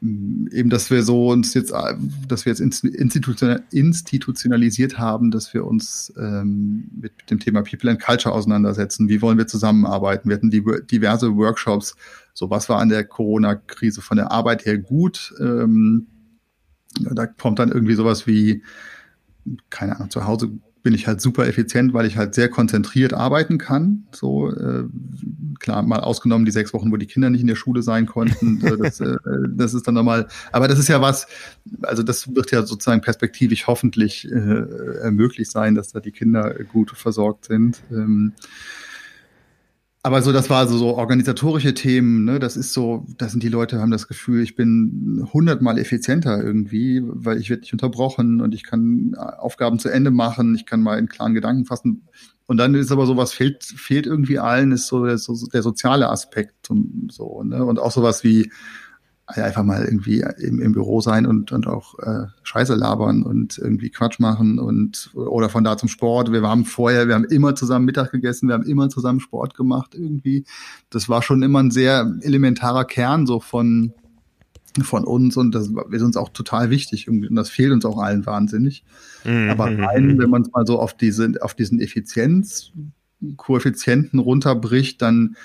eben, 0.00 0.70
dass 0.70 0.90
wir 0.90 1.02
so 1.02 1.30
uns 1.30 1.52
jetzt, 1.54 1.72
dass 2.28 2.46
wir 2.46 2.52
jetzt 2.52 2.60
institutionalisiert 2.60 4.98
haben, 4.98 5.30
dass 5.30 5.54
wir 5.54 5.64
uns 5.64 6.12
ähm, 6.16 6.90
mit 7.00 7.12
dem 7.30 7.40
Thema 7.40 7.62
People 7.62 7.90
and 7.90 8.00
Culture 8.00 8.34
auseinandersetzen. 8.34 9.08
Wie 9.08 9.22
wollen 9.22 9.38
wir 9.38 9.46
zusammenarbeiten? 9.46 10.28
Wir 10.28 10.36
hatten 10.36 10.50
diverse 10.50 11.36
Workshops. 11.36 11.96
So, 12.34 12.50
was 12.50 12.68
war 12.68 12.78
an 12.78 12.90
der 12.90 13.04
Corona-Krise 13.04 14.00
von 14.00 14.16
der 14.16 14.30
Arbeit 14.30 14.66
her 14.66 14.78
gut? 14.78 15.34
Ähm, 15.40 16.06
da 17.00 17.26
kommt 17.26 17.58
dann 17.58 17.72
irgendwie 17.72 17.94
sowas 17.94 18.26
wie, 18.26 18.62
keine 19.70 19.96
Ahnung, 19.96 20.10
zu 20.10 20.26
Hause 20.26 20.50
bin 20.82 20.94
ich 20.94 21.06
halt 21.06 21.20
super 21.20 21.46
effizient, 21.46 21.92
weil 21.92 22.06
ich 22.06 22.16
halt 22.16 22.34
sehr 22.34 22.48
konzentriert 22.48 23.12
arbeiten 23.12 23.58
kann. 23.58 24.06
So 24.12 24.50
äh, 24.50 24.84
klar, 25.58 25.82
mal 25.82 26.00
ausgenommen 26.00 26.44
die 26.44 26.52
sechs 26.52 26.72
Wochen, 26.72 26.92
wo 26.92 26.96
die 26.96 27.06
Kinder 27.06 27.30
nicht 27.30 27.40
in 27.40 27.46
der 27.46 27.56
Schule 27.56 27.82
sein 27.82 28.06
konnten. 28.06 28.60
das, 28.60 29.00
äh, 29.00 29.16
das 29.48 29.74
ist 29.74 29.86
dann 29.86 29.94
nochmal. 29.94 30.28
Aber 30.52 30.68
das 30.68 30.78
ist 30.78 30.88
ja 30.88 31.00
was. 31.00 31.26
Also 31.82 32.02
das 32.02 32.34
wird 32.34 32.50
ja 32.50 32.64
sozusagen 32.64 33.00
perspektivisch 33.00 33.66
hoffentlich 33.66 34.30
äh, 34.30 35.10
möglich 35.10 35.50
sein, 35.50 35.74
dass 35.74 35.92
da 35.92 36.00
die 36.00 36.12
Kinder 36.12 36.54
gut 36.72 36.92
versorgt 36.92 37.46
sind. 37.46 37.82
Ähm, 37.90 38.32
aber 40.02 40.22
so, 40.22 40.32
das 40.32 40.48
war 40.48 40.66
so, 40.68 40.78
so 40.78 40.96
organisatorische 40.96 41.74
Themen, 41.74 42.24
ne? 42.24 42.38
Das 42.38 42.56
ist 42.56 42.72
so, 42.72 43.04
da 43.18 43.28
sind 43.28 43.42
die 43.42 43.48
Leute, 43.48 43.80
haben 43.80 43.90
das 43.90 44.06
Gefühl, 44.06 44.42
ich 44.42 44.54
bin 44.54 45.28
hundertmal 45.32 45.78
effizienter 45.78 46.42
irgendwie, 46.42 47.02
weil 47.04 47.38
ich 47.38 47.50
werde 47.50 47.62
nicht 47.62 47.72
unterbrochen 47.72 48.40
und 48.40 48.54
ich 48.54 48.62
kann 48.62 49.14
Aufgaben 49.16 49.78
zu 49.78 49.88
Ende 49.88 50.10
machen, 50.10 50.54
ich 50.54 50.66
kann 50.66 50.82
mal 50.82 50.96
einen 50.96 51.08
klaren 51.08 51.34
Gedanken 51.34 51.64
fassen. 51.64 52.08
Und 52.46 52.56
dann 52.58 52.74
ist 52.74 52.92
aber 52.92 53.06
so, 53.06 53.16
was 53.16 53.32
fehlt, 53.32 53.64
fehlt 53.64 54.06
irgendwie 54.06 54.38
allen, 54.38 54.72
ist 54.72 54.86
so 54.86 55.04
der, 55.04 55.18
so 55.18 55.34
der 55.52 55.62
soziale 55.62 56.08
Aspekt 56.08 56.70
und 56.70 57.12
so, 57.12 57.42
ne? 57.42 57.64
Und 57.64 57.78
auch 57.78 57.90
sowas 57.90 58.22
wie, 58.24 58.50
einfach 59.36 59.62
mal 59.62 59.84
irgendwie 59.84 60.24
im, 60.38 60.60
im 60.60 60.72
Büro 60.72 61.00
sein 61.00 61.24
und, 61.26 61.52
und 61.52 61.66
auch 61.66 61.98
äh, 61.98 62.26
Scheiße 62.42 62.74
labern 62.74 63.22
und 63.22 63.58
irgendwie 63.58 63.90
Quatsch 63.90 64.18
machen 64.20 64.58
und 64.58 65.10
oder 65.14 65.50
von 65.50 65.64
da 65.64 65.76
zum 65.76 65.90
Sport. 65.90 66.32
Wir 66.32 66.40
haben 66.42 66.64
vorher, 66.64 67.08
wir 67.08 67.14
haben 67.14 67.24
immer 67.24 67.54
zusammen 67.54 67.84
Mittag 67.84 68.10
gegessen, 68.10 68.48
wir 68.48 68.54
haben 68.54 68.64
immer 68.64 68.88
zusammen 68.88 69.20
Sport 69.20 69.54
gemacht 69.54 69.94
irgendwie. 69.94 70.44
Das 70.88 71.10
war 71.10 71.22
schon 71.22 71.42
immer 71.42 71.62
ein 71.62 71.70
sehr 71.70 72.10
elementarer 72.22 72.86
Kern 72.86 73.26
so 73.26 73.40
von 73.40 73.92
von 74.82 75.04
uns 75.04 75.36
und 75.36 75.54
das 75.54 75.70
ist 75.90 76.02
uns 76.02 76.16
auch 76.16 76.30
total 76.30 76.70
wichtig 76.70 77.08
und 77.08 77.28
das 77.34 77.50
fehlt 77.50 77.72
uns 77.72 77.84
auch 77.84 77.98
allen 77.98 78.24
wahnsinnig. 78.26 78.84
Mhm. 79.24 79.50
Aber 79.50 79.66
rein, 79.66 80.18
wenn 80.18 80.30
man 80.30 80.42
es 80.42 80.52
mal 80.52 80.64
so 80.66 80.78
auf 80.78 80.96
diese 80.96 81.32
auf 81.40 81.54
diesen 81.54 81.80
Effizienzkoeffizienten 81.80 84.20
runterbricht, 84.20 85.02
dann 85.02 85.36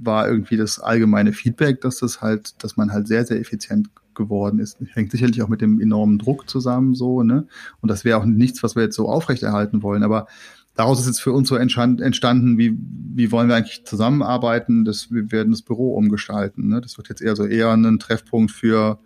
war 0.00 0.28
irgendwie 0.28 0.56
das 0.56 0.78
allgemeine 0.78 1.32
Feedback, 1.32 1.80
dass 1.80 1.98
das 1.98 2.20
halt, 2.22 2.62
dass 2.62 2.76
man 2.76 2.92
halt 2.92 3.06
sehr, 3.08 3.24
sehr 3.24 3.40
effizient 3.40 3.90
geworden 4.14 4.58
ist. 4.58 4.78
Hängt 4.92 5.10
sicherlich 5.10 5.42
auch 5.42 5.48
mit 5.48 5.60
dem 5.60 5.80
enormen 5.80 6.18
Druck 6.18 6.48
zusammen 6.48 6.94
so, 6.94 7.22
ne? 7.22 7.46
Und 7.80 7.90
das 7.90 8.04
wäre 8.04 8.18
auch 8.18 8.24
nichts, 8.24 8.62
was 8.62 8.76
wir 8.76 8.82
jetzt 8.82 8.96
so 8.96 9.08
aufrechterhalten 9.08 9.82
wollen. 9.82 10.02
Aber 10.02 10.26
daraus 10.74 11.00
ist 11.00 11.06
jetzt 11.06 11.20
für 11.20 11.32
uns 11.32 11.48
so 11.48 11.56
entstanden, 11.56 12.58
wie, 12.58 12.76
wie 13.14 13.30
wollen 13.32 13.48
wir 13.48 13.56
eigentlich 13.56 13.84
zusammenarbeiten? 13.84 14.84
Das, 14.84 15.10
wir 15.10 15.30
werden 15.32 15.52
das 15.52 15.62
Büro 15.62 15.94
umgestalten. 15.94 16.68
Ne? 16.68 16.80
Das 16.80 16.96
wird 16.98 17.08
jetzt 17.08 17.22
eher 17.22 17.36
so 17.36 17.46
eher 17.46 17.72
ein 17.72 17.98
Treffpunkt 17.98 18.50
für 18.50 18.98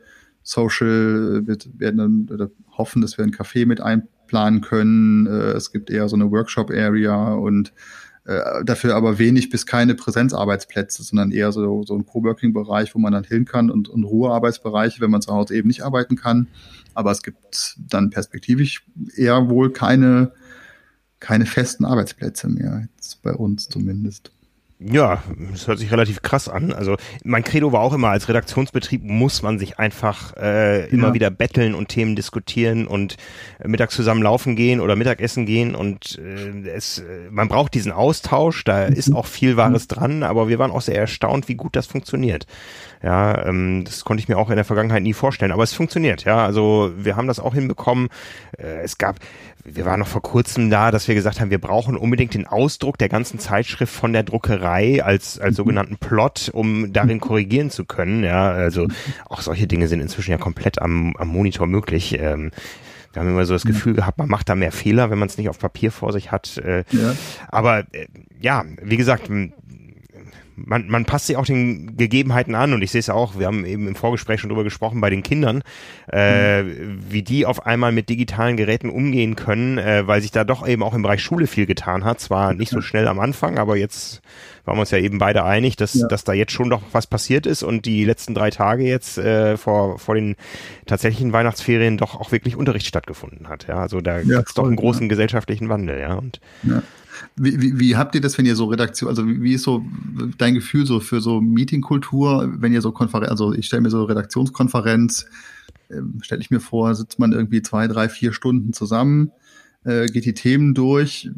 Social, 0.43 1.43
wir 1.45 1.57
werden 1.77 2.29
oder 2.33 2.51
hoffen, 2.71 3.03
dass 3.03 3.19
wir 3.19 3.25
ein 3.25 3.33
Café 3.33 3.67
mit 3.67 3.81
einplanen 3.81 4.61
können. 4.61 5.27
Äh, 5.27 5.53
es 5.53 5.73
gibt 5.73 5.91
eher 5.91 6.09
so 6.09 6.15
eine 6.15 6.31
Workshop-Area 6.31 7.35
und 7.35 7.73
äh, 8.27 8.65
dafür 8.65 8.97
aber 8.97 9.19
wenig 9.19 9.51
bis 9.51 9.67
keine 9.67 9.95
Präsenzarbeitsplätze, 9.95 11.03
sondern 11.03 11.31
eher 11.31 11.53
so, 11.53 11.85
so 11.85 11.95
ein 11.95 12.07
Coworking-Bereich, 12.07 12.95
wo 12.95 12.99
man 12.99 13.13
dann 13.13 13.25
hin 13.25 13.45
kann 13.45 13.71
und, 13.71 13.89
und 13.89 14.05
Ruhearbeitsbereiche, 14.05 15.01
wenn 15.01 15.11
man 15.11 15.23
zu 15.23 15.33
Hause 15.33 15.55
eben 15.55 15.69
nicht 15.69 15.83
arbeiten 15.83 16.17
kann. 16.17 16.49
Aber 16.95 17.13
es 17.13 17.23
gibt 17.23 17.77
dann 17.79 18.11
perspektivisch 18.11 18.85
eher 19.15 19.49
wohl 19.49 19.73
keine, 19.73 20.33
keine 21.21 21.47
festen 21.47 21.85
Arbeitsplätze 21.85 22.49
mehr, 22.49 22.89
jetzt 22.97 23.23
bei 23.23 23.33
uns 23.33 23.69
zumindest. 23.69 24.33
Ja, 24.79 25.23
das 25.51 25.69
hört 25.69 25.79
sich 25.79 25.91
relativ 25.91 26.21
krass 26.21 26.51
an. 26.51 26.71
Also 26.71 26.97
mein 27.25 27.43
Credo 27.43 27.73
war 27.73 27.81
auch 27.81 27.95
immer, 27.95 28.09
als 28.11 28.29
Redaktionsbetrieb 28.29 29.03
muss 29.05 29.41
man 29.41 29.59
sich 29.59 29.79
einfach 29.79 30.37
äh, 30.37 30.87
immer 30.91 31.09
ja. 31.09 31.15
wieder 31.15 31.31
betteln 31.31 31.75
und 31.75 31.89
Themen 31.89 32.15
diskutieren 32.15 32.87
und 32.87 33.17
mittags 33.65 33.95
zusammen 33.95 34.23
laufen 34.23 34.55
gehen 34.55 34.81
oder 34.81 34.95
Mittagessen 34.95 35.47
gehen 35.47 35.75
und 35.75 36.19
äh, 36.19 36.69
es, 36.69 36.99
äh, 36.99 37.31
man 37.31 37.49
braucht 37.49 37.73
diesen 37.73 37.91
Austausch, 37.91 38.65
da 38.65 38.87
mhm. 38.87 38.93
ist 38.93 39.15
auch 39.15 39.25
viel 39.25 39.57
Wahres 39.57 39.89
dran, 39.89 40.23
aber 40.23 40.49
wir 40.49 40.59
waren 40.59 40.71
auch 40.71 40.83
sehr 40.83 40.99
erstaunt, 40.99 41.49
wie 41.49 41.55
gut 41.55 41.75
das 41.75 41.87
funktioniert. 41.87 42.47
Ja, 43.03 43.47
ähm, 43.47 43.85
das 43.85 44.05
konnte 44.05 44.21
ich 44.21 44.29
mir 44.29 44.37
auch 44.37 44.51
in 44.51 44.57
der 44.57 44.65
Vergangenheit 44.65 45.03
nie 45.03 45.13
vorstellen, 45.15 45.53
aber 45.53 45.63
es 45.63 45.73
funktioniert. 45.73 46.25
Ja, 46.25 46.45
also 46.45 46.93
wir 46.97 47.17
haben 47.17 47.29
das 47.29 47.41
auch 47.41 47.55
hinbekommen. 47.55 48.09
Äh, 48.59 48.83
es 48.83 48.99
gab, 48.99 49.21
wir 49.69 49.85
waren 49.85 50.01
noch 50.01 50.09
vor 50.09 50.23
kurzem 50.23 50.71
da, 50.71 50.91
dass 50.91 51.09
wir 51.09 51.15
gesagt 51.15 51.41
haben, 51.41 51.51
wir 51.51 51.61
brauchen 51.61 51.97
unbedingt 51.97 52.35
den 52.35 52.47
Ausdruck 52.47 52.99
der 52.99 53.09
ganzen 53.09 53.39
Zeitschrift 53.39 53.93
von 53.93 54.13
der 54.13 54.23
Druckerei 54.23 55.03
als 55.03 55.39
als 55.39 55.53
mhm. 55.53 55.57
sogenannten 55.57 55.97
Plot, 55.97 56.51
um 56.53 56.93
darin 56.93 57.21
korrigieren 57.21 57.71
zu 57.71 57.85
können. 57.85 58.23
Ja, 58.23 58.51
also 58.51 58.87
auch 59.29 59.41
solche 59.41 59.67
Dinge 59.67 59.89
sind 59.89 60.01
inzwischen 60.01 60.31
ja 60.31 60.39
komplett 60.39 60.81
am, 60.81 61.17
am 61.17 61.29
Monitor 61.29 61.67
möglich. 61.67 62.19
Ähm, 62.19 62.51
wir 63.13 63.23
haben 63.23 63.31
immer 63.31 63.47
so 63.47 63.55
das 63.55 63.65
Gefühl 63.65 63.95
gehabt, 63.95 64.19
man 64.19 64.29
macht 64.29 64.49
da 64.51 64.55
mehr 64.55 64.73
Fehler, 64.73 65.11
wenn 65.11 65.19
man 65.19 65.29
es 65.29 65.39
nicht 65.39 65.49
auf 65.49 65.59
Papier 65.59 65.91
vor 65.91 66.13
sich 66.13 66.33
hat. 66.33 66.59
Äh, 66.59 66.85
ja. 66.91 67.15
Aber 67.49 67.81
äh, 67.93 68.07
ja, 68.39 68.65
wie 68.83 68.99
gesagt, 68.99 69.31
man, 70.57 70.89
man 70.89 71.05
passt 71.05 71.27
sich 71.27 71.37
auch 71.37 71.45
den 71.45 71.97
Gegebenheiten 71.97 72.55
an 72.55 72.73
und 72.73 72.83
ich 72.83 72.91
sehe 72.91 72.99
es 72.99 73.11
auch, 73.11 73.39
wir 73.39 73.47
haben 73.47 73.65
eben 73.65 73.87
im 73.87 73.95
Vorgespräch 73.95 74.41
schon 74.41 74.49
drüber 74.49 74.65
gesprochen 74.65 75.01
bei 75.01 75.11
den 75.11 75.23
Kindern, 75.23 75.63
äh, 76.11 76.63
mhm. 76.63 76.99
wie 77.11 77.23
die 77.23 77.47
auf 77.47 77.67
einmal 77.67 77.93
mit 77.93 78.09
digitalen 78.09 78.57
Geräten 78.57 78.89
umgehen 78.89 79.37
können, 79.37 79.79
äh, 79.79 80.07
weil 80.07 80.23
sich 80.23 80.31
da 80.31 80.45
doch 80.45 80.67
eben 80.67 80.83
auch 80.83 80.95
im 80.95 81.03
Bereich 81.03 81.23
Schule 81.23 81.47
viel 81.47 81.67
getan 81.67 82.05
hat. 82.05 82.21
Zwar 82.21 82.55
nicht 82.55 82.71
so 82.71 82.81
schnell 82.81 83.07
am 83.07 83.21
Anfang, 83.21 83.59
aber 83.59 83.77
jetzt 83.77 84.23
waren 84.65 84.77
wir 84.77 84.81
uns 84.81 84.91
ja 84.91 84.99
eben 84.99 85.19
beide 85.19 85.45
einig, 85.45 85.77
dass, 85.77 85.95
ja. 85.95 86.09
dass 86.09 86.25
da 86.25 86.33
jetzt 86.33 86.53
schon 86.53 86.71
doch 86.71 86.83
was 86.93 87.07
passiert 87.07 87.47
ist 87.47 87.63
und 87.63 87.85
die 87.87 88.05
letzten 88.05 88.35
drei 88.35 88.51
Tage 88.51 88.85
jetzt 88.85 89.19
äh, 89.19 89.57
vor, 89.57 89.99
vor 89.99 90.15
den 90.15 90.37
tatsächlichen 90.87 91.33
Weihnachtsferien 91.33 91.99
doch 91.99 92.19
auch 92.19 92.33
wirklich 92.33 92.57
Unterricht 92.57 92.87
stattgefunden 92.87 93.49
hat. 93.49 93.67
Ja, 93.69 93.77
also 93.77 94.01
da 94.01 94.19
ja, 94.19 94.39
gibt 94.39 94.49
es 94.49 94.55
doch 94.55 94.67
einen 94.67 94.77
großen 94.77 95.03
ja. 95.03 95.09
gesellschaftlichen 95.09 95.69
Wandel, 95.69 96.01
ja. 96.01 96.15
Und 96.15 96.41
ja. 96.63 96.83
Wie, 97.37 97.61
wie, 97.61 97.79
wie 97.79 97.97
habt 97.97 98.15
ihr 98.15 98.21
das, 98.21 98.37
wenn 98.39 98.47
ihr 98.47 98.57
so 98.57 98.67
Redaktion, 98.67 99.09
also 99.09 99.27
wie, 99.27 99.43
wie 99.43 99.55
ist 99.55 99.63
so 99.63 99.85
dein 100.39 100.55
Gefühl 100.55 100.87
so 100.87 101.01
für 101.01 101.21
so 101.21 101.41
Meetingkultur, 101.41 102.53
wenn 102.59 102.73
ihr 102.73 102.83
so 102.83 102.93
Konferenz, 102.93 103.31
also 103.31 103.53
ich 103.53 103.67
stelle 103.67 103.83
mir 103.83 103.91
so 103.91 104.05
Redaktionskonferenz, 104.05 105.27
äh, 105.89 106.01
stelle 106.23 106.41
ich 106.41 106.51
mir 106.51 106.61
vor, 106.61 106.95
sitzt 106.95 107.19
man 107.19 107.33
irgendwie 107.33 107.63
zwei, 107.63 107.87
drei, 107.89 108.09
vier 108.09 108.33
Stunden 108.33 108.73
zusammen, 108.73 109.33
äh, 109.85 110.07
geht 110.07 110.25
die 110.25 110.35
Themen 110.35 110.75
durch. 110.75 111.31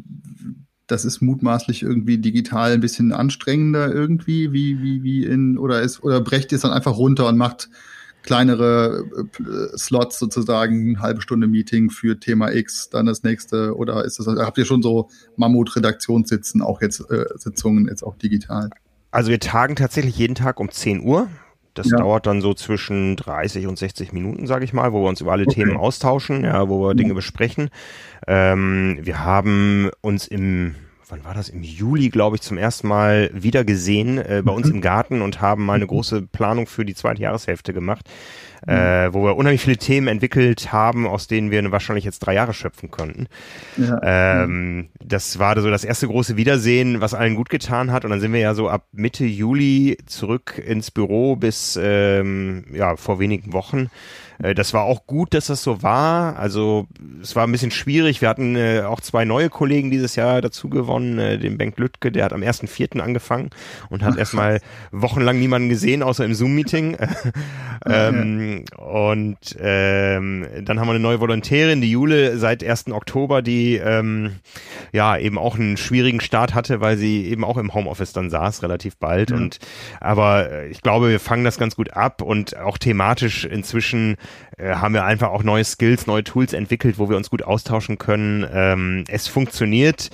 Das 0.87 1.05
ist 1.05 1.21
mutmaßlich 1.21 1.83
irgendwie 1.83 2.17
digital 2.17 2.71
ein 2.71 2.81
bisschen 2.81 3.13
anstrengender 3.13 3.93
irgendwie, 3.93 4.51
wie, 4.51 4.81
wie, 4.81 5.03
wie 5.03 5.25
in, 5.25 5.57
oder 5.57 5.81
ist, 5.81 6.03
oder 6.03 6.19
brecht 6.19 6.51
ihr 6.51 6.55
es 6.55 6.63
dann 6.63 6.71
einfach 6.71 6.97
runter 6.97 7.27
und 7.27 7.37
macht 7.37 7.69
kleinere 8.23 9.05
äh, 9.39 9.77
Slots 9.77 10.19
sozusagen, 10.19 10.89
eine 10.89 10.99
halbe 10.99 11.21
Stunde 11.21 11.47
Meeting 11.47 11.89
für 11.89 12.19
Thema 12.19 12.53
X, 12.53 12.89
dann 12.89 13.05
das 13.05 13.23
nächste 13.23 13.75
oder 13.75 14.03
ist 14.05 14.19
das, 14.19 14.27
habt 14.27 14.57
ihr 14.57 14.65
schon 14.65 14.81
so 14.81 15.09
Mammut-Redaktionssitzen, 15.37 16.61
auch 16.61 16.81
jetzt 16.81 17.09
äh, 17.09 17.25
Sitzungen 17.35 17.87
jetzt 17.87 18.03
auch 18.03 18.15
digital? 18.15 18.69
Also 19.11 19.31
wir 19.31 19.39
tagen 19.39 19.75
tatsächlich 19.75 20.17
jeden 20.17 20.35
Tag 20.35 20.59
um 20.59 20.69
10 20.69 21.01
Uhr. 21.01 21.27
Das 21.73 21.89
ja. 21.89 21.97
dauert 21.97 22.25
dann 22.25 22.41
so 22.41 22.53
zwischen 22.53 23.15
30 23.15 23.67
und 23.67 23.77
60 23.77 24.11
Minuten, 24.11 24.47
sage 24.47 24.65
ich 24.65 24.73
mal, 24.73 24.91
wo 24.91 25.03
wir 25.03 25.07
uns 25.07 25.21
über 25.21 25.31
alle 25.31 25.45
okay. 25.45 25.63
Themen 25.63 25.77
austauschen, 25.77 26.43
ja, 26.43 26.67
wo 26.67 26.81
wir 26.81 26.93
Dinge 26.93 27.13
besprechen. 27.13 27.69
Ähm, 28.27 28.99
wir 29.01 29.23
haben 29.23 29.89
uns 30.01 30.27
im 30.27 30.75
wann 31.09 31.23
war 31.23 31.33
das? 31.33 31.49
Im 31.49 31.63
Juli, 31.63 32.09
glaube 32.09 32.35
ich, 32.35 32.41
zum 32.41 32.57
ersten 32.57 32.87
Mal 32.87 33.29
wieder 33.33 33.63
gesehen 33.63 34.17
äh, 34.17 34.41
bei 34.43 34.51
uns 34.51 34.67
mhm. 34.67 34.75
im 34.75 34.81
Garten 34.81 35.21
und 35.21 35.41
haben 35.41 35.65
mal 35.65 35.73
eine 35.73 35.87
große 35.87 36.21
Planung 36.21 36.67
für 36.67 36.85
die 36.85 36.93
zweite 36.93 37.21
Jahreshälfte 37.21 37.73
gemacht, 37.73 38.07
mhm. 38.65 38.73
äh, 38.73 39.13
wo 39.13 39.23
wir 39.23 39.35
unheimlich 39.35 39.61
viele 39.61 39.77
Themen 39.77 40.07
entwickelt 40.07 40.71
haben, 40.71 41.07
aus 41.07 41.27
denen 41.27 41.51
wir 41.51 41.71
wahrscheinlich 41.71 42.05
jetzt 42.05 42.19
drei 42.19 42.35
Jahre 42.35 42.53
schöpfen 42.53 42.91
konnten. 42.91 43.27
Ja. 43.77 44.43
Ähm, 44.43 44.89
das 45.03 45.39
war 45.39 45.59
so 45.59 45.69
das 45.69 45.83
erste 45.83 46.07
große 46.07 46.37
Wiedersehen, 46.37 47.01
was 47.01 47.13
allen 47.13 47.35
gut 47.35 47.49
getan 47.49 47.91
hat. 47.91 48.05
Und 48.05 48.11
dann 48.11 48.21
sind 48.21 48.33
wir 48.33 48.39
ja 48.39 48.53
so 48.53 48.69
ab 48.69 48.85
Mitte 48.91 49.25
Juli 49.25 49.97
zurück 50.05 50.61
ins 50.63 50.91
Büro 50.91 51.35
bis 51.35 51.77
ähm, 51.81 52.65
ja 52.71 52.95
vor 52.95 53.19
wenigen 53.19 53.53
Wochen 53.53 53.89
das 54.39 54.73
war 54.73 54.83
auch 54.83 55.05
gut, 55.05 55.33
dass 55.33 55.47
das 55.47 55.61
so 55.63 55.83
war. 55.83 56.37
Also 56.37 56.87
es 57.21 57.35
war 57.35 57.45
ein 57.45 57.51
bisschen 57.51 57.71
schwierig. 57.71 58.21
Wir 58.21 58.29
hatten 58.29 58.55
äh, 58.55 58.83
auch 58.85 59.01
zwei 59.01 59.25
neue 59.25 59.49
Kollegen 59.49 59.91
dieses 59.91 60.15
Jahr 60.15 60.41
dazu 60.41 60.69
gewonnen. 60.69 61.19
Äh, 61.19 61.37
den 61.37 61.57
Bengt 61.57 61.77
Lüttke, 61.77 62.09
der 62.11 62.23
hat 62.23 62.33
am 62.33 62.41
1.4. 62.41 62.99
angefangen 63.01 63.49
und 63.89 64.01
hat 64.01 64.17
erstmal 64.17 64.61
wochenlang 64.91 65.39
niemanden 65.39 65.67
gesehen, 65.67 66.03
außer 66.03 66.23
im 66.23 66.33
Zoom-Meeting. 66.33 66.97
ähm, 67.85 68.63
und 68.77 69.37
ähm, 69.59 70.45
dann 70.63 70.79
haben 70.79 70.87
wir 70.87 70.91
eine 70.91 70.99
neue 70.99 71.19
Volontärin, 71.19 71.81
die 71.81 71.91
Jule, 71.91 72.37
seit 72.37 72.63
1. 72.63 72.91
Oktober, 72.91 73.41
die 73.41 73.75
ähm, 73.75 74.37
ja 74.93 75.17
eben 75.17 75.37
auch 75.37 75.55
einen 75.55 75.77
schwierigen 75.77 76.21
Start 76.21 76.55
hatte, 76.55 76.81
weil 76.81 76.97
sie 76.97 77.25
eben 77.27 77.43
auch 77.43 77.57
im 77.57 77.73
Homeoffice 77.73 78.13
dann 78.13 78.29
saß, 78.29 78.63
relativ 78.63 78.97
bald. 78.97 79.31
Ja. 79.31 79.35
Und 79.37 79.59
aber 79.99 80.65
ich 80.67 80.81
glaube, 80.81 81.09
wir 81.09 81.19
fangen 81.19 81.43
das 81.43 81.57
ganz 81.57 81.75
gut 81.75 81.93
ab 81.93 82.21
und 82.21 82.57
auch 82.57 82.77
thematisch 82.77 83.45
inzwischen 83.45 84.15
äh, 84.57 84.75
haben 84.75 84.93
wir 84.93 85.05
einfach 85.05 85.29
auch 85.29 85.43
neue 85.43 85.63
Skills, 85.63 86.07
neue 86.07 86.23
Tools 86.23 86.53
entwickelt, 86.53 86.99
wo 86.99 87.09
wir 87.09 87.17
uns 87.17 87.29
gut 87.29 87.43
austauschen 87.43 87.97
können. 87.97 88.45
Ähm, 88.51 89.03
es 89.07 89.27
funktioniert. 89.27 90.09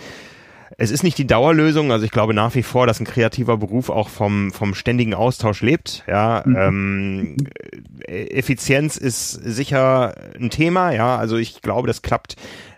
Es 0.77 0.91
ist 0.91 1.03
nicht 1.03 1.17
die 1.17 1.27
Dauerlösung, 1.27 1.91
also 1.91 2.05
ich 2.05 2.11
glaube 2.11 2.33
nach 2.33 2.53
wie 2.55 2.63
vor, 2.63 2.85
dass 2.85 2.99
ein 2.99 3.05
kreativer 3.05 3.55
Beruf 3.57 3.89
auch 3.89 4.09
vom, 4.09 4.51
vom 4.51 4.73
ständigen 4.73 5.13
Austausch 5.13 5.61
lebt. 5.61 6.03
Ja, 6.07 6.43
mhm. 6.45 6.55
ähm, 6.57 7.37
Effizienz 8.07 8.97
ist 8.97 9.31
sicher 9.31 10.15
ein 10.37 10.49
Thema, 10.49 10.91
ja, 10.91 11.15
also 11.15 11.37
ich 11.37 11.61
glaube, 11.61 11.87
das 11.87 12.01
klappt 12.01 12.35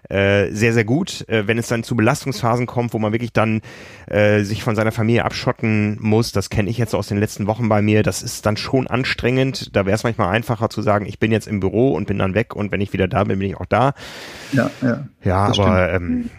äh, 0.10 0.52
sehr, 0.52 0.74
sehr 0.74 0.86
gut. 0.86 1.28
Äh, 1.28 1.48
wenn 1.48 1.58
es 1.58 1.68
dann 1.68 1.84
zu 1.84 1.96
Belastungsphasen 1.96 2.66
kommt, 2.66 2.94
wo 2.94 3.00
man 3.00 3.12
wirklich 3.12 3.34
dann 3.34 3.62
äh, 4.08 4.44
sich 4.44 4.64
von 4.64 4.76
seiner 4.76 4.92
Familie 4.92 5.26
abschotten 5.26 5.98
muss, 6.00 6.32
das 6.32 6.50
kenne 6.50 6.70
ich 6.70 6.78
jetzt 6.78 6.96
aus 6.96 7.08
den 7.08 7.18
letzten 7.18 7.48
Wochen 7.48 7.70
bei 7.70 7.82
mir, 7.82 8.04
das 8.04 8.24
ist 8.24 8.46
dann 8.46 8.58
schon 8.58 8.88
anstrengend. 8.88 9.76
Da 9.76 9.86
wäre 9.86 9.96
es 9.96 10.04
manchmal 10.04 10.30
einfacher 10.30 10.70
zu 10.70 10.82
sagen, 10.82 11.06
ich 11.06 11.20
bin 11.20 11.32
jetzt 11.32 11.48
im 11.48 11.60
Büro 11.60 11.94
und 11.94 12.08
bin 12.08 12.18
dann 12.18 12.34
weg 12.34 12.56
und 12.56 12.72
wenn 12.72 12.82
ich 12.82 12.94
wieder 12.94 13.08
da 13.08 13.24
bin, 13.24 13.40
bin 13.40 13.50
ich 13.50 13.58
auch 13.58 13.66
da. 13.66 13.94
Ja, 14.54 14.72
ja. 14.82 15.08
Ja, 15.24 15.46
aber 15.46 15.94
ähm, 15.94 16.30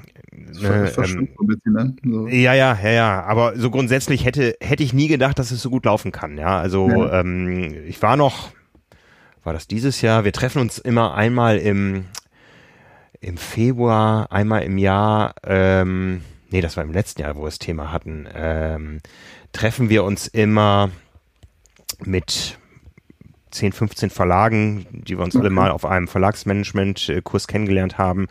Ne, 0.61 0.93
ähm, 0.97 1.29
ne? 1.65 1.97
so. 2.05 2.29
Ja, 2.29 2.55
ja, 2.55 2.79
ja, 2.83 2.91
ja. 2.91 3.25
Aber 3.25 3.57
so 3.57 3.71
grundsätzlich 3.71 4.25
hätte 4.25 4.57
hätte 4.61 4.83
ich 4.83 4.93
nie 4.93 5.09
gedacht, 5.09 5.39
dass 5.39 5.51
es 5.51 5.61
so 5.61 5.71
gut 5.71 5.85
laufen 5.85 6.13
kann. 6.13 6.39
Ja, 6.39 6.59
also 6.59 6.89
ja. 6.89 7.21
Ähm, 7.21 7.75
ich 7.87 8.01
war 8.03 8.17
noch, 8.17 8.51
war 9.45 9.53
das 9.53 9.67
dieses 9.67 10.01
Jahr? 10.01 10.25
Wir 10.25 10.33
treffen 10.33 10.61
uns 10.61 10.79
immer 10.79 11.15
einmal 11.15 11.59
im 11.59 12.05
im 13.21 13.37
Februar, 13.37 14.31
einmal 14.31 14.63
im 14.63 14.79
Jahr, 14.79 15.35
ähm, 15.45 16.23
nee, 16.51 16.61
das 16.61 16.77
war 16.77 16.85
im 16.85 16.93
letzten 16.93 17.23
Jahr, 17.23 17.37
wo 17.37 17.41
wir 17.41 17.47
das 17.47 17.59
Thema 17.59 17.93
hatten, 17.93 18.29
ähm, 18.35 19.01
treffen 19.53 19.89
wir 19.89 20.05
uns 20.05 20.27
immer 20.27 20.91
mit 22.05 22.59
10, 23.51 23.73
15 23.73 24.11
Verlagen, 24.11 24.87
die 24.91 25.17
wir 25.19 25.25
uns 25.25 25.35
okay. 25.35 25.43
alle 25.43 25.51
mal 25.51 25.71
auf 25.71 25.85
einem 25.85 26.09
Verlagsmanagement-Kurs 26.09 27.49
kennengelernt 27.49 27.99
haben. 27.99 28.27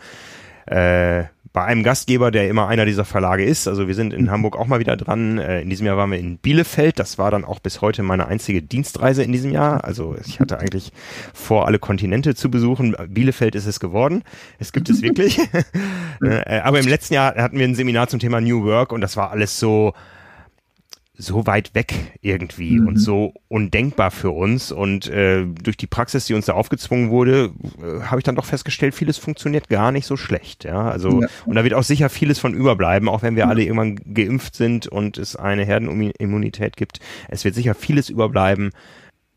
Äh, 0.65 1.25
bei 1.53 1.63
einem 1.63 1.83
Gastgeber, 1.83 2.31
der 2.31 2.49
immer 2.49 2.67
einer 2.67 2.85
dieser 2.85 3.05
Verlage 3.05 3.43
ist. 3.43 3.67
Also 3.67 3.87
wir 3.87 3.95
sind 3.95 4.13
in 4.13 4.25
mhm. 4.25 4.31
Hamburg 4.31 4.57
auch 4.57 4.67
mal 4.67 4.79
wieder 4.79 4.97
dran. 4.97 5.37
Äh, 5.37 5.61
in 5.61 5.69
diesem 5.69 5.85
Jahr 5.85 5.97
waren 5.97 6.11
wir 6.11 6.19
in 6.19 6.37
Bielefeld. 6.37 6.99
Das 6.99 7.17
war 7.17 7.31
dann 7.31 7.45
auch 7.45 7.59
bis 7.59 7.81
heute 7.81 8.03
meine 8.03 8.27
einzige 8.27 8.61
Dienstreise 8.61 9.23
in 9.23 9.31
diesem 9.31 9.51
Jahr. 9.51 9.83
Also 9.83 10.15
ich 10.25 10.39
hatte 10.39 10.59
eigentlich 10.59 10.91
vor, 11.33 11.67
alle 11.67 11.79
Kontinente 11.79 12.35
zu 12.35 12.49
besuchen. 12.51 12.95
Bielefeld 13.09 13.55
ist 13.55 13.65
es 13.65 13.79
geworden. 13.79 14.23
Es 14.59 14.71
gibt 14.71 14.89
es 14.89 15.01
wirklich. 15.01 15.39
Äh, 16.19 16.61
aber 16.61 16.79
im 16.79 16.87
letzten 16.87 17.13
Jahr 17.13 17.35
hatten 17.35 17.59
wir 17.59 17.67
ein 17.67 17.75
Seminar 17.75 18.07
zum 18.07 18.19
Thema 18.19 18.41
New 18.41 18.63
Work 18.63 18.91
und 18.91 19.01
das 19.01 19.17
war 19.17 19.29
alles 19.29 19.59
so, 19.59 19.93
so 21.19 21.47
weit 21.47 21.73
weg 21.73 21.93
irgendwie 22.21 22.79
mhm. 22.79 22.87
und 22.87 22.97
so 22.97 23.33
undenkbar 23.47 24.11
für 24.11 24.31
uns. 24.31 24.71
Und 24.71 25.07
äh, 25.09 25.45
durch 25.45 25.75
die 25.75 25.87
Praxis, 25.87 26.25
die 26.25 26.35
uns 26.35 26.45
da 26.45 26.53
aufgezwungen 26.53 27.09
wurde, 27.09 27.51
äh, 27.81 28.03
habe 28.03 28.19
ich 28.19 28.23
dann 28.23 28.35
doch 28.35 28.45
festgestellt, 28.45 28.93
vieles 28.93 29.17
funktioniert 29.17 29.67
gar 29.67 29.91
nicht 29.91 30.05
so 30.05 30.15
schlecht. 30.15 30.63
Ja, 30.63 30.89
also 30.89 31.21
ja. 31.21 31.27
und 31.45 31.55
da 31.55 31.63
wird 31.63 31.73
auch 31.73 31.83
sicher 31.83 32.09
vieles 32.09 32.37
von 32.37 32.53
überbleiben, 32.53 33.09
auch 33.09 33.23
wenn 33.23 33.35
wir 33.35 33.43
ja. 33.43 33.49
alle 33.49 33.63
irgendwann 33.63 33.95
geimpft 34.13 34.55
sind 34.55 34.87
und 34.87 35.17
es 35.17 35.35
eine 35.35 35.65
Herdenimmunität 35.65 36.77
gibt. 36.77 36.99
Es 37.29 37.43
wird 37.43 37.55
sicher 37.55 37.73
vieles 37.73 38.09
überbleiben 38.09 38.71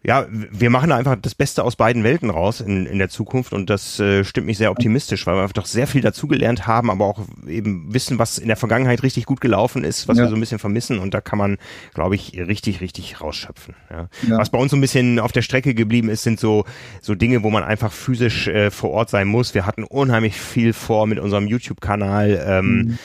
ja, 0.02 0.26
wir 0.30 0.70
machen 0.70 0.88
da 0.90 0.96
einfach 0.96 1.16
das 1.20 1.34
Beste 1.34 1.62
aus 1.62 1.76
beiden 1.76 2.04
Welten 2.04 2.30
raus 2.30 2.62
in, 2.62 2.86
in 2.86 2.98
der 2.98 3.10
Zukunft 3.10 3.52
und 3.52 3.68
das 3.68 4.00
äh, 4.00 4.24
stimmt 4.24 4.46
mich 4.46 4.56
sehr 4.56 4.70
optimistisch, 4.70 5.26
weil 5.26 5.36
wir 5.36 5.46
doch 5.48 5.66
sehr 5.66 5.86
viel 5.86 6.00
dazugelernt 6.00 6.66
haben, 6.66 6.90
aber 6.90 7.04
auch 7.04 7.20
eben 7.46 7.92
wissen, 7.92 8.18
was 8.18 8.38
in 8.38 8.48
der 8.48 8.56
Vergangenheit 8.56 9.02
richtig 9.02 9.26
gut 9.26 9.42
gelaufen 9.42 9.84
ist, 9.84 10.08
was 10.08 10.16
ja. 10.16 10.24
wir 10.24 10.30
so 10.30 10.36
ein 10.36 10.40
bisschen 10.40 10.58
vermissen 10.58 10.98
und 10.98 11.12
da 11.12 11.20
kann 11.20 11.38
man, 11.38 11.58
glaube 11.92 12.14
ich, 12.14 12.32
richtig, 12.38 12.80
richtig 12.80 13.20
rausschöpfen. 13.20 13.74
Ja. 13.90 14.08
ja. 14.26 14.38
Was 14.38 14.48
bei 14.48 14.58
uns 14.58 14.70
so 14.70 14.76
ein 14.78 14.80
bisschen 14.80 15.18
auf 15.18 15.32
der 15.32 15.42
Strecke 15.42 15.74
geblieben 15.74 16.08
ist, 16.08 16.22
sind 16.22 16.40
so, 16.40 16.64
so 17.02 17.14
Dinge, 17.14 17.42
wo 17.42 17.50
man 17.50 17.62
einfach 17.62 17.92
physisch 17.92 18.48
äh, 18.48 18.70
vor 18.70 18.90
Ort 18.90 19.10
sein 19.10 19.28
muss. 19.28 19.54
Wir 19.54 19.66
hatten 19.66 19.84
unheimlich 19.84 20.40
viel 20.40 20.72
vor 20.72 21.06
mit 21.06 21.18
unserem 21.18 21.46
YouTube-Kanal. 21.46 22.42
Ähm, 22.46 22.76
mhm 22.76 22.98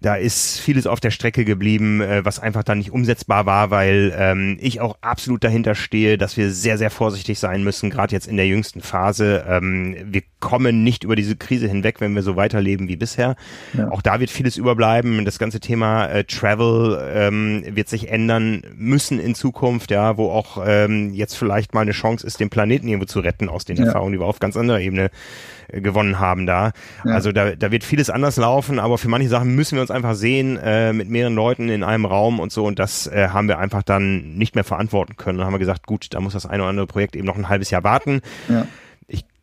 da 0.00 0.14
ist 0.14 0.60
vieles 0.60 0.86
auf 0.86 1.00
der 1.00 1.10
Strecke 1.10 1.44
geblieben, 1.44 2.00
äh, 2.00 2.24
was 2.24 2.38
einfach 2.38 2.62
dann 2.62 2.78
nicht 2.78 2.92
umsetzbar 2.92 3.46
war, 3.46 3.70
weil 3.70 4.14
ähm, 4.16 4.56
ich 4.60 4.80
auch 4.80 4.96
absolut 5.00 5.42
dahinter 5.42 5.74
stehe, 5.74 6.18
dass 6.18 6.36
wir 6.36 6.50
sehr, 6.50 6.78
sehr 6.78 6.90
vorsichtig 6.90 7.38
sein 7.38 7.64
müssen, 7.64 7.90
gerade 7.90 8.14
jetzt 8.14 8.28
in 8.28 8.36
der 8.36 8.46
jüngsten 8.46 8.80
Phase. 8.80 9.44
Ähm, 9.48 9.96
wir 10.04 10.22
kommen 10.38 10.84
nicht 10.84 11.02
über 11.02 11.16
diese 11.16 11.34
Krise 11.34 11.66
hinweg, 11.66 12.00
wenn 12.00 12.14
wir 12.14 12.22
so 12.22 12.36
weiterleben 12.36 12.88
wie 12.88 12.96
bisher. 12.96 13.34
Ja. 13.76 13.90
Auch 13.90 14.02
da 14.02 14.20
wird 14.20 14.30
vieles 14.30 14.56
überbleiben. 14.56 15.24
Das 15.24 15.38
ganze 15.38 15.58
Thema 15.58 16.06
äh, 16.06 16.24
Travel 16.24 17.00
ähm, 17.12 17.64
wird 17.68 17.88
sich 17.88 18.08
ändern 18.08 18.62
müssen 18.76 19.18
in 19.18 19.34
Zukunft, 19.34 19.90
ja, 19.90 20.16
wo 20.16 20.30
auch 20.30 20.62
ähm, 20.64 21.12
jetzt 21.12 21.36
vielleicht 21.36 21.74
mal 21.74 21.80
eine 21.80 21.90
Chance 21.90 22.24
ist, 22.24 22.38
den 22.38 22.50
Planeten 22.50 22.86
irgendwo 22.86 23.06
zu 23.06 23.18
retten 23.18 23.48
aus 23.48 23.64
den 23.64 23.76
ja. 23.76 23.86
Erfahrungen, 23.86 24.12
die 24.12 24.20
wir 24.20 24.26
auf 24.26 24.38
ganz 24.38 24.56
anderer 24.56 24.80
Ebene 24.80 25.10
gewonnen 25.68 26.18
haben 26.18 26.46
da. 26.46 26.72
Ja. 27.04 27.12
Also 27.12 27.32
da, 27.32 27.54
da 27.54 27.70
wird 27.70 27.84
vieles 27.84 28.10
anders 28.10 28.36
laufen, 28.36 28.78
aber 28.78 28.98
für 28.98 29.08
manche 29.08 29.28
Sachen 29.28 29.54
müssen 29.54 29.76
wir 29.76 29.82
uns 29.82 29.90
einfach 29.90 30.14
sehen 30.14 30.56
äh, 30.56 30.92
mit 30.92 31.08
mehreren 31.08 31.34
Leuten 31.34 31.68
in 31.68 31.84
einem 31.84 32.04
Raum 32.04 32.40
und 32.40 32.52
so 32.52 32.64
und 32.64 32.78
das 32.78 33.06
äh, 33.06 33.28
haben 33.28 33.48
wir 33.48 33.58
einfach 33.58 33.82
dann 33.82 34.34
nicht 34.36 34.54
mehr 34.54 34.64
verantworten 34.64 35.16
können. 35.16 35.38
Dann 35.38 35.46
haben 35.46 35.54
wir 35.54 35.58
gesagt, 35.58 35.86
gut, 35.86 36.08
da 36.14 36.20
muss 36.20 36.32
das 36.32 36.46
eine 36.46 36.62
oder 36.62 36.70
andere 36.70 36.86
Projekt 36.86 37.16
eben 37.16 37.26
noch 37.26 37.36
ein 37.36 37.48
halbes 37.48 37.70
Jahr 37.70 37.84
warten. 37.84 38.20
Ja 38.48 38.66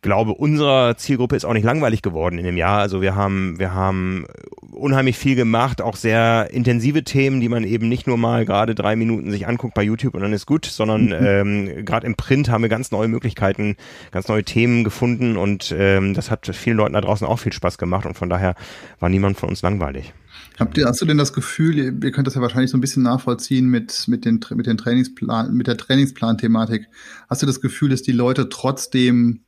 glaube, 0.06 0.34
unserer 0.34 0.96
Zielgruppe 0.96 1.34
ist 1.34 1.44
auch 1.44 1.52
nicht 1.52 1.64
langweilig 1.64 2.00
geworden 2.00 2.38
in 2.38 2.44
dem 2.44 2.56
Jahr. 2.56 2.78
Also 2.78 3.02
wir 3.02 3.16
haben, 3.16 3.58
wir 3.58 3.74
haben 3.74 4.24
unheimlich 4.70 5.18
viel 5.18 5.34
gemacht, 5.34 5.82
auch 5.82 5.96
sehr 5.96 6.50
intensive 6.52 7.02
Themen, 7.02 7.40
die 7.40 7.48
man 7.48 7.64
eben 7.64 7.88
nicht 7.88 8.06
nur 8.06 8.16
mal 8.16 8.44
gerade 8.44 8.76
drei 8.76 8.94
Minuten 8.94 9.32
sich 9.32 9.48
anguckt 9.48 9.74
bei 9.74 9.82
YouTube 9.82 10.14
und 10.14 10.22
dann 10.22 10.32
ist 10.32 10.46
gut, 10.46 10.64
sondern 10.64 11.06
mhm. 11.06 11.16
ähm, 11.20 11.84
gerade 11.84 12.06
im 12.06 12.14
Print 12.14 12.48
haben 12.48 12.62
wir 12.62 12.68
ganz 12.68 12.92
neue 12.92 13.08
Möglichkeiten, 13.08 13.76
ganz 14.12 14.28
neue 14.28 14.44
Themen 14.44 14.84
gefunden 14.84 15.36
und 15.36 15.74
ähm, 15.76 16.14
das 16.14 16.30
hat 16.30 16.46
vielen 16.54 16.76
Leuten 16.76 16.92
da 16.92 17.00
draußen 17.00 17.26
auch 17.26 17.40
viel 17.40 17.52
Spaß 17.52 17.76
gemacht 17.76 18.06
und 18.06 18.14
von 18.14 18.30
daher 18.30 18.54
war 19.00 19.08
niemand 19.08 19.36
von 19.38 19.48
uns 19.48 19.62
langweilig. 19.62 20.12
Habt 20.58 20.78
ihr, 20.78 20.86
hast 20.86 21.02
du 21.02 21.06
denn 21.06 21.18
das 21.18 21.32
Gefühl, 21.32 21.78
ihr, 21.78 21.92
ihr 22.02 22.12
könnt 22.12 22.28
das 22.28 22.36
ja 22.36 22.40
wahrscheinlich 22.40 22.70
so 22.70 22.78
ein 22.78 22.80
bisschen 22.80 23.02
nachvollziehen 23.02 23.66
mit, 23.66 24.06
mit 24.06 24.24
den, 24.24 24.40
mit 24.54 24.66
den 24.66 24.76
Trainingsplan, 24.76 25.52
mit 25.52 25.66
der 25.66 25.76
Trainingsplan-Thematik. 25.76 26.86
Hast 27.28 27.42
du 27.42 27.46
das 27.46 27.60
Gefühl, 27.60 27.90
dass 27.90 28.02
die 28.02 28.12
Leute 28.12 28.48
trotzdem 28.48 29.40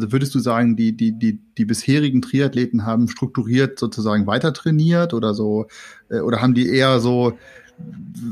also 0.00 0.12
würdest 0.12 0.34
du 0.34 0.38
sagen, 0.38 0.76
die, 0.76 0.96
die, 0.96 1.18
die, 1.18 1.38
die 1.58 1.64
bisherigen 1.66 2.22
Triathleten 2.22 2.86
haben 2.86 3.08
strukturiert 3.08 3.78
sozusagen 3.78 4.26
weiter 4.26 4.54
trainiert 4.54 5.12
oder 5.12 5.34
so, 5.34 5.66
äh, 6.08 6.20
oder 6.20 6.40
haben 6.40 6.54
die 6.54 6.68
eher 6.68 7.00
so 7.00 7.36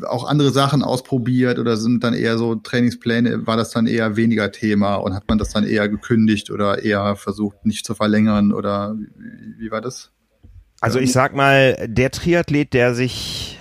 auch 0.07 0.27
andere 0.27 0.51
Sachen 0.51 0.83
ausprobiert 0.83 1.59
oder 1.59 1.77
sind 1.77 2.05
dann 2.05 2.15
eher 2.15 2.39
so 2.39 2.55
Trainingspläne, 2.55 3.47
war 3.47 3.57
das 3.57 3.71
dann 3.71 3.87
eher 3.87 4.17
weniger 4.17 4.51
Thema 4.51 4.97
und 4.97 5.15
hat 5.15 5.25
man 5.29 5.39
das 5.39 5.51
dann 5.51 5.65
eher 5.65 5.89
gekündigt 5.89 6.51
oder 6.51 6.83
eher 6.83 7.17
versucht 7.17 7.65
nicht 7.65 7.87
zu 7.87 7.95
verlängern 7.95 8.53
oder 8.53 8.95
wie, 8.99 9.65
wie 9.65 9.71
war 9.71 9.81
das? 9.81 10.11
Also 10.81 10.99
ich 10.99 11.13
sag 11.13 11.35
mal, 11.35 11.77
der 11.89 12.11
Triathlet, 12.11 12.73
der 12.73 12.95
sich 12.95 13.58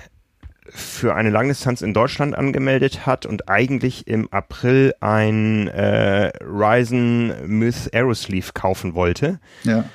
für 0.70 1.15
eine 1.15 1.30
Langdistanz 1.30 1.82
in 1.82 1.93
Deutschland 1.93 2.36
angemeldet 2.36 3.05
hat 3.05 3.26
und 3.26 3.49
eigentlich 3.49 4.07
im 4.07 4.32
April 4.32 4.93
ein 4.99 5.68
äh, 5.68 6.32
Ryzen 6.41 7.34
Myth 7.47 7.89
Aerosleeve 7.93 8.51
kaufen 8.53 8.95
wollte 8.95 9.39
ja. 9.63 9.86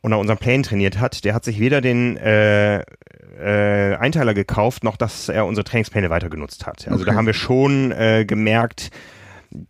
und 0.00 0.10
nach 0.10 0.18
unserem 0.18 0.38
Plan 0.38 0.62
trainiert 0.62 0.98
hat, 0.98 1.24
der 1.24 1.34
hat 1.34 1.44
sich 1.44 1.60
weder 1.60 1.80
den 1.80 2.16
äh, 2.16 2.78
äh, 2.80 3.96
Einteiler 3.96 4.34
gekauft, 4.34 4.84
noch 4.84 4.96
dass 4.96 5.28
er 5.28 5.46
unsere 5.46 5.64
Trainingspläne 5.64 6.10
weiter 6.10 6.28
genutzt 6.28 6.66
hat. 6.66 6.88
Also 6.88 7.02
okay. 7.02 7.10
da 7.10 7.16
haben 7.16 7.26
wir 7.26 7.34
schon 7.34 7.92
äh, 7.92 8.24
gemerkt, 8.26 8.90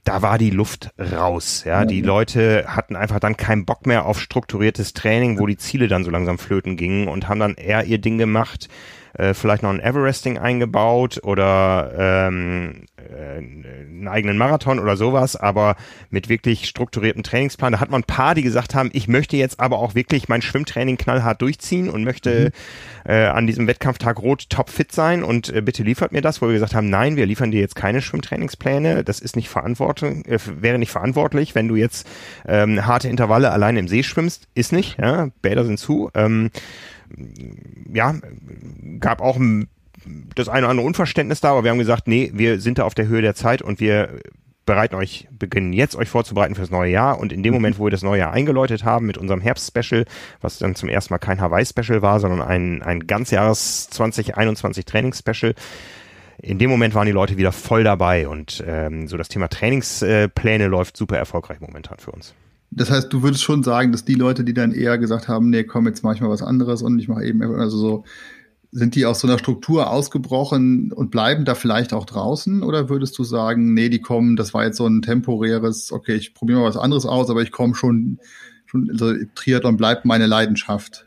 da 0.05 0.23
war 0.23 0.39
die 0.39 0.51
Luft 0.51 0.91
raus. 0.99 1.63
Ja, 1.65 1.85
die 1.85 2.01
Leute 2.01 2.65
hatten 2.67 2.97
einfach 2.97 3.21
dann 3.21 3.37
keinen 3.37 3.65
Bock 3.65 3.87
mehr 3.87 4.07
auf 4.07 4.21
strukturiertes 4.21 4.93
Training, 4.93 5.39
wo 5.39 5.47
die 5.47 5.57
Ziele 5.57 5.87
dann 5.87 6.03
so 6.03 6.11
langsam 6.11 6.39
flöten 6.39 6.77
gingen 6.77 7.07
und 7.09 7.29
haben 7.29 7.39
dann 7.39 7.55
eher 7.55 7.85
ihr 7.85 7.99
Ding 7.99 8.19
gemacht, 8.19 8.69
äh, 9.19 9.35
vielleicht 9.35 9.63
noch 9.63 9.71
ein 9.71 9.81
Everesting 9.81 10.39
eingebaut 10.39 11.21
oder 11.23 11.93
ähm, 11.99 12.87
äh, 12.97 13.39
einen 13.39 14.09
eigenen 14.09 14.39
Marathon 14.39 14.79
oder 14.79 14.97
sowas, 14.97 15.37
aber 15.37 15.77
mit 16.11 16.29
wirklich 16.29 16.69
strukturierten 16.69 17.23
Trainingsplan. 17.23 17.73
Da 17.73 17.81
hat 17.81 17.91
man 17.91 18.03
ein 18.03 18.05
paar, 18.05 18.35
die 18.35 18.43
gesagt 18.43 18.75
haben, 18.75 18.91
ich 18.93 19.09
möchte 19.09 19.37
jetzt 19.37 19.61
aber 19.61 19.79
auch 19.79 19.95
wirklich 19.95 20.29
mein 20.29 20.41
Schwimmtraining 20.41 20.97
knallhart 20.97 21.43
durchziehen 21.43 21.91
und 21.91 22.05
möchte 22.05 22.53
mhm. 23.05 23.11
äh, 23.11 23.27
an 23.27 23.47
diesem 23.47 23.67
Wettkampftag 23.67 24.21
rot 24.21 24.49
topfit 24.51 24.93
sein 24.93 25.25
und 25.25 25.49
äh, 25.49 25.61
bitte 25.63 25.83
liefert 25.83 26.13
mir 26.13 26.23
das, 26.23 26.41
wo 26.41 26.47
wir 26.47 26.55
gesagt 26.55 26.75
haben, 26.75 26.89
nein, 26.89 27.17
wir 27.17 27.27
liefern 27.27 27.51
dir 27.51 27.61
jetzt 27.61 27.75
keine 27.75 28.01
Schwimmtrainingspläne, 28.01 29.03
das 29.03 29.19
ist 29.19 29.35
nicht 29.35 29.49
verantwortlich, 29.49 30.27
äh, 30.29 30.39
wäre 30.61 30.79
nicht 30.79 30.93
verantwortlich, 30.93 31.57
wenn 31.57 31.67
du 31.67 31.75
jetzt 31.75 32.07
ähm, 32.47 32.87
harte 32.87 33.09
Intervalle 33.09 33.51
alleine 33.51 33.81
im 33.81 33.89
See 33.89 34.05
schwimmst, 34.05 34.47
ist 34.55 34.73
nicht, 34.73 34.99
ja, 34.99 35.29
Bäder 35.43 35.65
sind 35.65 35.79
zu. 35.79 36.11
Ähm, 36.15 36.51
ja, 37.93 38.15
gab 39.01 39.21
auch 39.21 39.39
das 40.35 40.49
eine 40.49 40.67
oder 40.67 40.71
andere 40.71 40.87
Unverständnis 40.87 41.41
da, 41.41 41.51
aber 41.51 41.65
wir 41.65 41.71
haben 41.71 41.79
gesagt, 41.79 42.09
nee, 42.09 42.31
wir 42.35 42.61
sind 42.61 42.79
da 42.79 42.85
auf 42.85 42.95
der 42.95 43.09
Höhe 43.09 43.23
der 43.23 43.35
Zeit 43.35 43.63
und 43.63 43.81
wir 43.81 44.21
bereiten 44.69 44.97
euch, 44.97 45.27
beginnen 45.31 45.73
jetzt 45.73 45.97
euch 45.97 46.11
vorzubereiten 46.11 46.55
fürs 46.55 46.71
neue 46.71 46.93
Jahr 46.93 47.19
und 47.19 47.33
in 47.33 47.43
dem 47.43 47.55
Moment, 47.55 47.79
wo 47.79 47.85
wir 47.85 47.91
das 47.91 48.03
neue 48.03 48.21
Jahr 48.21 48.33
eingeläutet 48.33 48.85
haben 48.85 49.07
mit 49.07 49.17
unserem 49.17 49.41
Herbst-Special, 49.41 50.05
was 50.43 50.59
dann 50.59 50.75
zum 50.75 50.91
ersten 50.91 51.15
Mal 51.15 51.19
kein 51.19 51.41
Hawaii-Special 51.41 52.03
war, 52.03 52.21
sondern 52.21 52.43
ein, 52.43 52.83
ein 52.83 53.07
ganzjahres 53.07 53.89
2021 53.89 54.85
Trainings-Special, 54.85 55.55
in 56.41 56.59
dem 56.59 56.71
Moment 56.71 56.95
waren 56.95 57.07
die 57.07 57.13
Leute 57.13 57.37
wieder 57.37 57.51
voll 57.51 57.83
dabei 57.83 58.29
und 58.29 58.63
ähm, 58.67 59.09
so 59.09 59.17
das 59.17 59.29
Thema 59.29 59.49
Trainingspläne 59.49 60.67
läuft 60.69 60.97
super 60.97 61.17
erfolgreich 61.17 61.61
momentan 61.61 61.99
für 61.99 62.13
uns. 62.13 62.35
Das 62.71 62.91
heißt, 62.91 63.11
du 63.11 63.23
würdest 63.23 63.43
schon 63.43 63.63
sagen, 63.63 63.93
dass 63.93 64.05
die 64.05 64.15
Leute, 64.15 64.45
die 64.45 64.53
dann 64.53 64.73
eher 64.73 64.99
gesagt 64.99 65.29
haben, 65.29 65.49
nee, 65.49 65.65
komm, 65.65 65.87
jetzt 65.87 66.05
mach 66.05 66.15
ich 66.15 66.21
mal 66.21 66.29
was 66.29 66.43
anderes 66.43 66.83
und 66.83 66.99
ich 66.99 67.09
mache 67.09 67.25
eben, 67.25 67.43
also 67.43 67.79
so, 67.79 68.05
sind 68.71 68.95
die 68.95 69.07
aus 69.07 69.21
so 69.21 69.29
einer 69.29 69.39
Struktur 69.39 69.91
ausgebrochen 69.91 70.93
und 70.93 71.11
bleiben 71.11 71.45
da 71.45 71.55
vielleicht 71.55 71.93
auch 71.93 72.05
draußen? 72.05 72.63
Oder 72.63 72.89
würdest 72.89 73.19
du 73.19 73.25
sagen, 73.25 73.73
nee, 73.73 73.89
die 73.89 74.01
kommen, 74.01 74.37
das 74.37 74.53
war 74.53 74.65
jetzt 74.65 74.77
so 74.77 74.87
ein 74.87 75.03
temporäres, 75.03 75.91
okay, 75.93 76.15
ich 76.15 76.35
probiere 76.35 76.61
mal 76.61 76.69
was 76.69 76.77
anderes 76.77 77.07
aus, 77.07 77.31
aber 77.31 77.43
ich 77.43 77.51
komme 77.51 77.75
schon, 77.75 78.19
schon, 78.67 78.91
also 78.91 79.15
Triathlon 79.35 79.77
bleibt 79.77 80.05
meine 80.05 80.27
Leidenschaft. 80.27 81.07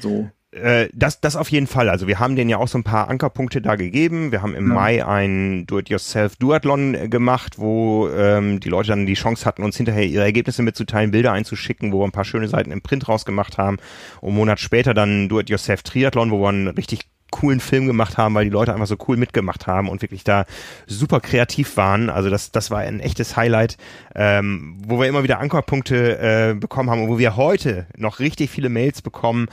So. 0.00 0.30
Äh, 0.56 0.88
das, 0.92 1.20
das 1.20 1.36
auf 1.36 1.50
jeden 1.50 1.66
Fall. 1.66 1.88
Also 1.88 2.06
wir 2.06 2.18
haben 2.18 2.36
denen 2.36 2.50
ja 2.50 2.56
auch 2.56 2.68
so 2.68 2.78
ein 2.78 2.84
paar 2.84 3.08
Ankerpunkte 3.08 3.60
da 3.60 3.76
gegeben. 3.76 4.32
Wir 4.32 4.42
haben 4.42 4.54
im 4.54 4.68
ja. 4.68 4.74
Mai 4.74 5.06
ein 5.06 5.66
Do-it-yourself-Duathlon 5.66 6.94
äh, 6.94 7.08
gemacht, 7.08 7.58
wo 7.58 8.08
ähm, 8.08 8.60
die 8.60 8.68
Leute 8.68 8.88
dann 8.88 9.06
die 9.06 9.14
Chance 9.14 9.44
hatten, 9.44 9.62
uns 9.62 9.76
hinterher 9.76 10.04
ihre 10.04 10.24
Ergebnisse 10.24 10.62
mitzuteilen, 10.62 11.10
Bilder 11.10 11.32
einzuschicken, 11.32 11.92
wo 11.92 12.00
wir 12.00 12.06
ein 12.06 12.12
paar 12.12 12.24
schöne 12.24 12.48
Seiten 12.48 12.70
im 12.70 12.80
Print 12.80 13.08
rausgemacht 13.08 13.58
haben. 13.58 13.76
Und 14.20 14.30
einen 14.30 14.36
Monat 14.36 14.60
später 14.60 14.94
dann 14.94 15.28
Do-it-yourself-Triathlon, 15.28 16.30
wo 16.30 16.40
wir 16.40 16.48
einen 16.48 16.68
richtig 16.68 17.08
coolen 17.30 17.60
Film 17.60 17.86
gemacht 17.86 18.16
haben, 18.16 18.34
weil 18.34 18.44
die 18.44 18.50
Leute 18.50 18.72
einfach 18.72 18.86
so 18.86 18.96
cool 19.08 19.16
mitgemacht 19.16 19.66
haben 19.66 19.88
und 19.88 20.02
wirklich 20.02 20.24
da 20.24 20.44
super 20.86 21.20
kreativ 21.20 21.76
waren. 21.76 22.08
Also 22.08 22.30
das, 22.30 22.52
das 22.52 22.70
war 22.70 22.80
ein 22.80 23.00
echtes 23.00 23.36
Highlight, 23.36 23.76
ähm, 24.14 24.78
wo 24.86 24.98
wir 24.98 25.08
immer 25.08 25.22
wieder 25.22 25.38
Ankerpunkte 25.40 26.18
äh, 26.18 26.54
bekommen 26.54 26.90
haben 26.90 27.02
und 27.02 27.08
wo 27.08 27.18
wir 27.18 27.36
heute 27.36 27.86
noch 27.96 28.20
richtig 28.20 28.50
viele 28.50 28.68
Mails 28.68 29.02
bekommen, 29.02 29.48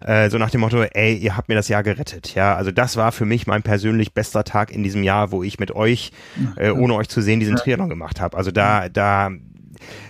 äh, 0.00 0.30
so 0.30 0.38
nach 0.38 0.50
dem 0.50 0.60
Motto, 0.60 0.82
ey, 0.82 1.14
ihr 1.14 1.36
habt 1.36 1.48
mir 1.48 1.54
das 1.54 1.68
Jahr 1.68 1.82
gerettet. 1.82 2.34
Ja, 2.34 2.54
also 2.54 2.70
das 2.70 2.96
war 2.96 3.12
für 3.12 3.24
mich 3.24 3.46
mein 3.46 3.62
persönlich 3.62 4.14
bester 4.14 4.44
Tag 4.44 4.70
in 4.70 4.82
diesem 4.82 5.02
Jahr, 5.02 5.32
wo 5.32 5.42
ich 5.42 5.58
mit 5.58 5.72
euch, 5.72 6.12
äh, 6.56 6.70
ohne 6.70 6.94
euch 6.94 7.08
zu 7.08 7.20
sehen, 7.20 7.40
diesen 7.40 7.56
Triathlon 7.56 7.88
gemacht 7.88 8.20
habe. 8.20 8.36
Also 8.36 8.50
da, 8.50 8.88
da, 8.88 9.30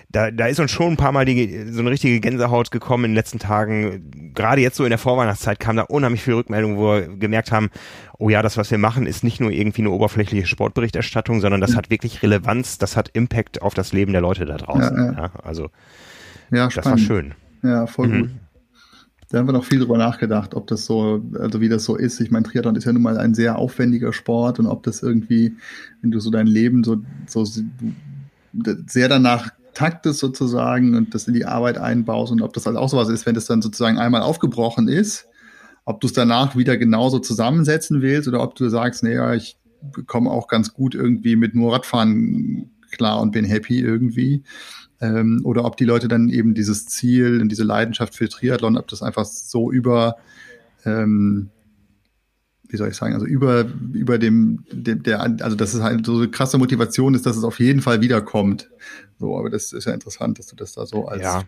da, 0.09 0.31
da 0.31 0.47
ist 0.47 0.61
uns 0.61 0.71
schon 0.71 0.93
ein 0.93 0.97
paar 0.97 1.13
Mal 1.13 1.25
die, 1.25 1.67
so 1.71 1.81
eine 1.81 1.91
richtige 1.91 2.21
Gänsehaut 2.21 2.71
gekommen 2.71 3.05
in 3.05 3.11
den 3.11 3.17
letzten 3.17 3.39
Tagen. 3.39 4.33
Gerade 4.35 4.61
jetzt 4.61 4.77
so 4.77 4.85
in 4.85 4.91
der 4.91 4.99
Vorweihnachtszeit 4.99 5.59
kam 5.59 5.77
da 5.77 5.83
unheimlich 5.83 6.23
viel 6.23 6.35
Rückmeldung, 6.35 6.77
wo 6.77 6.93
wir 6.93 7.09
gemerkt 7.09 7.53
haben, 7.53 7.71
oh 8.19 8.29
ja, 8.29 8.43
das, 8.43 8.57
was 8.57 8.71
wir 8.71 8.79
machen, 8.79 9.07
ist 9.07 9.25
nicht 9.25 9.41
nur 9.41 9.51
irgendwie 9.51 9.83
eine 9.83 9.91
oberflächliche 9.91 10.47
Sportberichterstattung, 10.47 11.41
sondern 11.41 11.61
das 11.61 11.77
hat 11.77 11.91
wirklich 11.91 12.23
Relevanz, 12.23 12.79
das 12.79 12.97
hat 12.97 13.11
Impact 13.13 13.63
auf 13.63 13.75
das 13.75 13.93
Leben 13.93 14.13
der 14.13 14.23
Leute 14.23 14.47
da 14.47 14.57
draußen. 14.57 14.97
Ja, 14.97 15.05
ja. 15.05 15.13
ja 15.13 15.31
also 15.43 15.71
ja, 16.51 16.69
das 16.69 16.85
war 16.85 16.99
schön. 16.99 17.35
Ja, 17.63 17.87
voll 17.87 18.09
mhm. 18.09 18.21
gut. 18.21 18.31
Da 19.29 19.39
haben 19.39 19.49
wir 19.49 19.53
noch 19.53 19.65
viel 19.65 19.81
drüber 19.81 19.99
nachgedacht, 19.99 20.55
ob 20.55 20.69
das 20.69 20.87
so, 20.87 21.21
also 21.41 21.61
wie 21.61 21.69
das 21.69 21.85
so 21.85 21.97
ist. 21.97 22.21
Ich 22.21 22.31
meine, 22.31 22.45
Triathlon 22.45 22.77
ist 22.77 22.85
ja 22.85 22.93
nun 22.93 23.03
mal 23.03 23.19
ein 23.19 23.35
sehr 23.35 23.59
aufwendiger 23.59 24.13
Sport 24.13 24.61
und 24.61 24.67
ob 24.67 24.85
das 24.85 25.03
irgendwie, 25.03 25.57
wenn 26.01 26.13
du 26.13 26.21
so 26.21 26.31
dein 26.31 26.47
Leben 26.47 26.85
so, 26.85 26.99
so 27.27 27.45
sehr 28.87 29.09
danach 29.09 29.51
taktest 29.77 30.21
sozusagen 30.21 30.95
und 30.97 31.15
das 31.15 31.29
in 31.29 31.35
die 31.35 31.45
Arbeit 31.45 31.77
einbaust 31.77 32.33
und 32.33 32.41
ob 32.41 32.55
das 32.55 32.65
halt 32.65 32.77
auch 32.77 32.89
sowas 32.89 33.11
ist, 33.11 33.27
wenn 33.27 33.35
das 33.35 33.45
dann 33.45 33.61
sozusagen 33.61 33.99
einmal 33.99 34.23
aufgebrochen 34.23 34.89
ist, 34.89 35.29
ob 35.85 36.01
du 36.01 36.07
es 36.07 36.15
danach 36.15 36.57
wieder 36.57 36.79
genauso 36.79 37.19
zusammensetzen 37.19 38.01
willst 38.01 38.27
oder 38.27 38.43
ob 38.43 38.55
du 38.55 38.69
sagst, 38.71 39.03
naja, 39.03 39.35
ich 39.35 39.59
komme 40.07 40.31
auch 40.31 40.49
ganz 40.49 40.73
gut 40.73 40.95
irgendwie 40.95 41.37
mit 41.37 41.55
nur 41.55 41.75
Radfahren 41.75 42.71
klar 42.91 43.21
und 43.21 43.33
bin 43.33 43.45
happy 43.45 43.79
irgendwie 43.81 44.45
ähm, 45.01 45.43
oder 45.45 45.65
ob 45.65 45.77
die 45.77 45.85
Leute 45.85 46.09
dann 46.09 46.31
eben 46.31 46.55
dieses 46.55 46.87
Ziel 46.87 47.41
und 47.43 47.51
diese 47.51 47.65
Leidenschaft 47.65 48.15
für 48.15 48.29
Triathlon, 48.29 48.79
ob 48.79 48.89
das 48.89 49.03
einfach 49.03 49.27
so 49.27 49.71
über, 49.71 50.17
ähm, 50.87 51.51
wie 52.69 52.77
soll 52.77 52.89
ich 52.89 52.97
sagen, 52.97 53.15
also 53.15 53.27
über, 53.27 53.67
über 53.93 54.19
dem, 54.19 54.65
dem, 54.71 55.03
der, 55.03 55.21
also 55.21 55.57
dass 55.57 55.75
es 55.75 55.83
halt 55.83 56.07
so 56.07 56.17
eine 56.17 56.29
krasse 56.29 56.59
Motivation 56.59 57.15
ist, 57.15 57.27
dass 57.27 57.37
es 57.37 57.45
auf 57.45 57.61
jeden 57.61 57.81
Fall 57.81 58.01
wiederkommt. 58.01 58.71
So, 59.19 59.39
aber 59.39 59.51
das 59.51 59.73
ist 59.73 59.87
ja 59.87 59.95
interessant, 59.95 60.39
dass 60.39 60.47
du 60.47 60.57
das 60.57 60.75
da 60.75 60.85
so 60.85 61.09
als. 61.09 61.23
Ja, 61.23 61.43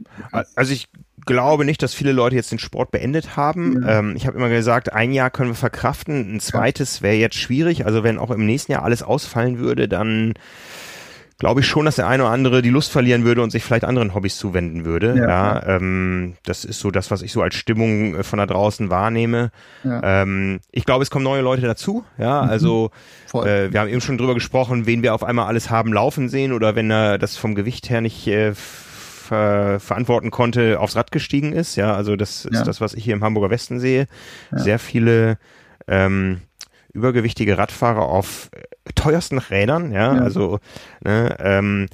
also 0.55 0.73
ich 0.73 0.89
glaube 1.27 1.64
nicht, 1.64 1.83
dass 1.83 1.93
viele 1.93 2.12
Leute 2.12 2.37
jetzt 2.37 2.51
den 2.51 2.59
Sport 2.59 2.91
beendet 2.91 3.37
haben. 3.37 3.83
Ja. 3.83 3.99
Ähm, 3.99 4.14
ich 4.16 4.27
habe 4.27 4.39
immer 4.39 4.49
gesagt, 4.49 4.93
ein 4.93 5.12
Jahr 5.12 5.31
können 5.31 5.51
wir 5.51 5.55
verkraften, 5.55 6.37
ein 6.37 6.41
zweites 6.41 7.03
wäre 7.03 7.16
jetzt 7.16 7.37
schwierig. 7.37 7.85
Also 7.85 8.03
wenn 8.03 8.19
auch 8.19 8.31
im 8.31 8.47
nächsten 8.47 8.73
Jahr 8.73 8.85
alles 8.85 9.03
ausfallen 9.03 9.59
würde, 9.59 9.89
dann 9.89 10.35
glaube 11.39 11.61
ich 11.61 11.66
schon, 11.66 11.84
dass 11.84 11.97
der 11.97 12.09
eine 12.09 12.24
oder 12.24 12.32
andere 12.32 12.62
die 12.62 12.70
Lust 12.70 12.91
verlieren 12.91 13.24
würde 13.24 13.43
und 13.43 13.51
sich 13.51 13.62
vielleicht 13.62 13.84
anderen 13.84 14.12
Hobbys 14.14 14.36
zuwenden 14.36 14.84
würde. 14.84 15.14
Ja, 15.16 15.28
ja 15.28 15.76
ähm, 15.76 16.34
das 16.45 16.64
ist 16.64 16.80
so 16.80 16.91
das, 16.91 17.11
was 17.11 17.22
ich 17.22 17.32
so 17.32 17.43
als 17.43 17.55
Stimmung 17.55 18.16
äh, 18.16 18.22
von 18.24 18.39
da 18.39 18.47
draußen 18.47 18.91
wahrnehme. 18.91 19.51
Ja. 19.84 20.22
Ähm, 20.22 20.59
ich 20.72 20.84
glaube, 20.84 21.03
es 21.05 21.11
kommen 21.11 21.24
neue 21.24 21.43
Leute 21.43 21.62
dazu. 21.62 22.05
Ja, 22.18 22.43
mhm. 22.43 22.51
also 22.51 22.91
äh, 23.34 23.72
wir 23.72 23.80
haben 23.80 23.89
eben 23.89 24.01
schon 24.01 24.18
drüber 24.18 24.34
gesprochen, 24.34 24.86
wen 24.86 25.03
wir 25.03 25.14
auf 25.14 25.22
einmal 25.22 25.47
alles 25.47 25.70
haben 25.70 25.93
laufen 25.93 26.28
sehen 26.28 26.53
oder 26.53 26.74
wenn 26.74 26.91
er 26.91 27.18
das 27.18 27.36
vom 27.36 27.55
Gewicht 27.55 27.89
her 27.89 28.01
nicht 28.01 28.26
äh, 28.26 28.53
ver 28.55 29.78
verantworten 29.78 30.30
konnte, 30.30 30.80
aufs 30.80 30.97
Rad 30.97 31.12
gestiegen 31.12 31.53
ist. 31.53 31.76
Ja, 31.76 31.95
also 31.95 32.16
das 32.16 32.47
ist 32.47 32.66
das, 32.66 32.80
was 32.80 32.95
ich 32.95 33.05
hier 33.05 33.14
im 33.14 33.22
Hamburger 33.22 33.51
Westen 33.51 33.78
sehe. 33.78 34.07
Sehr 34.51 34.78
viele 34.78 35.39
ähm, 35.86 36.41
übergewichtige 36.99 37.59
Radfahrer 37.59 38.03
auf 38.03 38.51
äh, 38.53 38.92
teuersten 38.94 39.38
Rädern, 39.38 39.92
ja, 39.92 40.14
ja. 40.14 40.20
also 40.20 40.59
ne, 41.03 41.36
ähm, 41.40 41.86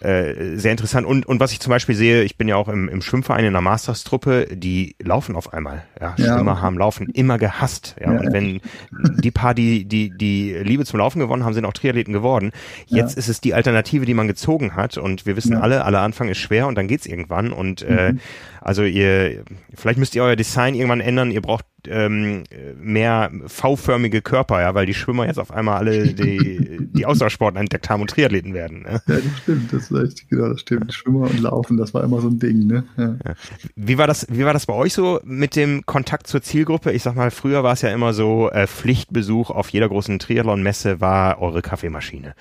äh, 0.00 0.56
sehr 0.56 0.72
interessant. 0.72 1.06
Und, 1.06 1.24
und 1.24 1.40
was 1.40 1.52
ich 1.52 1.60
zum 1.60 1.70
Beispiel 1.70 1.94
sehe, 1.94 2.24
ich 2.24 2.36
bin 2.36 2.48
ja 2.48 2.56
auch 2.56 2.68
im, 2.68 2.88
im 2.88 3.00
Schwimmverein 3.00 3.44
in 3.44 3.52
der 3.52 3.62
Masters-Truppe, 3.62 4.48
die 4.52 4.96
laufen 5.02 5.36
auf 5.36 5.52
einmal. 5.52 5.84
Ja, 6.00 6.14
Schwimmer 6.16 6.54
ja. 6.54 6.60
haben 6.60 6.76
Laufen 6.76 7.08
immer 7.10 7.38
gehasst. 7.38 7.96
Ja, 8.00 8.12
ja, 8.12 8.20
und 8.20 8.32
wenn 8.32 8.60
die 8.90 9.30
paar, 9.30 9.54
die, 9.54 9.84
die, 9.84 10.10
die 10.10 10.52
Liebe 10.54 10.84
zum 10.84 10.98
Laufen 10.98 11.20
gewonnen 11.20 11.44
haben, 11.44 11.54
sind 11.54 11.64
auch 11.64 11.72
Triathleten 11.72 12.12
geworden. 12.12 12.50
Jetzt 12.86 13.14
ja. 13.14 13.18
ist 13.20 13.28
es 13.28 13.40
die 13.40 13.54
Alternative, 13.54 14.04
die 14.04 14.14
man 14.14 14.28
gezogen 14.28 14.74
hat. 14.74 14.98
Und 14.98 15.26
wir 15.26 15.36
wissen 15.36 15.56
alle, 15.56 15.84
aller 15.84 16.00
Anfang 16.00 16.28
ist 16.28 16.38
schwer 16.38 16.66
und 16.66 16.74
dann 16.76 16.88
geht's 16.88 17.06
irgendwann. 17.06 17.52
Und 17.52 17.82
äh, 17.82 18.12
mhm. 18.12 18.20
also 18.60 18.82
ihr, 18.82 19.44
vielleicht 19.74 19.98
müsst 19.98 20.14
ihr 20.16 20.24
euer 20.24 20.36
Design 20.36 20.74
irgendwann 20.74 21.00
ändern. 21.00 21.30
Ihr 21.30 21.40
braucht 21.40 21.64
ähm, 21.88 22.44
mehr 22.80 23.30
V-förmige 23.46 24.22
Körper, 24.22 24.60
ja, 24.60 24.74
weil 24.74 24.86
die 24.86 24.94
Schwimmer 24.94 25.26
jetzt 25.26 25.38
auf 25.38 25.50
einmal 25.50 25.78
alle 25.78 26.14
die, 26.14 26.78
die 26.80 27.06
Ausdauersporten 27.06 27.58
entdeckt 27.60 27.88
haben 27.90 28.00
und 28.00 28.10
Triathleten 28.10 28.54
werden. 28.54 28.82
Ne? 28.82 29.02
Ja, 29.06 29.16
das 29.16 29.38
stimmt, 29.42 29.72
das 29.72 29.90
ist 29.90 30.02
echt, 30.02 30.28
genau, 30.28 30.48
das 30.48 30.60
stimmt. 30.60 30.92
Schwimmer 30.92 31.22
und 31.22 31.40
Laufen, 31.40 31.76
das 31.76 31.94
war 31.94 32.04
immer 32.04 32.20
so 32.20 32.28
ein 32.28 32.38
Ding, 32.38 32.66
ne? 32.66 32.84
Ja. 32.96 33.16
Ja. 33.24 33.34
Wie 33.76 33.98
war 33.98 34.06
das, 34.06 34.26
wie 34.30 34.44
war 34.44 34.52
das 34.52 34.66
bei 34.66 34.74
euch 34.74 34.92
so 34.94 35.20
mit 35.24 35.56
dem 35.56 35.86
Kontakt 35.86 36.26
zur 36.26 36.42
Zielgruppe? 36.42 36.92
Ich 36.92 37.02
sag 37.02 37.16
mal, 37.16 37.30
früher 37.30 37.62
war 37.62 37.72
es 37.72 37.82
ja 37.82 37.90
immer 37.90 38.12
so, 38.12 38.50
äh, 38.50 38.66
Pflichtbesuch 38.66 39.50
auf 39.50 39.68
jeder 39.70 39.88
großen 39.88 40.18
Triathlon-Messe 40.18 41.00
war 41.00 41.40
eure 41.40 41.62
Kaffeemaschine 41.62 42.34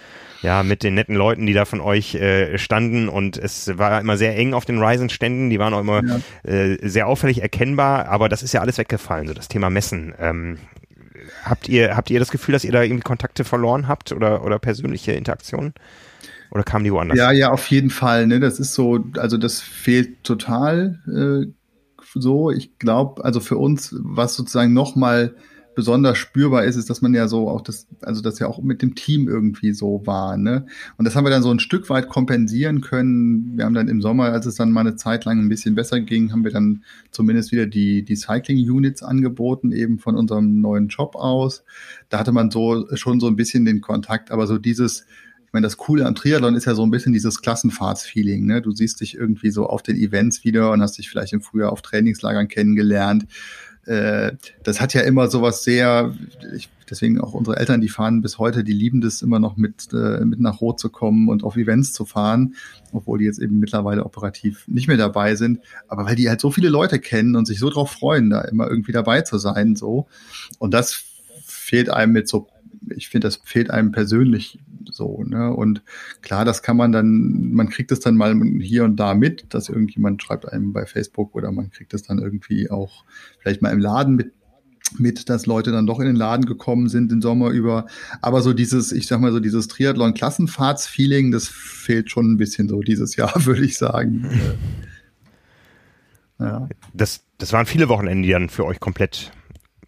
ja, 0.44 0.62
mit 0.62 0.84
den 0.84 0.94
netten 0.94 1.16
Leuten, 1.16 1.46
die 1.46 1.54
da 1.54 1.66
von 1.66 1.82
euch 1.82 2.16
äh, 2.16 2.58
standen 2.58 3.08
und 3.08 3.38
es 3.38 3.78
war 3.78 4.00
immer 4.00 4.18
sehr 4.18 4.38
eng 4.38 4.54
auf 4.54 4.66
den 4.66 4.84
Ryzen-Ständen, 4.84 5.50
die 5.50 5.58
waren 5.58 5.74
auch 5.74 5.80
immer 5.80 6.02
ja. 6.06 6.20
äh, 6.44 6.78
sehr 6.88 7.08
auffällig 7.08 7.42
erkennbar, 7.42 8.08
aber 8.10 8.30
das 8.30 8.44
ist 8.44 8.54
ja 8.54 8.62
alles 8.62 8.78
weggefallen, 8.78 9.28
so 9.28 9.34
das 9.34 9.48
Thema 9.48 9.70
Messen. 9.70 10.14
Ähm, 10.20 10.58
habt 11.46 11.70
ihr, 11.70 11.96
habt 11.96 12.10
ihr 12.10 12.20
das 12.20 12.30
Gefühl, 12.30 12.54
dass 12.54 12.66
ihr 12.66 12.74
da 12.74 12.84
irgendwie 12.84 13.04
Kontakte 13.04 13.46
verloren 13.46 13.88
habt 13.88 14.12
oder, 14.12 14.44
oder 14.44 14.60
persönliche 14.60 15.14
Interaktionen? 15.14 15.74
Oder 16.52 16.64
kamen 16.64 16.84
die 16.84 16.92
woanders? 16.92 17.18
Ja, 17.18 17.32
ja, 17.32 17.50
auf 17.50 17.66
jeden 17.68 17.90
Fall. 17.90 18.28
Ne? 18.28 18.40
Das 18.40 18.60
ist 18.60 18.76
so, 18.76 19.04
also 19.18 19.38
das 19.38 19.60
fehlt 19.60 20.24
total 20.24 21.00
äh, 21.08 21.52
so. 22.14 22.52
Ich 22.52 22.78
glaube, 22.78 23.26
also 23.26 23.40
für 23.40 23.58
uns, 23.58 23.96
was 23.98 24.36
sozusagen 24.36 24.72
nochmal 24.72 25.34
besonders 25.76 26.18
spürbar 26.18 26.64
ist, 26.66 26.76
ist, 26.76 26.90
dass 26.90 27.02
man 27.02 27.14
ja 27.14 27.28
so 27.28 27.50
auch 27.50 27.62
das, 27.62 27.88
also 28.02 28.22
das 28.22 28.40
ja 28.40 28.48
auch 28.48 28.62
mit 28.62 28.82
dem 28.82 28.96
Team 28.96 29.28
irgendwie 29.28 29.74
so 29.74 30.02
war, 30.06 30.38
ne? 30.38 30.66
Und 30.98 31.06
das 31.06 31.16
haben 31.16 31.26
wir 31.26 31.30
dann 31.30 31.44
so 31.44 31.52
ein 31.52 31.60
Stück 31.60 31.90
weit 31.90 32.10
kompensieren 32.10 32.82
können. 32.82 33.58
Wir 33.58 33.66
haben 33.66 33.74
dann 33.74 33.88
im 33.88 34.02
Sommer, 34.02 34.26
als 34.26 34.46
es 34.46 34.56
dann 34.56 34.72
mal 34.72 34.82
eine 34.82 34.96
Zeit 34.96 35.26
lang 35.26 35.40
ein 35.40 35.50
bisschen 35.50 35.76
besser 35.76 36.00
ging, 36.00 36.32
haben 36.32 36.44
wir 36.44 36.52
dann 36.52 36.84
zumindest 37.12 37.52
wieder 37.52 37.66
die, 37.66 38.04
die 38.04 38.16
Cycling-Units 38.16 39.04
angeboten, 39.04 39.72
eben 39.72 40.00
von 40.00 40.16
unserem 40.16 40.62
neuen 40.62 40.88
Job 40.88 41.16
aus. 41.16 41.64
Da 42.10 42.20
hatte 42.20 42.32
man 42.32 42.52
so 42.52 42.88
schon 42.96 43.20
so 43.20 43.28
ein 43.28 43.36
bisschen 43.36 43.66
den 43.66 43.82
Kontakt, 43.82 44.32
aber 44.32 44.48
so 44.48 44.58
dieses, 44.58 45.06
ich 45.46 45.54
meine, 45.54 45.66
das 45.66 45.78
Coole 45.78 46.06
am 46.06 46.16
Triathlon 46.16 46.56
ist 46.56 46.66
ja 46.66 46.76
so 46.76 46.84
ein 46.84 46.92
bisschen 46.92 47.14
dieses 47.14 47.42
Klassenfahrtsfeeling. 47.42 48.46
Ne? 48.46 48.62
Du 48.62 48.72
siehst 48.72 49.02
dich 49.02 49.16
irgendwie 49.16 49.52
so 49.52 49.68
auf 49.68 49.84
den 49.84 49.98
Events 49.98 50.44
wieder 50.44 50.72
und 50.72 50.82
hast 50.82 50.98
dich 50.98 51.10
vielleicht 51.10 51.34
im 51.34 51.42
Frühjahr 51.42 51.72
auf 51.72 51.82
Trainingslagern 51.82 52.48
kennengelernt 52.48 53.26
das 53.86 54.80
hat 54.80 54.94
ja 54.94 55.02
immer 55.02 55.28
sowas 55.28 55.64
sehr, 55.64 56.14
ich, 56.56 56.70
deswegen 56.90 57.20
auch 57.20 57.34
unsere 57.34 57.58
Eltern, 57.58 57.82
die 57.82 57.90
fahren 57.90 58.22
bis 58.22 58.38
heute, 58.38 58.64
die 58.64 58.74
lieben 58.74 59.02
das 59.02 59.22
immer 59.22 59.40
noch 59.40 59.58
mit, 59.58 59.90
äh, 59.94 60.24
mit 60.24 60.40
nach 60.40 60.62
Rot 60.62 60.80
zu 60.80 60.90
kommen 60.90 61.28
und 61.28 61.44
auf 61.44 61.58
Events 61.58 61.92
zu 61.92 62.06
fahren, 62.06 62.56
obwohl 62.94 63.20
die 63.20 63.26
jetzt 63.26 63.40
eben 63.40 63.60
mittlerweile 63.60 64.06
operativ 64.06 64.66
nicht 64.68 64.88
mehr 64.88 64.98
dabei 64.98 65.36
sind. 65.36 65.60
Aber 65.88 66.06
weil 66.06 66.16
die 66.16 66.30
halt 66.30 66.40
so 66.40 66.52
viele 66.52 66.70
Leute 66.70 67.00
kennen 67.00 67.36
und 67.36 67.46
sich 67.46 67.60
so 67.60 67.70
drauf 67.70 67.92
freuen, 67.92 68.30
da 68.30 68.42
immer 68.42 68.70
irgendwie 68.70 68.94
dabei 68.94 69.22
zu 69.22 69.38
sein, 69.38 69.76
so. 69.76 70.08
Und 70.60 70.74
das 70.74 71.04
fehlt 71.46 71.90
einem 71.90 72.14
mit 72.14 72.28
so 72.28 72.48
ich 72.96 73.10
finde, 73.10 73.28
das 73.28 73.40
fehlt 73.44 73.72
einem 73.72 73.92
persönlich 73.92 74.60
so. 74.92 75.24
Ne? 75.24 75.54
Und 75.54 75.84
klar, 76.22 76.46
das 76.46 76.62
kann 76.64 76.78
man 76.78 76.92
dann, 76.92 77.52
man 77.54 77.70
kriegt 77.70 77.92
es 77.92 78.00
dann 78.00 78.16
mal 78.16 78.36
hier 78.60 78.84
und 78.84 78.98
da 78.98 79.14
mit, 79.14 79.54
dass 79.54 79.70
irgendjemand 79.70 80.22
schreibt 80.22 80.52
einem 80.52 80.74
bei 80.74 80.86
Facebook 80.86 81.36
oder 81.36 81.52
man 81.52 81.70
kriegt 81.72 81.94
es 81.94 82.04
dann 82.04 82.20
irgendwie 82.20 82.70
auch 82.70 83.06
vielleicht 83.40 83.62
mal 83.62 83.72
im 83.72 83.80
Laden 83.80 84.16
mit 84.16 84.34
mit, 85.00 85.30
dass 85.30 85.46
Leute 85.46 85.72
dann 85.72 85.88
doch 85.88 86.00
in 86.00 86.06
den 86.06 86.16
Laden 86.16 86.46
gekommen 86.46 86.88
sind 86.90 87.12
den 87.12 87.22
Sommer 87.22 87.50
über. 87.50 87.88
Aber 88.22 88.42
so 88.42 88.54
dieses, 88.54 88.92
ich 88.92 89.08
sag 89.08 89.20
mal 89.22 89.32
so 89.32 89.40
dieses 89.40 89.68
Triathlon-Klassenfahrts-Feeling, 89.68 91.32
das 91.32 91.48
fehlt 91.48 92.12
schon 92.12 92.32
ein 92.32 92.38
bisschen 92.38 92.70
so 92.70 92.82
dieses 92.82 93.16
Jahr, 93.16 93.34
würde 93.46 93.64
ich 93.64 93.78
sagen. 93.78 94.30
ja. 96.40 96.68
Das, 96.94 97.22
das 97.38 97.54
waren 97.54 97.66
viele 97.66 97.90
Wochenenden, 97.90 98.24
die 98.24 98.32
dann 98.32 98.50
für 98.50 98.66
euch 98.66 98.80
komplett 98.80 99.32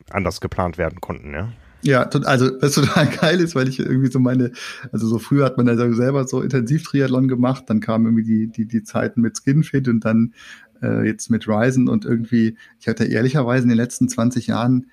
anders 0.09 0.41
geplant 0.41 0.77
werden 0.77 1.01
konnten, 1.01 1.33
ja? 1.33 1.51
Ja, 1.85 2.01
also 2.01 2.49
was 2.61 2.73
total 2.73 3.07
geil 3.21 3.39
ist, 3.39 3.53
weil 3.53 3.67
ich 3.67 3.79
irgendwie 3.79 4.09
so 4.09 4.19
meine, 4.19 4.51
also 4.91 5.07
so 5.07 5.19
früher 5.19 5.45
hat 5.45 5.57
man 5.57 5.67
ja 5.67 5.93
selber 5.93 6.27
so 6.27 6.41
intensiv 6.41 6.83
Triathlon 6.83 7.27
gemacht, 7.27 7.65
dann 7.67 7.79
kamen 7.79 8.05
irgendwie 8.05 8.23
die, 8.23 8.47
die, 8.47 8.65
die 8.65 8.83
Zeiten 8.83 9.21
mit 9.21 9.37
Skinfit 9.37 9.87
und 9.87 10.03
dann 10.03 10.33
äh, 10.81 11.05
jetzt 11.05 11.29
mit 11.29 11.47
Ryzen 11.47 11.87
und 11.87 12.03
irgendwie, 12.03 12.57
ich 12.79 12.87
hatte 12.87 13.05
ehrlicherweise 13.05 13.63
in 13.63 13.69
den 13.69 13.77
letzten 13.77 14.09
20 14.09 14.47
Jahren 14.47 14.87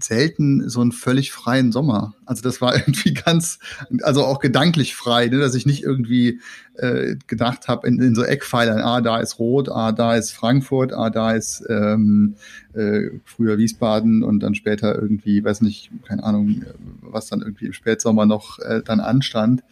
selten 0.00 0.68
so 0.68 0.80
einen 0.80 0.92
völlig 0.92 1.32
freien 1.32 1.72
Sommer. 1.72 2.14
Also 2.24 2.42
das 2.42 2.60
war 2.60 2.74
irgendwie 2.76 3.14
ganz, 3.14 3.58
also 4.02 4.24
auch 4.24 4.40
gedanklich 4.40 4.94
frei, 4.94 5.28
ne? 5.28 5.38
dass 5.38 5.54
ich 5.54 5.66
nicht 5.66 5.82
irgendwie 5.82 6.40
äh, 6.74 7.16
gedacht 7.26 7.68
habe 7.68 7.86
in, 7.86 8.00
in 8.00 8.14
so 8.14 8.22
Eckpfeilern, 8.22 8.80
ah, 8.80 9.00
da 9.00 9.18
ist 9.18 9.38
Rot, 9.38 9.68
ah, 9.68 9.92
da 9.92 10.16
ist 10.16 10.32
Frankfurt, 10.32 10.92
ah, 10.92 11.10
da 11.10 11.32
ist 11.32 11.64
ähm, 11.68 12.36
äh, 12.74 13.10
früher 13.24 13.58
Wiesbaden 13.58 14.22
und 14.22 14.40
dann 14.40 14.54
später 14.54 15.00
irgendwie, 15.00 15.44
weiß 15.44 15.60
nicht, 15.62 15.90
keine 16.06 16.24
Ahnung, 16.24 16.64
was 17.00 17.28
dann 17.28 17.40
irgendwie 17.40 17.66
im 17.66 17.72
Spätsommer 17.72 18.26
noch 18.26 18.58
äh, 18.58 18.82
dann 18.84 19.00
anstand. 19.00 19.62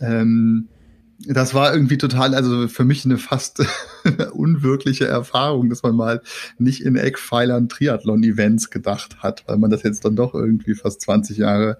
Ähm, 0.00 0.68
das 1.26 1.52
war 1.52 1.74
irgendwie 1.74 1.98
total, 1.98 2.34
also 2.34 2.68
für 2.68 2.84
mich 2.84 3.04
eine 3.04 3.18
fast 3.18 3.62
unwirkliche 4.32 5.06
Erfahrung, 5.06 5.68
dass 5.68 5.82
man 5.82 5.96
mal 5.96 6.22
nicht 6.58 6.82
in 6.82 6.96
Eckpfeilern 6.96 7.68
Triathlon-Events 7.68 8.70
gedacht 8.70 9.18
hat, 9.20 9.44
weil 9.48 9.58
man 9.58 9.70
das 9.70 9.82
jetzt 9.82 10.04
dann 10.04 10.14
doch 10.14 10.34
irgendwie 10.34 10.74
fast 10.74 11.00
20 11.00 11.38
Jahre 11.38 11.78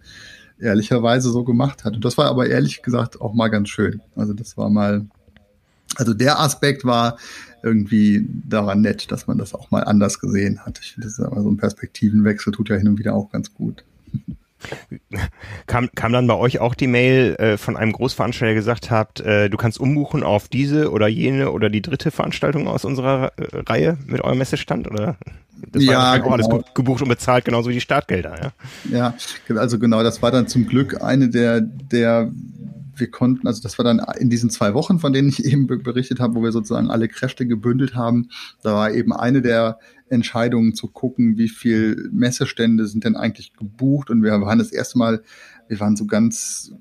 ehrlicherweise 0.59 1.30
so 1.30 1.45
gemacht 1.45 1.84
hat. 1.84 1.95
Und 1.95 2.05
das 2.05 2.18
war 2.18 2.26
aber 2.26 2.49
ehrlich 2.49 2.82
gesagt 2.82 3.20
auch 3.20 3.32
mal 3.32 3.49
ganz 3.49 3.68
schön. 3.68 4.03
Also 4.16 4.32
das 4.32 4.57
war 4.57 4.70
mal, 4.70 5.07
also 5.95 6.14
der 6.14 6.41
Aspekt 6.41 6.84
war 6.84 7.16
irgendwie 7.62 8.26
daran 8.28 8.80
nett, 8.80 9.11
dass 9.12 9.28
man 9.28 9.39
das 9.39 9.55
auch 9.55 9.70
mal 9.70 9.84
anders 9.84 10.18
gesehen 10.18 10.64
hat. 10.66 10.80
Ich 10.82 10.95
finde, 10.95 11.11
so 11.11 11.24
ein 11.24 11.57
Perspektivenwechsel 11.57 12.53
tut 12.53 12.70
ja 12.70 12.76
hin 12.76 12.89
und 12.89 12.99
wieder 12.99 13.14
auch 13.14 13.30
ganz 13.30 13.55
gut. 13.55 13.84
Kam, 15.66 15.88
kam 15.94 16.12
dann 16.12 16.26
bei 16.26 16.34
euch 16.34 16.59
auch 16.59 16.74
die 16.74 16.86
Mail 16.86 17.36
äh, 17.38 17.56
von 17.56 17.76
einem 17.76 17.92
Großveranstalter, 17.92 18.46
der 18.46 18.54
gesagt 18.54 18.90
hat, 18.90 19.20
äh, 19.20 19.48
du 19.48 19.56
kannst 19.56 19.78
umbuchen 19.78 20.22
auf 20.22 20.48
diese 20.48 20.90
oder 20.90 21.06
jene 21.06 21.52
oder 21.52 21.70
die 21.70 21.82
dritte 21.82 22.11
Veranstaltung 22.11 22.66
aus 22.66 22.84
unserer 22.84 23.32
äh, 23.36 23.62
Reihe 23.66 23.98
mit 24.06 24.20
eurem 24.22 24.38
Messestand? 24.38 24.88
Oder 24.88 25.16
das 25.70 25.84
ja, 25.84 25.98
war 25.98 26.18
genau. 26.18 26.32
alles 26.32 26.48
gebucht 26.74 27.02
und 27.02 27.09
bezahlt, 27.09 27.44
genauso 27.44 27.70
wie 27.70 27.74
die 27.74 27.80
Startgelder, 27.80 28.52
ja? 28.90 29.14
Ja, 29.48 29.56
also 29.56 29.78
genau, 29.78 30.02
das 30.02 30.22
war 30.22 30.30
dann 30.30 30.48
zum 30.48 30.66
Glück 30.66 31.02
eine 31.02 31.28
der, 31.28 31.61
der 31.61 32.30
wir 32.96 33.11
konnten, 33.11 33.46
also 33.46 33.62
das 33.62 33.78
war 33.78 33.84
dann 33.84 34.00
in 34.18 34.30
diesen 34.30 34.50
zwei 34.50 34.74
Wochen, 34.74 34.98
von 34.98 35.12
denen 35.12 35.28
ich 35.28 35.44
eben 35.44 35.66
berichtet 35.66 36.20
habe, 36.20 36.34
wo 36.34 36.42
wir 36.42 36.52
sozusagen 36.52 36.90
alle 36.90 37.09
Kräfte 37.09 37.46
gebündelt 37.46 37.94
haben, 37.94 38.30
da 38.62 38.74
war 38.74 38.92
eben 38.92 39.12
eine 39.12 39.42
der 39.42 39.78
Entscheidungen 40.11 40.74
zu 40.74 40.88
gucken, 40.88 41.36
wie 41.36 41.48
viel 41.48 42.09
Messestände 42.12 42.86
sind 42.86 43.04
denn 43.04 43.16
eigentlich 43.16 43.54
gebucht 43.54 44.11
und 44.11 44.22
wir 44.22 44.32
waren 44.40 44.59
das 44.59 44.72
erste 44.72 44.98
Mal, 44.98 45.22
wir 45.68 45.80
waren 45.80 45.96
so 45.96 46.06
ganz, 46.06 46.72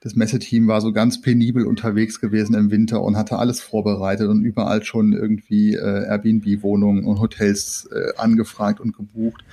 das 0.00 0.14
Messeteam 0.14 0.66
war 0.66 0.80
so 0.80 0.92
ganz 0.92 1.20
penibel 1.20 1.66
unterwegs 1.66 2.20
gewesen 2.20 2.54
im 2.54 2.70
Winter 2.70 3.02
und 3.02 3.16
hatte 3.16 3.38
alles 3.38 3.60
vorbereitet 3.60 4.28
und 4.28 4.44
überall 4.44 4.82
schon 4.82 5.12
irgendwie 5.12 5.74
äh, 5.74 6.06
Airbnb-Wohnungen 6.06 7.04
und 7.04 7.20
Hotels 7.20 7.88
äh, 7.92 8.16
angefragt 8.16 8.80
und 8.80 8.96
gebucht. 8.96 9.44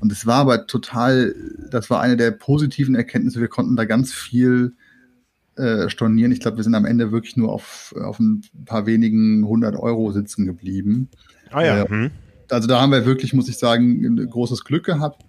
Und 0.00 0.10
es 0.10 0.26
war 0.26 0.40
aber 0.40 0.66
total, 0.66 1.34
das 1.70 1.88
war 1.90 2.00
eine 2.00 2.16
der 2.16 2.32
positiven 2.32 2.94
Erkenntnisse. 2.94 3.40
Wir 3.40 3.48
konnten 3.48 3.76
da 3.76 3.84
ganz 3.84 4.12
viel 4.12 4.74
äh, 5.56 5.90
stornieren. 5.90 6.32
Ich 6.32 6.40
glaube, 6.40 6.56
wir 6.56 6.64
sind 6.64 6.74
am 6.74 6.86
Ende 6.86 7.12
wirklich 7.12 7.36
nur 7.36 7.52
auf, 7.52 7.94
auf 8.02 8.18
ein 8.18 8.42
paar 8.64 8.86
wenigen 8.86 9.46
hundert 9.46 9.76
Euro 9.76 10.10
sitzen 10.10 10.46
geblieben. 10.46 11.10
Ah 11.50 11.62
ja. 11.62 11.82
Äh, 11.82 11.88
hm. 11.88 12.10
Also 12.52 12.68
da 12.68 12.80
haben 12.80 12.92
wir 12.92 13.06
wirklich, 13.06 13.32
muss 13.32 13.48
ich 13.48 13.58
sagen, 13.58 14.16
großes 14.28 14.64
Glück 14.64 14.84
gehabt. 14.84 15.24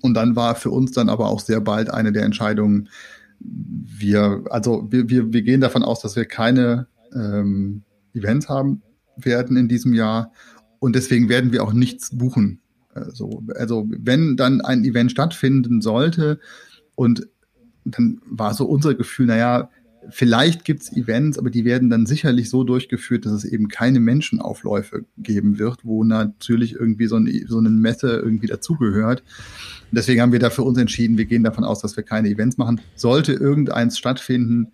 Und 0.00 0.14
dann 0.14 0.36
war 0.36 0.54
für 0.54 0.70
uns 0.70 0.92
dann 0.92 1.08
aber 1.08 1.28
auch 1.28 1.40
sehr 1.40 1.60
bald 1.60 1.90
eine 1.90 2.12
der 2.12 2.22
Entscheidungen, 2.22 2.88
wir, 3.40 4.44
also 4.50 4.86
wir, 4.90 5.08
wir, 5.08 5.32
wir 5.32 5.42
gehen 5.42 5.60
davon 5.60 5.82
aus, 5.82 6.00
dass 6.00 6.16
wir 6.16 6.24
keine 6.24 6.86
ähm, 7.14 7.82
Events 8.14 8.48
haben 8.48 8.82
werden 9.16 9.56
in 9.56 9.68
diesem 9.68 9.94
Jahr 9.94 10.32
und 10.78 10.94
deswegen 10.94 11.28
werden 11.28 11.52
wir 11.52 11.62
auch 11.64 11.72
nichts 11.72 12.16
buchen. 12.16 12.60
Also, 12.94 13.42
also 13.54 13.86
wenn 13.88 14.36
dann 14.36 14.60
ein 14.60 14.84
Event 14.84 15.10
stattfinden 15.10 15.80
sollte 15.80 16.40
und 16.94 17.28
dann 17.84 18.20
war 18.26 18.54
so 18.54 18.66
unser 18.66 18.94
Gefühl, 18.94 19.26
naja, 19.26 19.70
vielleicht 20.10 20.64
gibt's 20.64 20.92
Events, 20.92 21.38
aber 21.38 21.50
die 21.50 21.64
werden 21.64 21.90
dann 21.90 22.06
sicherlich 22.06 22.50
so 22.50 22.64
durchgeführt, 22.64 23.26
dass 23.26 23.32
es 23.32 23.44
eben 23.44 23.68
keine 23.68 24.00
Menschenaufläufe 24.00 25.04
geben 25.18 25.58
wird, 25.58 25.84
wo 25.84 26.04
natürlich 26.04 26.74
irgendwie 26.74 27.06
so, 27.06 27.16
ein, 27.16 27.44
so 27.46 27.58
eine 27.58 27.70
Messe 27.70 28.10
irgendwie 28.10 28.46
dazugehört. 28.46 29.22
Deswegen 29.92 30.20
haben 30.20 30.32
wir 30.32 30.38
da 30.38 30.50
für 30.50 30.62
uns 30.62 30.78
entschieden, 30.78 31.18
wir 31.18 31.24
gehen 31.24 31.44
davon 31.44 31.64
aus, 31.64 31.80
dass 31.80 31.96
wir 31.96 32.04
keine 32.04 32.28
Events 32.28 32.58
machen. 32.58 32.80
Sollte 32.94 33.32
irgendeins 33.32 33.98
stattfinden, 33.98 34.68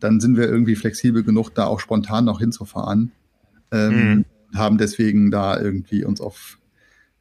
dann 0.00 0.20
sind 0.20 0.36
wir 0.36 0.48
irgendwie 0.48 0.76
flexibel 0.76 1.22
genug, 1.22 1.50
da 1.54 1.66
auch 1.66 1.80
spontan 1.80 2.24
noch 2.24 2.40
hinzufahren. 2.40 3.12
Ähm, 3.72 3.92
mhm. 3.92 4.24
Haben 4.54 4.78
deswegen 4.78 5.30
da 5.30 5.60
irgendwie 5.60 6.04
uns 6.04 6.20
auf, 6.20 6.58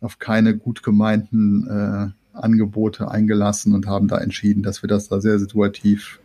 auf 0.01 0.19
keine 0.19 0.57
gut 0.57 0.81
gemeinten 0.81 1.67
äh, 1.67 2.07
Angebote 2.33 3.11
eingelassen 3.11 3.73
und 3.73 3.85
haben 3.87 4.07
da 4.07 4.17
entschieden, 4.17 4.63
dass 4.63 4.81
wir 4.81 4.87
das 4.87 5.09
da 5.09 5.19
sehr 5.19 5.39
situativ 5.39 6.18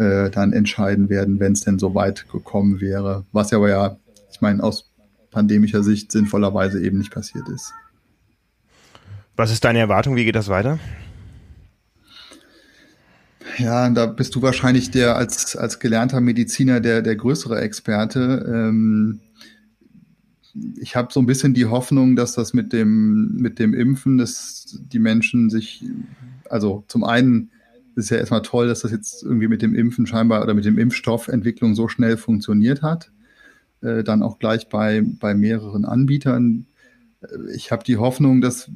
äh, 0.00 0.30
dann 0.30 0.54
entscheiden 0.54 1.10
werden, 1.10 1.40
wenn 1.40 1.52
es 1.52 1.60
denn 1.60 1.78
so 1.78 1.94
weit 1.94 2.26
gekommen 2.32 2.80
wäre. 2.80 3.26
Was 3.32 3.50
ja 3.50 3.58
aber 3.58 3.68
ja, 3.68 3.96
ich 4.32 4.40
meine, 4.40 4.62
aus 4.62 4.90
pandemischer 5.30 5.82
Sicht 5.82 6.10
sinnvollerweise 6.10 6.82
eben 6.82 6.96
nicht 6.96 7.12
passiert 7.12 7.46
ist. 7.50 7.74
Was 9.36 9.52
ist 9.52 9.62
deine 9.62 9.78
Erwartung? 9.78 10.16
Wie 10.16 10.24
geht 10.24 10.36
das 10.36 10.48
weiter? 10.48 10.78
Ja, 13.58 13.90
da 13.90 14.06
bist 14.06 14.34
du 14.34 14.40
wahrscheinlich 14.40 14.90
der 14.90 15.16
als, 15.16 15.54
als 15.54 15.80
gelernter 15.80 16.22
Mediziner 16.22 16.80
der, 16.80 17.02
der 17.02 17.16
größere 17.16 17.60
Experte. 17.60 18.46
Ähm, 18.48 19.20
ich 20.80 20.96
habe 20.96 21.12
so 21.12 21.20
ein 21.20 21.26
bisschen 21.26 21.52
die 21.52 21.66
Hoffnung, 21.66 22.16
dass 22.16 22.32
das 22.32 22.54
mit 22.54 22.72
dem, 22.72 23.34
mit 23.36 23.58
dem 23.58 23.74
Impfen, 23.74 24.16
dass 24.16 24.78
die 24.80 24.98
Menschen 24.98 25.50
sich, 25.50 25.84
also 26.48 26.84
zum 26.88 27.04
einen 27.04 27.50
ist 28.04 28.10
ja 28.10 28.18
erstmal 28.18 28.42
toll, 28.42 28.68
dass 28.68 28.80
das 28.80 28.90
jetzt 28.90 29.22
irgendwie 29.22 29.48
mit 29.48 29.62
dem 29.62 29.74
Impfen 29.74 30.06
scheinbar 30.06 30.42
oder 30.42 30.54
mit 30.54 30.64
dem 30.64 30.78
Impfstoffentwicklung 30.78 31.74
so 31.74 31.88
schnell 31.88 32.16
funktioniert 32.16 32.82
hat. 32.82 33.10
Äh, 33.82 34.04
dann 34.04 34.22
auch 34.22 34.38
gleich 34.38 34.68
bei, 34.68 35.02
bei 35.02 35.34
mehreren 35.34 35.84
Anbietern. 35.84 36.66
Äh, 37.22 37.54
ich 37.54 37.72
habe 37.72 37.84
die 37.84 37.96
Hoffnung, 37.96 38.40
dass 38.40 38.70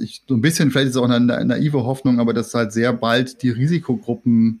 ich 0.00 0.22
so 0.28 0.34
ein 0.34 0.40
bisschen, 0.40 0.70
vielleicht 0.70 0.88
ist 0.88 0.96
es 0.96 1.02
auch 1.02 1.08
eine 1.08 1.44
naive 1.44 1.84
Hoffnung, 1.84 2.20
aber 2.20 2.34
dass 2.34 2.54
halt 2.54 2.72
sehr 2.72 2.92
bald 2.92 3.42
die 3.42 3.50
Risikogruppen 3.50 4.60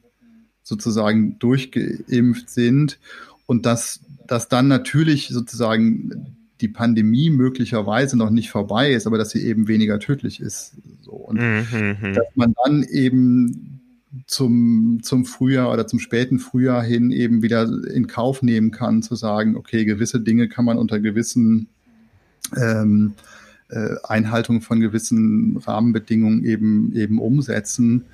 sozusagen 0.62 1.38
durchgeimpft 1.38 2.50
sind 2.50 2.98
und 3.46 3.66
dass, 3.66 4.00
dass 4.26 4.48
dann 4.48 4.68
natürlich 4.68 5.28
sozusagen 5.28 6.36
die 6.60 6.68
Pandemie 6.68 7.30
möglicherweise 7.30 8.16
noch 8.16 8.30
nicht 8.30 8.50
vorbei 8.50 8.92
ist, 8.92 9.06
aber 9.06 9.18
dass 9.18 9.30
sie 9.30 9.44
eben 9.44 9.68
weniger 9.68 10.00
tödlich 10.00 10.40
ist. 10.40 10.72
So. 11.02 11.12
Und 11.12 11.38
mhm. 11.38 12.14
dass 12.14 12.26
man 12.34 12.54
dann 12.64 12.82
eben 12.82 13.75
zum, 14.26 15.00
zum 15.02 15.24
Frühjahr 15.24 15.72
oder 15.72 15.86
zum 15.86 15.98
späten 15.98 16.38
Frühjahr 16.38 16.82
hin 16.82 17.10
eben 17.10 17.42
wieder 17.42 17.68
in 17.92 18.06
Kauf 18.06 18.42
nehmen 18.42 18.70
kann, 18.70 19.02
zu 19.02 19.14
sagen, 19.14 19.56
okay, 19.56 19.84
gewisse 19.84 20.20
Dinge 20.20 20.48
kann 20.48 20.64
man 20.64 20.78
unter 20.78 21.00
gewissen 21.00 21.68
ähm, 22.56 23.14
äh, 23.68 23.96
Einhaltung 24.04 24.60
von 24.60 24.80
gewissen 24.80 25.56
Rahmenbedingungen 25.56 26.44
eben, 26.44 26.94
eben 26.94 27.18
umsetzen. 27.18 28.04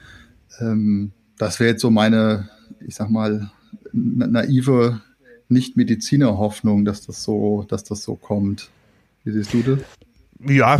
Ähm, 0.60 1.12
das 1.38 1.60
wäre 1.60 1.70
jetzt 1.70 1.82
so 1.82 1.90
meine, 1.90 2.48
ich 2.80 2.94
sag 2.94 3.10
mal, 3.10 3.50
naive 3.92 5.00
Nicht-Mediziner-Hoffnung, 5.48 6.84
dass 6.84 7.06
das 7.06 7.22
so, 7.22 7.64
dass 7.68 7.84
das 7.84 8.02
so 8.02 8.16
kommt. 8.16 8.70
Wie 9.24 9.32
siehst 9.32 9.52
du 9.52 9.62
das? 9.62 9.78
Ja, 10.44 10.78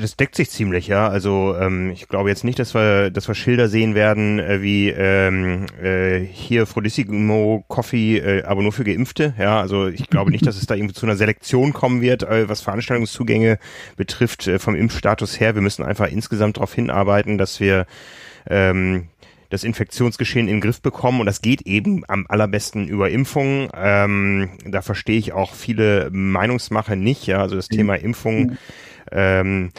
das 0.00 0.16
deckt 0.16 0.34
sich 0.34 0.50
ziemlich, 0.50 0.88
ja. 0.88 1.08
Also 1.08 1.54
ähm, 1.60 1.90
ich 1.90 2.08
glaube 2.08 2.28
jetzt 2.28 2.42
nicht, 2.42 2.58
dass 2.58 2.74
wir, 2.74 3.10
dass 3.10 3.28
wir 3.28 3.36
Schilder 3.36 3.68
sehen 3.68 3.94
werden 3.94 4.40
äh, 4.40 4.62
wie 4.62 4.88
ähm, 4.88 5.66
äh, 5.80 6.20
hier 6.20 6.66
Frodissimo 6.66 7.64
Coffee, 7.68 8.18
äh, 8.18 8.42
aber 8.42 8.62
nur 8.62 8.72
für 8.72 8.82
Geimpfte. 8.82 9.34
Ja, 9.38 9.60
also 9.60 9.86
ich 9.86 10.10
glaube 10.10 10.32
nicht, 10.32 10.44
dass 10.44 10.56
es 10.56 10.66
da 10.66 10.74
irgendwie 10.74 10.94
zu 10.94 11.06
einer 11.06 11.14
Selektion 11.14 11.72
kommen 11.72 12.00
wird, 12.00 12.24
äh, 12.24 12.48
was 12.48 12.62
Veranstaltungszugänge 12.62 13.58
betrifft 13.96 14.48
äh, 14.48 14.58
vom 14.58 14.74
Impfstatus 14.74 15.38
her. 15.38 15.54
Wir 15.54 15.62
müssen 15.62 15.84
einfach 15.84 16.10
insgesamt 16.10 16.56
darauf 16.56 16.74
hinarbeiten, 16.74 17.38
dass 17.38 17.60
wir 17.60 17.86
ähm, 18.48 19.06
das 19.50 19.62
Infektionsgeschehen 19.62 20.48
in 20.48 20.56
den 20.56 20.60
Griff 20.60 20.80
bekommen 20.80 21.20
und 21.20 21.26
das 21.26 21.42
geht 21.42 21.62
eben 21.62 22.02
am 22.08 22.26
allerbesten 22.28 22.88
über 22.88 23.10
Impfungen. 23.10 23.68
Ähm, 23.72 24.50
da 24.64 24.82
verstehe 24.82 25.18
ich 25.18 25.32
auch 25.32 25.54
viele 25.54 26.10
Meinungsmache 26.10 26.96
nicht. 26.96 27.28
Ja, 27.28 27.38
also 27.42 27.54
das 27.54 27.70
mhm. 27.70 27.76
Thema 27.76 27.94
Impfung 27.94 28.58
ähm, 29.12 29.70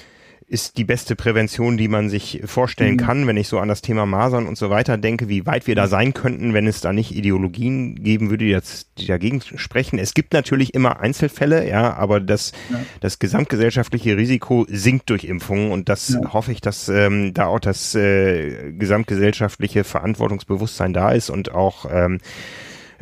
ist 0.50 0.78
die 0.78 0.86
beste 0.86 1.18
Prävention, 1.18 1.76
die 1.76 1.90
man 1.90 2.10
sich 2.10 2.42
vorstellen 2.46 2.94
mhm. 2.94 3.00
kann, 3.00 3.28
wenn 3.28 3.36
ich 3.36 3.50
so 3.50 3.60
an 3.60 3.68
das 3.68 3.82
Thema 3.82 4.06
Masern 4.06 4.48
und 4.48 4.58
so 4.58 4.70
weiter 4.70 4.98
denke, 4.98 5.28
wie 5.28 5.46
weit 5.46 5.68
wir 5.68 5.76
da 5.76 5.88
sein 5.88 6.14
könnten, 6.14 6.54
wenn 6.54 6.68
es 6.68 6.80
da 6.80 6.94
nicht 6.94 7.14
Ideologien 7.14 7.96
geben 7.96 8.30
würde, 8.30 8.46
die, 8.46 8.52
jetzt, 8.52 8.88
die 8.98 9.08
dagegen 9.08 9.42
sprechen. 9.42 10.00
Es 10.00 10.14
gibt 10.14 10.32
natürlich 10.32 10.74
immer 10.74 11.02
Einzelfälle, 11.02 11.68
ja, 11.68 11.94
aber 11.96 12.22
das, 12.22 12.54
ja. 12.70 12.80
das 13.02 13.20
gesamtgesellschaftliche 13.20 14.16
Risiko 14.16 14.66
sinkt 14.70 15.10
durch 15.10 15.26
Impfungen 15.26 15.72
und 15.72 15.90
das 15.90 16.10
ja. 16.14 16.32
hoffe 16.32 16.54
ich, 16.54 16.62
dass 16.62 16.88
ähm, 16.88 17.34
da 17.34 17.48
auch 17.48 17.60
das 17.60 17.94
äh, 17.96 18.72
gesamtgesellschaftliche 18.72 19.84
Verantwortungsbewusstsein 19.84 20.94
da 20.94 21.12
ist 21.12 21.30
und 21.30 21.52
auch 21.52 21.88
ähm, 21.92 22.20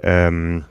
ähm, 0.02 0.66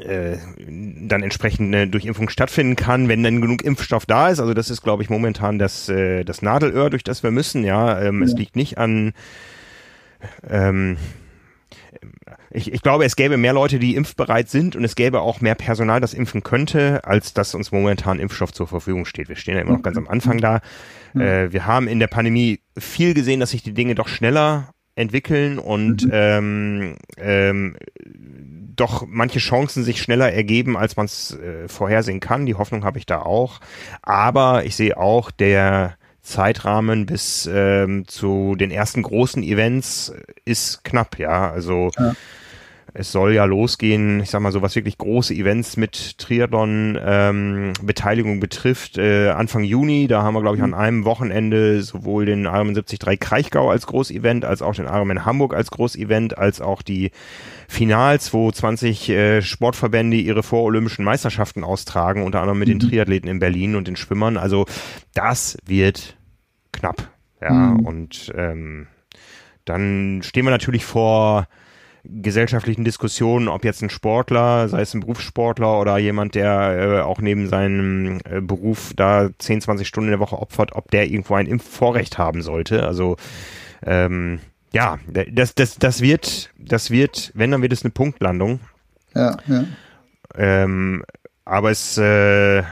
äh, 0.00 0.36
dann 0.66 1.22
entsprechend 1.22 1.74
eine 1.74 1.88
Durchimpfung 1.88 2.28
stattfinden 2.28 2.76
kann, 2.76 3.08
wenn 3.08 3.22
dann 3.22 3.40
genug 3.40 3.62
Impfstoff 3.62 4.06
da 4.06 4.28
ist. 4.28 4.40
Also 4.40 4.54
das 4.54 4.70
ist, 4.70 4.82
glaube 4.82 5.02
ich, 5.02 5.10
momentan 5.10 5.58
das, 5.58 5.88
äh, 5.88 6.24
das 6.24 6.42
Nadelöhr, 6.42 6.90
durch 6.90 7.04
das 7.04 7.22
wir 7.22 7.30
müssen. 7.30 7.64
Ja, 7.64 8.00
ähm, 8.00 8.20
ja. 8.20 8.26
es 8.26 8.34
liegt 8.34 8.56
nicht 8.56 8.78
an 8.78 9.12
ähm, 10.48 10.96
ich, 12.50 12.72
ich 12.72 12.82
glaube, 12.82 13.04
es 13.04 13.16
gäbe 13.16 13.36
mehr 13.36 13.52
Leute, 13.52 13.78
die 13.78 13.96
impfbereit 13.96 14.48
sind 14.48 14.76
und 14.76 14.84
es 14.84 14.94
gäbe 14.94 15.20
auch 15.20 15.40
mehr 15.40 15.54
Personal, 15.54 16.00
das 16.00 16.14
impfen 16.14 16.42
könnte, 16.42 17.04
als 17.04 17.32
dass 17.34 17.54
uns 17.54 17.72
momentan 17.72 18.18
Impfstoff 18.18 18.52
zur 18.52 18.66
Verfügung 18.66 19.04
steht. 19.04 19.28
Wir 19.28 19.36
stehen 19.36 19.54
ja 19.54 19.62
immer 19.62 19.72
noch 19.72 19.82
ganz 19.82 19.96
am 19.96 20.08
Anfang 20.08 20.38
da. 20.38 20.60
Äh, 21.14 21.52
wir 21.52 21.66
haben 21.66 21.88
in 21.88 21.98
der 21.98 22.06
Pandemie 22.08 22.60
viel 22.76 23.14
gesehen, 23.14 23.40
dass 23.40 23.50
sich 23.50 23.62
die 23.62 23.74
Dinge 23.74 23.94
doch 23.94 24.08
schneller 24.08 24.72
entwickeln 24.94 25.58
und 25.58 26.04
mhm. 26.04 26.10
ähm, 26.12 26.96
ähm, 27.16 27.76
doch 28.74 29.04
manche 29.06 29.38
Chancen 29.38 29.84
sich 29.84 30.00
schneller 30.00 30.32
ergeben, 30.32 30.76
als 30.76 30.96
man 30.96 31.06
es 31.06 31.36
äh, 31.38 31.68
vorhersehen 31.68 32.20
kann. 32.20 32.46
Die 32.46 32.54
Hoffnung 32.54 32.84
habe 32.84 32.98
ich 32.98 33.06
da 33.06 33.20
auch. 33.20 33.60
Aber 34.02 34.64
ich 34.64 34.76
sehe 34.76 34.96
auch, 34.96 35.30
der 35.30 35.96
Zeitrahmen 36.22 37.06
bis 37.06 37.48
ähm, 37.52 38.06
zu 38.06 38.54
den 38.54 38.70
ersten 38.70 39.02
großen 39.02 39.42
Events 39.42 40.12
ist 40.44 40.84
knapp, 40.84 41.18
ja. 41.18 41.50
Also 41.50 41.90
ja 41.98 42.14
es 42.94 43.10
soll 43.10 43.32
ja 43.32 43.46
losgehen, 43.46 44.20
ich 44.20 44.28
sag 44.28 44.42
mal 44.42 44.52
so, 44.52 44.60
was 44.60 44.76
wirklich 44.76 44.98
große 44.98 45.32
Events 45.32 45.78
mit 45.78 46.18
Triathlon 46.18 46.98
ähm, 47.02 47.72
Beteiligung 47.82 48.38
betrifft. 48.38 48.98
Äh, 48.98 49.30
Anfang 49.30 49.64
Juni, 49.64 50.08
da 50.08 50.22
haben 50.22 50.34
wir, 50.34 50.42
glaube 50.42 50.58
ich, 50.58 50.62
an 50.62 50.70
mhm. 50.70 50.76
einem 50.76 51.04
Wochenende 51.06 51.82
sowohl 51.82 52.26
den 52.26 52.44
Ironman 52.44 52.74
73 52.74 53.18
Kraichgau 53.18 53.70
als 53.70 53.86
Großevent, 53.86 54.44
als 54.44 54.60
auch 54.60 54.74
den 54.74 54.84
Ironman 54.84 55.24
Hamburg 55.24 55.54
als 55.54 55.70
Großevent, 55.70 56.36
als 56.36 56.60
auch 56.60 56.82
die 56.82 57.12
Finals, 57.66 58.34
wo 58.34 58.50
20 58.50 59.08
äh, 59.08 59.42
Sportverbände 59.42 60.18
ihre 60.18 60.42
vorolympischen 60.42 61.04
Meisterschaften 61.04 61.64
austragen, 61.64 62.22
unter 62.22 62.40
anderem 62.40 62.58
mit 62.58 62.68
mhm. 62.68 62.78
den 62.78 62.90
Triathleten 62.90 63.30
in 63.30 63.38
Berlin 63.38 63.74
und 63.74 63.88
den 63.88 63.96
Schwimmern. 63.96 64.36
Also 64.36 64.66
das 65.14 65.56
wird 65.64 66.18
knapp. 66.72 67.08
Ja, 67.40 67.52
mhm. 67.52 67.86
und 67.86 68.32
ähm, 68.36 68.86
dann 69.64 70.20
stehen 70.22 70.44
wir 70.44 70.50
natürlich 70.50 70.84
vor 70.84 71.46
gesellschaftlichen 72.04 72.84
Diskussionen, 72.84 73.48
ob 73.48 73.64
jetzt 73.64 73.82
ein 73.82 73.90
Sportler, 73.90 74.68
sei 74.68 74.80
es 74.80 74.94
ein 74.94 75.00
Berufssportler 75.00 75.80
oder 75.80 75.98
jemand, 75.98 76.34
der 76.34 76.76
äh, 76.76 77.00
auch 77.00 77.20
neben 77.20 77.48
seinem 77.48 78.18
äh, 78.24 78.40
Beruf 78.40 78.92
da 78.96 79.30
10, 79.38 79.60
20 79.60 79.86
Stunden 79.86 80.08
in 80.08 80.12
der 80.12 80.20
Woche 80.20 80.38
opfert, 80.38 80.72
ob 80.72 80.90
der 80.90 81.08
irgendwo 81.08 81.34
ein 81.34 81.46
Impfvorrecht 81.46 82.18
haben 82.18 82.42
sollte. 82.42 82.84
Also 82.84 83.16
ähm, 83.84 84.40
ja, 84.72 84.98
das, 85.30 85.54
das, 85.54 85.76
das 85.76 86.00
wird, 86.00 86.50
das 86.58 86.90
wird, 86.90 87.30
wenn, 87.34 87.50
dann 87.50 87.62
wird 87.62 87.72
es 87.72 87.84
eine 87.84 87.92
Punktlandung. 87.92 88.60
Ja, 89.14 89.36
ja. 89.46 89.64
Ähm, 90.34 91.04
aber 91.44 91.70
es 91.70 91.98
äh, 91.98 92.62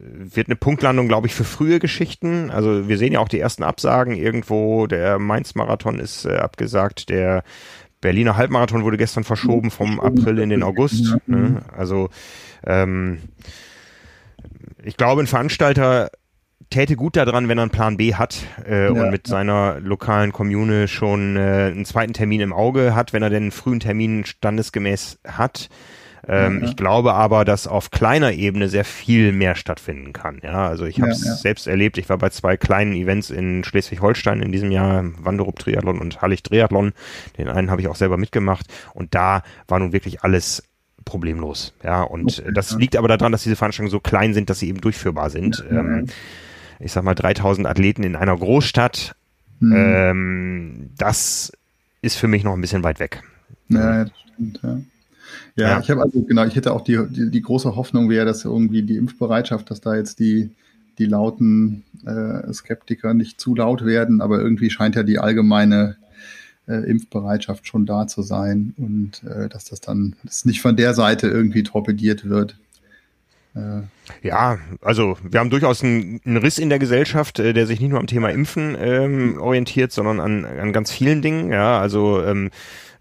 wird 0.00 0.48
eine 0.48 0.56
Punktlandung, 0.56 1.08
glaube 1.08 1.26
ich, 1.26 1.34
für 1.34 1.44
frühe 1.44 1.78
Geschichten. 1.78 2.50
Also 2.50 2.88
wir 2.88 2.98
sehen 2.98 3.12
ja 3.12 3.20
auch 3.20 3.28
die 3.28 3.38
ersten 3.38 3.62
Absagen 3.62 4.14
irgendwo. 4.14 4.86
Der 4.86 5.18
Mainz-Marathon 5.18 5.98
ist 5.98 6.24
äh, 6.24 6.36
abgesagt, 6.36 7.10
der 7.10 7.44
Berliner 8.04 8.36
Halbmarathon 8.36 8.84
wurde 8.84 8.98
gestern 8.98 9.24
verschoben 9.24 9.70
vom 9.70 9.98
April 9.98 10.38
in 10.38 10.50
den 10.50 10.62
August. 10.62 11.16
Ne? 11.26 11.62
Also 11.74 12.10
ähm, 12.66 13.18
ich 14.82 14.98
glaube, 14.98 15.22
ein 15.22 15.26
Veranstalter 15.26 16.10
täte 16.68 16.96
gut 16.96 17.16
daran, 17.16 17.48
wenn 17.48 17.56
er 17.56 17.62
einen 17.62 17.70
Plan 17.70 17.96
B 17.96 18.14
hat 18.14 18.44
äh, 18.68 18.84
ja, 18.84 18.90
und 18.90 19.10
mit 19.10 19.26
seiner 19.26 19.80
lokalen 19.80 20.32
Kommune 20.32 20.86
schon 20.86 21.38
äh, 21.38 21.70
einen 21.72 21.86
zweiten 21.86 22.12
Termin 22.12 22.42
im 22.42 22.52
Auge 22.52 22.94
hat, 22.94 23.14
wenn 23.14 23.22
er 23.22 23.30
denn 23.30 23.44
einen 23.44 23.52
frühen 23.52 23.80
Termin 23.80 24.26
standesgemäß 24.26 25.20
hat. 25.26 25.70
Ähm, 26.28 26.60
ja, 26.62 26.68
Ich 26.68 26.76
glaube 26.76 27.14
aber, 27.14 27.44
dass 27.44 27.66
auf 27.66 27.90
kleiner 27.90 28.32
Ebene 28.32 28.68
sehr 28.68 28.84
viel 28.84 29.32
mehr 29.32 29.54
stattfinden 29.54 30.12
kann. 30.12 30.40
Ja, 30.42 30.66
also 30.68 30.84
ich 30.84 31.00
habe 31.00 31.10
es 31.10 31.24
ja, 31.24 31.34
selbst 31.34 31.66
erlebt. 31.66 31.98
Ich 31.98 32.08
war 32.08 32.18
bei 32.18 32.30
zwei 32.30 32.56
kleinen 32.56 32.92
Events 32.92 33.30
in 33.30 33.64
Schleswig-Holstein 33.64 34.42
in 34.42 34.52
diesem 34.52 34.70
Jahr, 34.70 35.04
Wanderup 35.18 35.58
Triathlon 35.58 35.98
und 35.98 36.22
Hallig 36.22 36.42
Triathlon. 36.42 36.92
Den 37.38 37.48
einen 37.48 37.70
habe 37.70 37.80
ich 37.80 37.88
auch 37.88 37.96
selber 37.96 38.16
mitgemacht 38.16 38.66
und 38.94 39.14
da 39.14 39.42
war 39.68 39.78
nun 39.78 39.92
wirklich 39.92 40.22
alles 40.22 40.62
problemlos. 41.04 41.74
Ja, 41.82 42.02
und 42.02 42.38
okay, 42.38 42.50
das 42.54 42.76
liegt 42.76 42.96
aber 42.96 43.08
daran, 43.08 43.32
dass 43.32 43.42
diese 43.42 43.56
Veranstaltungen 43.56 43.90
so 43.90 44.00
klein 44.00 44.34
sind, 44.34 44.48
dass 44.50 44.58
sie 44.58 44.68
eben 44.68 44.80
durchführbar 44.80 45.30
sind. 45.30 45.64
Ähm, 45.70 46.06
ich 46.80 46.92
sag 46.92 47.04
mal 47.04 47.14
3000 47.14 47.66
Athleten 47.66 48.02
in 48.02 48.16
einer 48.16 48.36
Großstadt. 48.36 49.14
Mhm. 49.60 49.72
Ähm, 49.76 50.90
das 50.96 51.52
ist 52.02 52.16
für 52.16 52.28
mich 52.28 52.44
noch 52.44 52.54
ein 52.54 52.60
bisschen 52.60 52.82
weit 52.82 53.00
weg. 53.00 53.22
Ja, 53.68 54.04
das 54.04 54.12
stimmt, 54.32 54.60
ja. 54.62 54.78
Ja, 55.56 55.70
ja. 55.70 55.80
ich 55.80 55.90
habe 55.90 56.02
also 56.02 56.22
genau, 56.22 56.44
ich 56.44 56.56
hätte 56.56 56.72
auch 56.72 56.80
die, 56.80 56.98
die, 57.08 57.30
die, 57.30 57.42
große 57.42 57.76
Hoffnung 57.76 58.10
wäre, 58.10 58.26
dass 58.26 58.44
irgendwie 58.44 58.82
die 58.82 58.96
Impfbereitschaft, 58.96 59.70
dass 59.70 59.80
da 59.80 59.94
jetzt 59.94 60.18
die, 60.18 60.50
die 60.98 61.06
lauten 61.06 61.84
äh, 62.04 62.52
Skeptiker 62.52 63.14
nicht 63.14 63.40
zu 63.40 63.54
laut 63.54 63.84
werden, 63.84 64.20
aber 64.20 64.40
irgendwie 64.40 64.70
scheint 64.70 64.96
ja 64.96 65.04
die 65.04 65.18
allgemeine 65.18 65.96
äh, 66.66 66.90
Impfbereitschaft 66.90 67.66
schon 67.68 67.86
da 67.86 68.06
zu 68.06 68.22
sein 68.22 68.74
und 68.76 69.22
äh, 69.24 69.48
dass 69.48 69.66
das 69.66 69.80
dann 69.80 70.16
dass 70.24 70.44
nicht 70.44 70.60
von 70.60 70.76
der 70.76 70.94
Seite 70.94 71.28
irgendwie 71.28 71.62
torpediert 71.62 72.28
wird. 72.28 72.56
Äh, 73.54 73.82
ja, 74.26 74.58
also 74.80 75.16
wir 75.22 75.38
haben 75.38 75.50
durchaus 75.50 75.84
einen, 75.84 76.20
einen 76.24 76.38
Riss 76.38 76.58
in 76.58 76.70
der 76.70 76.78
Gesellschaft, 76.80 77.38
äh, 77.38 77.52
der 77.52 77.66
sich 77.66 77.80
nicht 77.80 77.90
nur 77.90 78.00
am 78.00 78.06
Thema 78.06 78.30
Impfen 78.30 78.76
ähm, 78.78 79.38
orientiert, 79.40 79.92
sondern 79.92 80.18
an, 80.18 80.44
an 80.44 80.72
ganz 80.72 80.90
vielen 80.90 81.22
Dingen. 81.22 81.50
Ja, 81.52 81.78
also 81.78 82.22
ähm, 82.24 82.50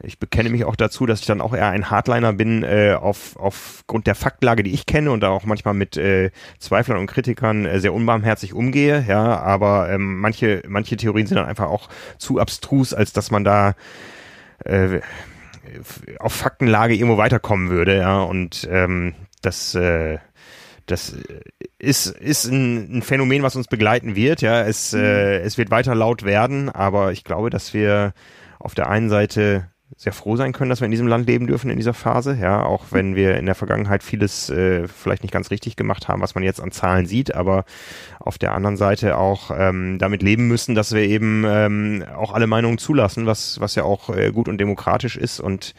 ich 0.04 0.20
bekenne 0.20 0.50
mich 0.50 0.66
auch 0.66 0.76
dazu, 0.76 1.06
dass 1.06 1.22
ich 1.22 1.26
dann 1.26 1.42
auch 1.42 1.54
eher 1.54 1.70
ein 1.70 1.90
Hardliner 1.90 2.34
bin, 2.34 2.64
äh, 2.64 2.96
auf, 3.00 3.38
aufgrund 3.38 4.06
der 4.06 4.16
Faktlage, 4.16 4.64
die 4.64 4.74
ich 4.74 4.86
kenne 4.86 5.12
und 5.12 5.22
da 5.22 5.30
auch 5.30 5.46
manchmal 5.46 5.74
mit 5.74 5.98
äh, 5.98 6.32
Zweiflern 6.60 7.00
und 7.00 7.08
Kritikern 7.08 7.66
äh, 7.66 7.80
sehr 7.80 7.94
unbarmherzig 7.94 8.54
umgehe, 8.54 9.06
ja, 9.08 9.40
aber 9.40 9.90
ähm, 9.90 10.20
manche, 10.20 10.62
manche 10.68 10.98
Theorien 10.98 11.28
sind 11.28 11.38
dann 11.38 11.48
einfach 11.48 11.68
auch 11.68 11.90
zu 12.18 12.40
abstrus, 12.40 12.94
als 12.94 13.14
dass 13.14 13.32
man 13.32 13.44
da 13.44 13.76
äh, 14.66 15.00
auf 16.20 16.34
Faktenlage 16.34 16.94
irgendwo 16.94 17.18
weiterkommen 17.18 17.70
würde, 17.70 17.98
ja, 17.98 18.22
und 18.22 18.68
ähm, 18.70 19.16
das 19.42 19.74
äh, 19.76 20.20
das 20.86 21.16
ist, 21.80 22.08
ist 22.08 22.44
ein, 22.46 22.98
ein 22.98 23.02
Phänomen, 23.04 23.42
was 23.42 23.56
uns 23.56 23.68
begleiten 23.68 24.18
wird. 24.18 24.42
Ja, 24.42 24.64
es, 24.64 24.94
äh, 24.94 25.40
es 25.40 25.58
wird 25.58 25.72
weiter 25.72 25.96
laut 25.96 26.24
werden, 26.24 26.70
aber 26.70 27.14
ich 27.14 27.24
glaube, 27.24 27.50
dass 27.50 27.74
wir 27.74 28.14
auf 28.60 28.76
der 28.76 28.90
einen 28.90 29.10
Seite 29.10 29.70
sehr 29.96 30.14
froh 30.14 30.36
sein 30.36 30.54
können, 30.54 30.70
dass 30.70 30.82
wir 30.82 30.86
in 30.86 30.92
diesem 30.92 31.08
Land 31.08 31.28
leben 31.28 31.48
dürfen 31.48 31.70
in 31.70 31.78
dieser 31.78 31.94
Phase. 31.94 32.38
Ja, 32.40 32.64
auch 32.64 32.86
wenn 32.92 33.16
wir 33.16 33.38
in 33.38 33.46
der 33.46 33.56
Vergangenheit 33.56 34.04
vieles 34.04 34.50
äh, 34.50 34.88
vielleicht 34.88 35.24
nicht 35.24 35.32
ganz 35.32 35.52
richtig 35.52 35.76
gemacht 35.76 36.08
haben, 36.08 36.22
was 36.22 36.36
man 36.36 36.44
jetzt 36.44 36.62
an 36.62 36.72
Zahlen 36.72 37.06
sieht, 37.06 37.36
aber 37.36 37.66
auf 38.20 38.38
der 38.38 38.54
anderen 38.54 38.78
Seite 38.78 39.18
auch 39.18 39.52
ähm, 39.56 40.00
damit 40.00 40.24
leben 40.24 40.48
müssen, 40.48 40.76
dass 40.76 40.94
wir 40.94 41.02
eben 41.02 41.44
ähm, 41.48 42.06
auch 42.16 42.34
alle 42.34 42.48
Meinungen 42.48 42.78
zulassen, 42.78 43.26
was, 43.26 43.60
was 43.60 43.76
ja 43.76 43.84
auch 43.84 44.10
äh, 44.10 44.32
gut 44.32 44.48
und 44.48 44.58
demokratisch 44.58 45.16
ist. 45.16 45.40
Und 45.40 45.76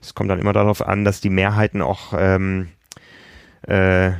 es 0.00 0.14
kommt 0.14 0.30
dann 0.30 0.40
immer 0.40 0.52
darauf 0.52 0.86
an, 0.86 1.04
dass 1.04 1.20
die 1.20 1.30
Mehrheiten 1.30 1.82
auch 1.82 2.14
ähm, 2.16 2.68
äh, 3.62 4.12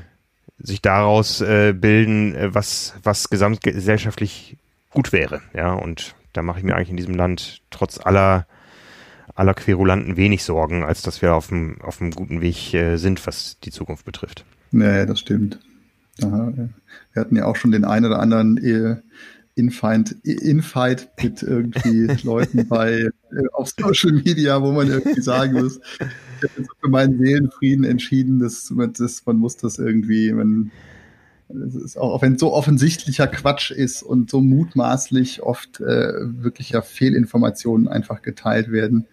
sich 0.59 0.83
daraus 0.83 1.41
äh, 1.41 1.73
bilden, 1.73 2.35
äh, 2.35 2.55
was, 2.55 2.95
was 3.03 3.31
gesamtgesellschaftlich 3.31 4.57
gut 4.91 5.13
wäre. 5.13 5.43
Ja, 5.55 5.73
und 5.73 6.15
da 6.33 6.43
mache 6.43 6.59
ich 6.59 6.65
mir 6.65 6.75
eigentlich 6.75 6.91
in 6.91 6.97
diesem 6.97 7.15
Land 7.15 7.63
trotz 7.71 7.99
aller 7.99 8.47
aller 9.35 9.55
Querulanten 9.55 10.17
wenig 10.17 10.45
Sorgen, 10.45 10.85
als 10.85 11.03
dass 11.03 11.23
wir 11.23 11.35
auf 11.35 11.49
dem, 11.49 11.81
auf 11.81 12.01
einem 12.01 12.13
guten 12.13 12.41
Weg 12.41 12.73
äh, 12.75 12.97
sind, 12.97 13.27
was 13.27 13.59
die 13.61 13.71
Zukunft 13.71 14.05
betrifft. 14.05 14.45
Nee, 14.71 15.07
das 15.07 15.21
stimmt. 15.21 15.59
Aha. 16.23 16.53
Wir 17.13 17.21
hatten 17.21 17.37
ja 17.37 17.45
auch 17.47 17.57
schon 17.57 17.73
den 17.73 17.85
einen 17.85 18.07
oder 18.07 18.21
anderen 18.21 18.57
äh, 18.59 18.97
Infight, 19.57 20.17
Infight 20.23 21.11
mit 21.23 21.43
irgendwie 21.43 22.07
Leuten 22.23 22.69
bei 22.69 22.93
äh, 22.93 23.11
auf 23.53 23.73
Social 23.77 24.13
Media, 24.13 24.63
wo 24.63 24.73
man 24.73 24.89
irgendwie 24.89 25.21
sagen 25.21 25.55
muss, 25.55 25.81
ich 25.99 26.43
habe 26.43 26.67
für 26.81 26.89
meinen 26.89 27.19
Seelenfrieden 27.19 27.85
entschieden, 27.85 28.39
dass, 28.39 28.73
dass 28.99 29.27
man 29.27 29.37
muss 29.37 29.57
das 29.57 29.79
irgendwie, 29.79 30.33
man 30.33 30.71
es 31.49 31.75
ist 31.75 31.97
auch, 31.99 32.23
wenn 32.23 32.35
es 32.35 32.41
so 32.41 32.53
offensichtlicher 32.53 33.27
Quatsch 33.27 33.71
ist 33.71 34.03
und 34.03 34.31
so 34.31 34.41
mutmaßlich 34.41 35.43
oft 35.43 35.81
äh, 35.81 36.13
wirklicher 36.43 36.83
Fehlinformationen 36.83 37.87
einfach 37.87 38.23
geteilt 38.23 38.73
werden. 38.73 39.07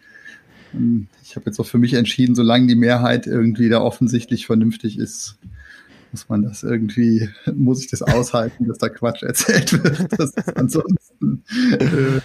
Ich 1.24 1.36
habe 1.36 1.48
jetzt 1.48 1.60
auch 1.60 1.66
für 1.66 1.78
mich 1.78 1.94
entschieden, 1.94 2.36
solange 2.36 2.68
die 2.68 2.76
Mehrheit 2.76 3.28
irgendwie 3.28 3.70
da 3.70 3.82
offensichtlich 3.82 4.46
vernünftig 4.46 4.98
ist, 4.98 5.38
muss 6.12 6.30
man 6.30 6.44
das 6.44 6.64
irgendwie, 6.64 7.30
muss 7.54 7.82
ich 7.82 7.90
das 7.90 8.02
aushalten, 8.02 8.68
dass 8.68 8.78
da 8.78 8.90
Quatsch 8.90 9.24
erzählt 9.24 9.84
wird. 9.84 10.12
Das 10.18 10.34
ist 10.34 10.58
ansonsten 10.58 11.44
äh, 11.80 12.20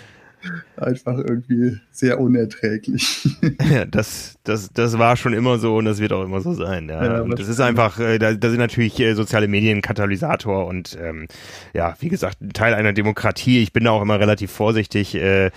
einfach 0.77 1.19
irgendwie 1.19 1.79
sehr 1.91 2.21
unerträglich. 2.21 3.29
Ja, 3.71 3.85
das, 3.85 4.36
das, 4.47 4.71
das 4.73 4.99
war 4.99 5.17
schon 5.17 5.33
immer 5.33 5.59
so 5.59 5.77
und 5.77 5.85
das 5.85 5.99
wird 5.99 6.13
auch 6.13 6.25
immer 6.25 6.41
so 6.41 6.55
sein. 6.55 6.89
Ja. 6.89 7.05
ja 7.05 7.25
das 7.25 7.49
ist 7.49 7.61
einfach, 7.61 7.99
äh, 7.99 8.19
da, 8.19 8.33
da 8.33 8.49
sind 8.49 8.59
natürlich 8.59 8.99
äh, 9.01 9.15
soziale 9.15 9.49
Medien 9.49 9.83
Katalysator 9.83 10.67
und 10.67 10.97
ähm, 11.03 11.27
ja, 11.75 11.95
wie 12.01 12.09
gesagt, 12.09 12.39
Teil 12.55 12.75
einer 12.75 12.93
Demokratie. 12.93 13.63
Ich 13.63 13.73
bin 13.73 13.85
da 13.85 13.91
auch 13.91 14.03
immer 14.03 14.21
relativ 14.21 14.53
vorsichtig. 14.53 15.15
Äh, 15.15 15.51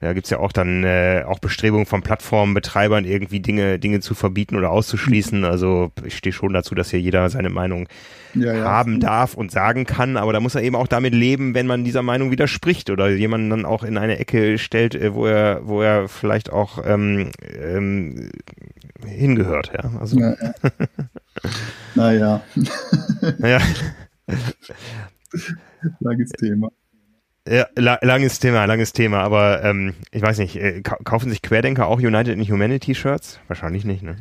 da 0.00 0.12
gibt's 0.12 0.30
ja 0.30 0.38
auch 0.38 0.52
dann 0.52 0.84
äh, 0.84 1.24
auch 1.26 1.40
Bestrebungen 1.40 1.86
von 1.86 2.02
Plattformbetreibern, 2.02 3.04
irgendwie 3.04 3.40
Dinge, 3.40 3.78
Dinge 3.78 4.00
zu 4.00 4.14
verbieten 4.14 4.56
oder 4.56 4.70
auszuschließen. 4.70 5.44
Also 5.44 5.90
ich 6.04 6.16
stehe 6.16 6.32
schon 6.32 6.52
dazu, 6.52 6.74
dass 6.74 6.90
hier 6.90 7.00
jeder 7.00 7.28
seine 7.30 7.50
Meinung 7.50 7.88
ja, 8.34 8.54
ja. 8.54 8.64
haben 8.64 9.00
darf 9.00 9.34
und 9.34 9.50
sagen 9.50 9.86
kann, 9.86 10.16
aber 10.16 10.32
da 10.32 10.40
muss 10.40 10.54
er 10.54 10.62
eben 10.62 10.76
auch 10.76 10.88
damit 10.88 11.14
leben, 11.14 11.54
wenn 11.54 11.66
man 11.66 11.84
dieser 11.84 12.02
Meinung 12.02 12.30
widerspricht 12.30 12.90
oder 12.90 13.08
jemanden 13.08 13.50
dann 13.50 13.64
auch 13.64 13.82
in 13.82 13.98
eine 13.98 14.18
Ecke 14.18 14.58
stellt, 14.58 14.94
äh, 14.94 15.14
wo 15.14 15.26
er, 15.26 15.60
wo 15.64 15.82
er 15.82 16.08
vielleicht 16.08 16.52
auch 16.52 16.78
ähm, 16.84 17.30
ähm, 17.60 18.30
hingehört, 19.04 19.72
ja. 19.72 19.90
Also. 19.98 20.18
Ja, 20.18 20.34
ja. 20.40 20.54
naja. 21.94 22.42
naja. 23.38 23.60
Langes 26.00 26.30
Thema. 26.30 26.70
Ja, 27.48 27.66
la 27.76 27.98
langes 28.02 28.40
Thema, 28.40 28.64
langes 28.64 28.92
Thema, 28.92 29.20
aber 29.20 29.62
ähm, 29.62 29.94
ich 30.10 30.20
weiß 30.20 30.38
nicht, 30.38 30.56
äh, 30.56 30.82
kaufen 30.82 31.30
sich 31.30 31.42
Querdenker 31.42 31.86
auch 31.86 32.00
United 32.00 32.34
in 32.34 32.42
Humanity 32.42 32.94
Shirts? 32.96 33.38
Wahrscheinlich 33.46 33.84
nicht, 33.84 34.02
ne? 34.02 34.16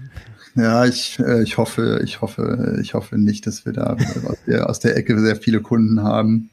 Ja, 0.55 0.85
ich, 0.85 1.19
äh, 1.19 1.41
ich 1.41 1.57
hoffe, 1.57 2.01
ich 2.03 2.21
hoffe, 2.21 2.77
ich 2.81 2.93
hoffe 2.93 3.17
nicht, 3.17 3.47
dass 3.47 3.65
wir 3.65 3.73
da 3.73 3.97
aus 4.27 4.37
der, 4.45 4.69
aus 4.69 4.79
der 4.79 4.95
Ecke 4.95 5.19
sehr 5.19 5.35
viele 5.35 5.61
Kunden 5.61 6.03
haben, 6.03 6.51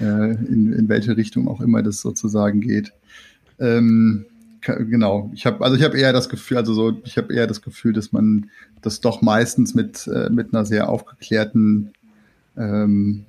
äh, 0.00 0.04
in, 0.04 0.72
in 0.72 0.88
welche 0.88 1.16
Richtung 1.16 1.48
auch 1.48 1.60
immer 1.60 1.82
das 1.82 2.00
sozusagen 2.00 2.60
geht. 2.60 2.92
Ähm, 3.58 4.26
genau, 4.64 5.30
ich 5.34 5.46
habe 5.46 5.64
also 5.64 5.76
ich 5.76 5.82
habe 5.82 5.98
eher 5.98 6.12
das 6.12 6.28
Gefühl, 6.28 6.56
also 6.56 6.74
so, 6.74 7.00
ich 7.04 7.16
habe 7.16 7.34
eher 7.34 7.46
das 7.46 7.62
Gefühl, 7.62 7.92
dass 7.92 8.12
man 8.12 8.50
das 8.82 9.00
doch 9.00 9.22
meistens 9.22 9.74
mit 9.74 10.06
äh, 10.06 10.30
mit 10.30 10.52
einer 10.52 10.64
sehr 10.64 10.88
aufgeklärten 10.88 11.92
ähm, 12.56 13.24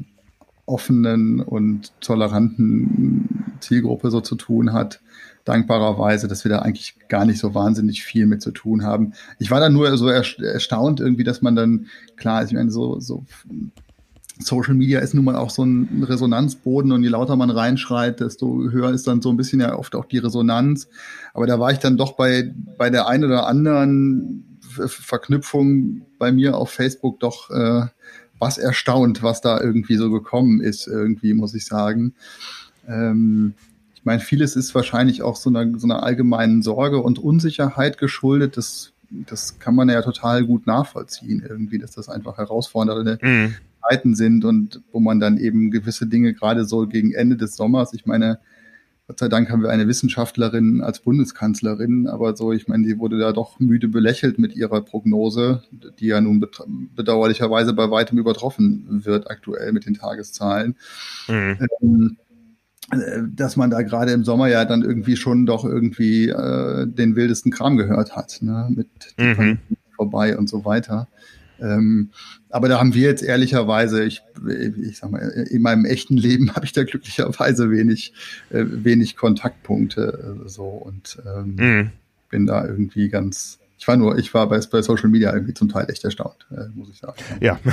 offenen 0.65 1.41
und 1.41 1.91
toleranten 2.01 3.55
Zielgruppe 3.59 4.11
so 4.11 4.21
zu 4.21 4.35
tun 4.35 4.73
hat. 4.73 5.01
Dankbarerweise, 5.43 6.27
dass 6.27 6.43
wir 6.43 6.49
da 6.49 6.59
eigentlich 6.59 6.95
gar 7.07 7.23
nicht 7.25 7.39
so 7.39 7.53
wahnsinnig 7.53 8.03
viel 8.03 8.25
mit 8.25 8.41
zu 8.41 8.51
tun 8.51 8.83
haben. 8.83 9.13
Ich 9.37 9.51
war 9.51 9.59
da 9.59 9.69
nur 9.69 9.95
so 9.95 10.07
erstaunt 10.07 10.99
irgendwie, 10.99 11.23
dass 11.23 11.43
man 11.43 11.55
dann, 11.55 11.85
klar, 12.15 12.43
ich 12.43 12.53
meine, 12.53 12.71
so, 12.71 12.99
so 12.99 13.23
Social 14.39 14.73
Media 14.73 14.99
ist 14.99 15.13
nun 15.13 15.25
mal 15.25 15.35
auch 15.35 15.49
so 15.49 15.63
ein 15.63 16.03
Resonanzboden 16.03 16.91
und 16.91 17.03
je 17.03 17.09
lauter 17.09 17.35
man 17.35 17.49
reinschreit, 17.49 18.19
desto 18.19 18.69
höher 18.69 18.91
ist 18.91 19.07
dann 19.07 19.21
so 19.21 19.29
ein 19.29 19.37
bisschen 19.37 19.61
ja 19.61 19.77
oft 19.77 19.95
auch 19.95 20.05
die 20.05 20.17
Resonanz. 20.17 20.89
Aber 21.33 21.47
da 21.47 21.59
war 21.59 21.71
ich 21.71 21.79
dann 21.79 21.95
doch 21.97 22.13
bei, 22.13 22.53
bei 22.77 22.89
der 22.89 23.07
einen 23.07 23.23
oder 23.23 23.47
anderen 23.47 24.59
Verknüpfung 24.59 26.01
bei 26.19 26.31
mir 26.31 26.57
auf 26.57 26.69
Facebook 26.69 27.19
doch 27.19 27.49
äh, 27.49 27.85
was 28.39 28.57
erstaunt, 28.57 29.23
was 29.23 29.41
da 29.41 29.59
irgendwie 29.61 29.95
so 29.95 30.11
gekommen 30.11 30.61
ist, 30.61 30.87
irgendwie, 30.87 31.33
muss 31.33 31.53
ich 31.53 31.65
sagen. 31.65 32.13
Ähm, 32.87 33.53
ich 33.95 34.03
meine, 34.03 34.19
vieles 34.19 34.55
ist 34.55 34.75
wahrscheinlich 34.75 35.23
auch 35.23 35.35
so 35.35 35.49
einer, 35.49 35.79
so 35.79 35.87
einer 35.87 36.03
allgemeinen 36.03 36.61
Sorge 36.61 37.01
und 37.01 37.19
Unsicherheit 37.19 37.97
geschuldet. 37.97 38.57
Das, 38.57 38.91
das 39.09 39.59
kann 39.59 39.75
man 39.75 39.89
ja 39.89 40.01
total 40.01 40.45
gut 40.45 40.67
nachvollziehen, 40.67 41.43
irgendwie, 41.47 41.79
dass 41.79 41.91
das 41.91 42.09
einfach 42.09 42.37
herausfordernde 42.37 43.17
mhm. 43.21 43.55
Zeiten 43.89 44.15
sind 44.15 44.45
und 44.45 44.81
wo 44.91 44.99
man 44.99 45.19
dann 45.19 45.37
eben 45.37 45.71
gewisse 45.71 46.07
Dinge 46.07 46.33
gerade 46.33 46.65
so 46.65 46.87
gegen 46.87 47.13
Ende 47.13 47.37
des 47.37 47.55
Sommers, 47.55 47.93
ich 47.93 48.05
meine, 48.05 48.39
Gott 49.07 49.19
sei 49.19 49.27
Dank 49.27 49.51
haben 49.51 49.61
wir 49.61 49.69
eine 49.69 49.87
Wissenschaftlerin 49.87 50.81
als 50.81 50.99
Bundeskanzlerin, 50.99 52.07
aber 52.07 52.35
so, 52.35 52.51
ich 52.51 52.67
meine, 52.67 52.87
die 52.87 52.97
wurde 52.97 53.19
da 53.19 53.33
doch 53.33 53.59
müde 53.59 53.87
belächelt 53.87 54.39
mit 54.39 54.55
ihrer 54.55 54.81
Prognose, 54.81 55.61
die 55.99 56.07
ja 56.07 56.19
nun 56.21 56.43
bedauerlicherweise 56.95 57.73
bei 57.73 57.91
weitem 57.91 58.17
übertroffen 58.17 59.05
wird 59.05 59.29
aktuell 59.29 59.73
mit 59.73 59.85
den 59.85 59.93
Tageszahlen. 59.93 60.75
Mhm. 61.27 61.59
Ähm, 61.81 62.17
äh, 62.91 63.21
dass 63.31 63.57
man 63.57 63.69
da 63.69 63.83
gerade 63.83 64.11
im 64.11 64.23
Sommer 64.23 64.47
ja 64.47 64.65
dann 64.65 64.81
irgendwie 64.81 65.15
schon 65.15 65.45
doch 65.45 65.65
irgendwie 65.65 66.29
äh, 66.29 66.87
den 66.87 67.15
wildesten 67.15 67.51
Kram 67.51 67.77
gehört 67.77 68.15
hat, 68.15 68.39
ne? 68.41 68.67
mit 68.69 68.87
mhm. 69.17 69.59
vorbei 69.95 70.35
und 70.35 70.49
so 70.49 70.65
weiter. 70.65 71.07
Ähm, 71.61 72.09
aber 72.49 72.69
da 72.69 72.79
haben 72.79 72.93
wir 72.93 73.03
jetzt 73.03 73.23
ehrlicherweise, 73.23 74.03
ich, 74.03 74.21
ich 74.81 74.97
sag 74.97 75.11
mal, 75.11 75.19
in 75.19 75.61
meinem 75.61 75.85
echten 75.85 76.17
Leben 76.17 76.51
habe 76.55 76.65
ich 76.65 76.73
da 76.73 76.83
glücklicherweise 76.83 77.71
wenig, 77.71 78.13
äh, 78.49 78.63
wenig 78.65 79.15
Kontaktpunkte 79.15 80.43
äh, 80.45 80.49
so 80.49 80.65
und 80.65 81.17
ähm, 81.25 81.55
mhm. 81.55 81.91
bin 82.29 82.45
da 82.45 82.65
irgendwie 82.65 83.09
ganz, 83.09 83.59
ich 83.77 83.87
war 83.87 83.97
nur, 83.97 84.17
ich 84.17 84.33
war 84.33 84.47
bei, 84.47 84.59
bei 84.71 84.81
Social 84.81 85.09
Media 85.09 85.33
irgendwie 85.33 85.53
zum 85.53 85.69
Teil 85.69 85.89
echt 85.89 86.03
erstaunt, 86.03 86.47
äh, 86.51 86.67
muss 86.73 86.89
ich 86.89 86.99
sagen. 86.99 87.17
Ja. 87.41 87.59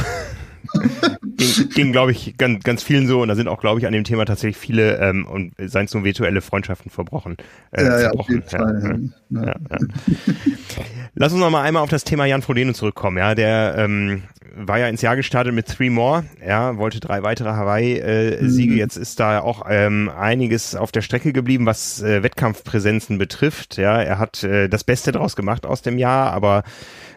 ging, 1.36 1.68
ging 1.70 1.92
glaube 1.92 2.12
ich, 2.12 2.36
ganz, 2.36 2.62
ganz 2.64 2.82
vielen 2.82 3.06
so 3.06 3.22
und 3.22 3.28
da 3.28 3.34
sind 3.34 3.48
auch, 3.48 3.60
glaube 3.60 3.80
ich, 3.80 3.86
an 3.86 3.92
dem 3.92 4.04
Thema 4.04 4.24
tatsächlich 4.24 4.56
viele 4.56 4.98
ähm, 4.98 5.26
und 5.26 5.54
seien 5.58 5.86
es 5.86 5.94
nur 5.94 6.04
virtuelle 6.04 6.40
Freundschaften 6.40 6.90
verbrochen. 6.90 7.36
Äh, 7.72 7.84
ja, 7.84 8.00
ja, 8.00 8.10
auf 8.12 8.28
jeden 8.28 8.42
Fall. 8.42 9.10
Ja, 9.30 9.46
ja. 9.46 9.56
Lass 11.22 11.32
uns 11.32 11.40
noch 11.40 11.50
mal 11.50 11.62
einmal 11.62 11.84
auf 11.84 11.88
das 11.88 12.02
Thema 12.02 12.26
Jan 12.26 12.42
Frodeno 12.42 12.72
zurückkommen. 12.72 13.16
Ja, 13.16 13.36
der 13.36 13.76
ähm, 13.78 14.24
war 14.56 14.80
ja 14.80 14.88
ins 14.88 15.02
Jahr 15.02 15.14
gestartet 15.14 15.54
mit 15.54 15.68
Three 15.68 15.88
More, 15.88 16.24
ja, 16.44 16.78
wollte 16.78 16.98
drei 16.98 17.22
weitere 17.22 17.50
Hawaii-Siege. 17.50 18.72
Äh, 18.72 18.74
mhm. 18.74 18.76
Jetzt 18.76 18.96
ist 18.96 19.20
da 19.20 19.38
auch 19.38 19.64
ähm, 19.68 20.10
einiges 20.18 20.74
auf 20.74 20.90
der 20.90 21.00
Strecke 21.00 21.32
geblieben, 21.32 21.64
was 21.64 22.02
äh, 22.02 22.24
Wettkampfpräsenzen 22.24 23.18
betrifft. 23.18 23.76
Ja, 23.76 24.02
er 24.02 24.18
hat 24.18 24.42
äh, 24.42 24.66
das 24.66 24.82
Beste 24.82 25.12
draus 25.12 25.36
gemacht 25.36 25.64
aus 25.64 25.80
dem 25.80 25.96
Jahr, 25.96 26.32
aber 26.32 26.64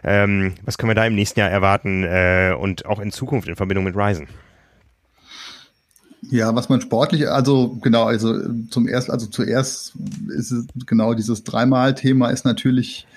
ähm, 0.03 0.53
was 0.63 0.77
können 0.77 0.91
wir 0.91 0.95
da 0.95 1.07
im 1.07 1.15
nächsten 1.15 1.39
Jahr 1.39 1.49
erwarten 1.49 2.03
äh, 2.03 2.53
und 2.55 2.85
auch 2.85 2.99
in 2.99 3.11
Zukunft 3.11 3.47
in 3.47 3.55
Verbindung 3.55 3.85
mit 3.85 3.95
Ryzen? 3.95 4.27
Ja, 6.29 6.53
was 6.53 6.69
man 6.69 6.79
sportlich, 6.79 7.27
also 7.27 7.79
genau, 7.81 8.03
also 8.03 8.35
zum 8.69 8.87
erst, 8.87 9.09
also 9.09 9.25
zuerst 9.25 9.93
ist 10.27 10.51
es 10.51 10.67
genau 10.85 11.15
dieses 11.15 11.43
Dreimal-Thema 11.43 12.29
ist 12.29 12.45
natürlich 12.45 13.07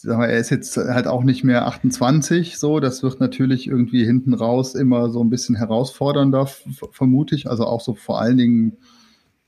sag 0.00 0.16
mal, 0.16 0.30
er 0.30 0.38
ist 0.38 0.50
jetzt 0.50 0.76
halt 0.76 1.08
auch 1.08 1.24
nicht 1.24 1.42
mehr 1.42 1.66
28, 1.66 2.58
so. 2.58 2.78
Das 2.78 3.02
wird 3.02 3.18
natürlich 3.20 3.66
irgendwie 3.66 4.04
hinten 4.04 4.32
raus 4.32 4.74
immer 4.74 5.10
so 5.10 5.22
ein 5.22 5.30
bisschen 5.30 5.56
herausfordernder, 5.56 6.48
vermute 6.92 7.34
ich. 7.34 7.50
Also 7.50 7.66
auch 7.66 7.80
so 7.80 7.94
vor 7.94 8.20
allen 8.20 8.36
Dingen 8.36 8.76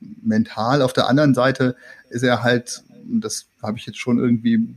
mental. 0.00 0.82
Auf 0.82 0.92
der 0.92 1.08
anderen 1.08 1.34
Seite 1.34 1.76
ist 2.08 2.24
er 2.24 2.42
halt, 2.42 2.82
das 3.04 3.46
habe 3.62 3.78
ich 3.78 3.86
jetzt 3.86 3.98
schon 3.98 4.18
irgendwie, 4.18 4.74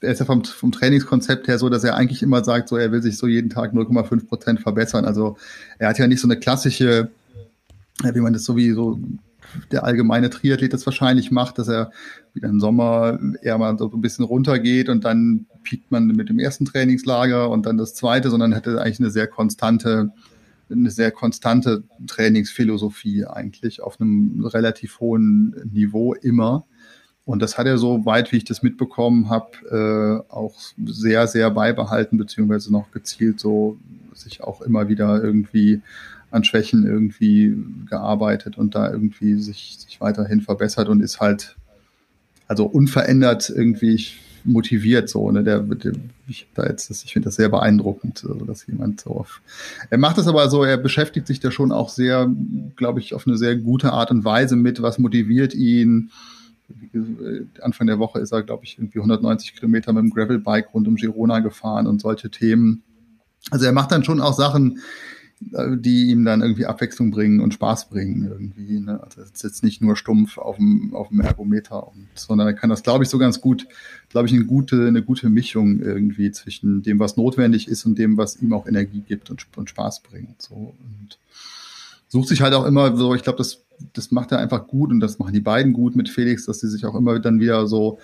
er 0.00 0.12
ist 0.12 0.18
ja 0.18 0.26
vom, 0.26 0.44
vom 0.44 0.72
Trainingskonzept 0.72 1.48
her 1.48 1.58
so, 1.58 1.70
dass 1.70 1.84
er 1.84 1.96
eigentlich 1.96 2.22
immer 2.22 2.44
sagt, 2.44 2.68
so, 2.68 2.76
er 2.76 2.92
will 2.92 3.00
sich 3.00 3.16
so 3.16 3.26
jeden 3.26 3.48
Tag 3.48 3.72
0,5 3.72 4.26
Prozent 4.26 4.60
verbessern. 4.60 5.06
Also 5.06 5.38
er 5.78 5.88
hat 5.88 5.98
ja 5.98 6.06
nicht 6.06 6.20
so 6.20 6.28
eine 6.28 6.38
klassische, 6.38 7.10
wie 8.02 8.20
man 8.20 8.34
das 8.34 8.44
so 8.44 8.56
wie 8.56 8.72
so 8.72 8.98
der 9.70 9.84
allgemeine 9.84 10.30
Triathlet 10.30 10.72
das 10.72 10.86
wahrscheinlich 10.86 11.30
macht, 11.30 11.58
dass 11.58 11.68
er 11.68 11.90
wieder 12.32 12.48
im 12.48 12.60
Sommer 12.60 13.18
eher 13.42 13.58
mal 13.58 13.76
so 13.78 13.90
ein 13.92 14.00
bisschen 14.00 14.24
runtergeht 14.24 14.88
und 14.88 15.04
dann 15.04 15.46
piekt 15.62 15.90
man 15.90 16.06
mit 16.06 16.28
dem 16.28 16.38
ersten 16.38 16.64
Trainingslager 16.64 17.50
und 17.50 17.66
dann 17.66 17.78
das 17.78 17.94
zweite, 17.94 18.30
sondern 18.30 18.52
hätte 18.52 18.80
eigentlich 18.80 19.00
eine 19.00 19.10
sehr 19.10 19.26
konstante, 19.26 20.12
eine 20.70 20.90
sehr 20.90 21.10
konstante 21.10 21.84
Trainingsphilosophie 22.06 23.24
eigentlich 23.26 23.82
auf 23.82 24.00
einem 24.00 24.44
relativ 24.44 25.00
hohen 25.00 25.54
Niveau 25.72 26.14
immer. 26.14 26.64
Und 27.24 27.40
das 27.40 27.56
hat 27.56 27.66
er 27.66 27.78
so 27.78 28.04
weit, 28.04 28.32
wie 28.32 28.36
ich 28.36 28.44
das 28.44 28.62
mitbekommen 28.62 29.30
habe, 29.30 30.24
äh, 30.28 30.32
auch 30.32 30.54
sehr, 30.84 31.26
sehr 31.26 31.50
beibehalten, 31.50 32.18
beziehungsweise 32.18 32.70
noch 32.70 32.90
gezielt 32.90 33.40
so 33.40 33.78
sich 34.12 34.42
auch 34.42 34.60
immer 34.60 34.88
wieder 34.88 35.22
irgendwie 35.22 35.80
an 36.34 36.42
Schwächen 36.42 36.84
irgendwie 36.84 37.56
gearbeitet 37.88 38.58
und 38.58 38.74
da 38.74 38.90
irgendwie 38.90 39.40
sich, 39.40 39.76
sich 39.78 40.00
weiterhin 40.00 40.40
verbessert 40.40 40.88
und 40.88 41.00
ist 41.00 41.20
halt 41.20 41.56
also 42.48 42.64
unverändert 42.64 43.50
irgendwie 43.50 44.04
motiviert 44.42 45.08
so 45.08 45.30
ne? 45.30 45.44
Der, 45.44 45.60
der 45.60 45.92
ich 46.26 46.48
da 46.54 46.68
ich 46.68 47.12
finde 47.12 47.26
das 47.26 47.36
sehr 47.36 47.48
beeindruckend 47.48 48.24
also, 48.28 48.44
dass 48.44 48.66
jemand 48.66 49.00
so 49.00 49.10
auf 49.10 49.40
er 49.90 49.98
macht 49.98 50.18
es 50.18 50.26
aber 50.26 50.50
so 50.50 50.64
er 50.64 50.76
beschäftigt 50.76 51.28
sich 51.28 51.38
da 51.38 51.52
schon 51.52 51.70
auch 51.70 51.88
sehr 51.88 52.28
glaube 52.74 52.98
ich 52.98 53.14
auf 53.14 53.26
eine 53.26 53.38
sehr 53.38 53.54
gute 53.56 53.92
Art 53.92 54.10
und 54.10 54.24
Weise 54.24 54.56
mit 54.56 54.82
was 54.82 54.98
motiviert 54.98 55.54
ihn. 55.54 56.10
Anfang 57.60 57.86
der 57.86 57.98
Woche 57.98 58.18
ist 58.18 58.32
er 58.32 58.42
glaube 58.42 58.64
ich 58.64 58.78
irgendwie 58.78 58.98
190 58.98 59.54
Kilometer 59.54 59.92
mit 59.92 60.02
dem 60.02 60.10
Gravelbike 60.10 60.74
rund 60.74 60.88
um 60.88 60.96
Girona 60.96 61.38
gefahren 61.40 61.86
und 61.86 62.00
solche 62.00 62.30
Themen. 62.30 62.82
Also 63.50 63.66
er 63.66 63.72
macht 63.72 63.92
dann 63.92 64.04
schon 64.04 64.20
auch 64.20 64.32
Sachen 64.32 64.80
die 65.76 66.10
ihm 66.10 66.24
dann 66.24 66.42
irgendwie 66.42 66.66
Abwechslung 66.66 67.10
bringen 67.10 67.40
und 67.40 67.54
Spaß 67.54 67.88
bringen 67.88 68.26
irgendwie. 68.28 68.80
Ne? 68.80 69.02
Also 69.02 69.20
es 69.20 69.30
ist 69.30 69.42
jetzt 69.44 69.64
nicht 69.64 69.80
nur 69.80 69.96
stumpf 69.96 70.38
auf 70.38 70.56
dem, 70.56 70.94
auf 70.94 71.08
dem 71.08 71.20
Ergometer, 71.20 71.88
und, 71.88 72.08
sondern 72.14 72.46
er 72.46 72.54
kann 72.54 72.70
das, 72.70 72.82
glaube 72.82 73.04
ich, 73.04 73.10
so 73.10 73.18
ganz 73.18 73.40
gut, 73.40 73.66
glaube 74.08 74.26
ich, 74.26 74.34
eine 74.34 74.44
gute, 74.44 74.86
eine 74.86 75.02
gute 75.02 75.28
Mischung 75.28 75.80
irgendwie 75.80 76.30
zwischen 76.32 76.82
dem, 76.82 76.98
was 76.98 77.16
notwendig 77.16 77.68
ist 77.68 77.84
und 77.84 77.98
dem, 77.98 78.16
was 78.16 78.40
ihm 78.40 78.52
auch 78.52 78.66
Energie 78.66 79.02
gibt 79.06 79.30
und, 79.30 79.46
und 79.56 79.70
Spaß 79.70 80.02
bringt. 80.02 80.40
So 80.40 80.54
und 80.54 81.18
sucht 82.08 82.28
sich 82.28 82.42
halt 82.42 82.54
auch 82.54 82.64
immer 82.64 82.96
so, 82.96 83.14
ich 83.14 83.22
glaube, 83.22 83.38
das, 83.38 83.64
das 83.92 84.10
macht 84.10 84.32
er 84.32 84.38
einfach 84.38 84.66
gut 84.66 84.90
und 84.90 85.00
das 85.00 85.18
machen 85.18 85.34
die 85.34 85.40
beiden 85.40 85.72
gut 85.72 85.96
mit 85.96 86.08
Felix, 86.08 86.46
dass 86.46 86.60
sie 86.60 86.68
sich 86.68 86.86
auch 86.86 86.94
immer 86.94 87.18
dann 87.18 87.40
wieder 87.40 87.66
so 87.66 87.98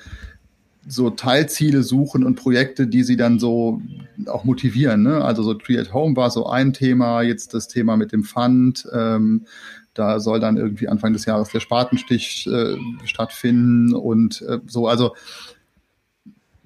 so 0.86 1.10
Teilziele 1.10 1.82
suchen 1.82 2.24
und 2.24 2.36
Projekte, 2.36 2.86
die 2.86 3.02
sie 3.02 3.16
dann 3.16 3.38
so 3.38 3.82
auch 4.26 4.44
motivieren. 4.44 5.02
Ne? 5.02 5.22
Also 5.22 5.42
so 5.42 5.54
Tree 5.54 5.78
at 5.78 5.92
Home 5.92 6.16
war 6.16 6.30
so 6.30 6.46
ein 6.46 6.72
Thema, 6.72 7.22
jetzt 7.22 7.54
das 7.54 7.68
Thema 7.68 7.96
mit 7.96 8.12
dem 8.12 8.24
Fund. 8.24 8.88
Ähm, 8.92 9.46
da 9.94 10.20
soll 10.20 10.40
dann 10.40 10.56
irgendwie 10.56 10.88
Anfang 10.88 11.12
des 11.12 11.26
Jahres 11.26 11.50
der 11.50 11.60
Spatenstich 11.60 12.46
äh, 12.46 12.76
stattfinden 13.04 13.94
und 13.94 14.42
äh, 14.42 14.58
so. 14.66 14.86
Also 14.86 15.14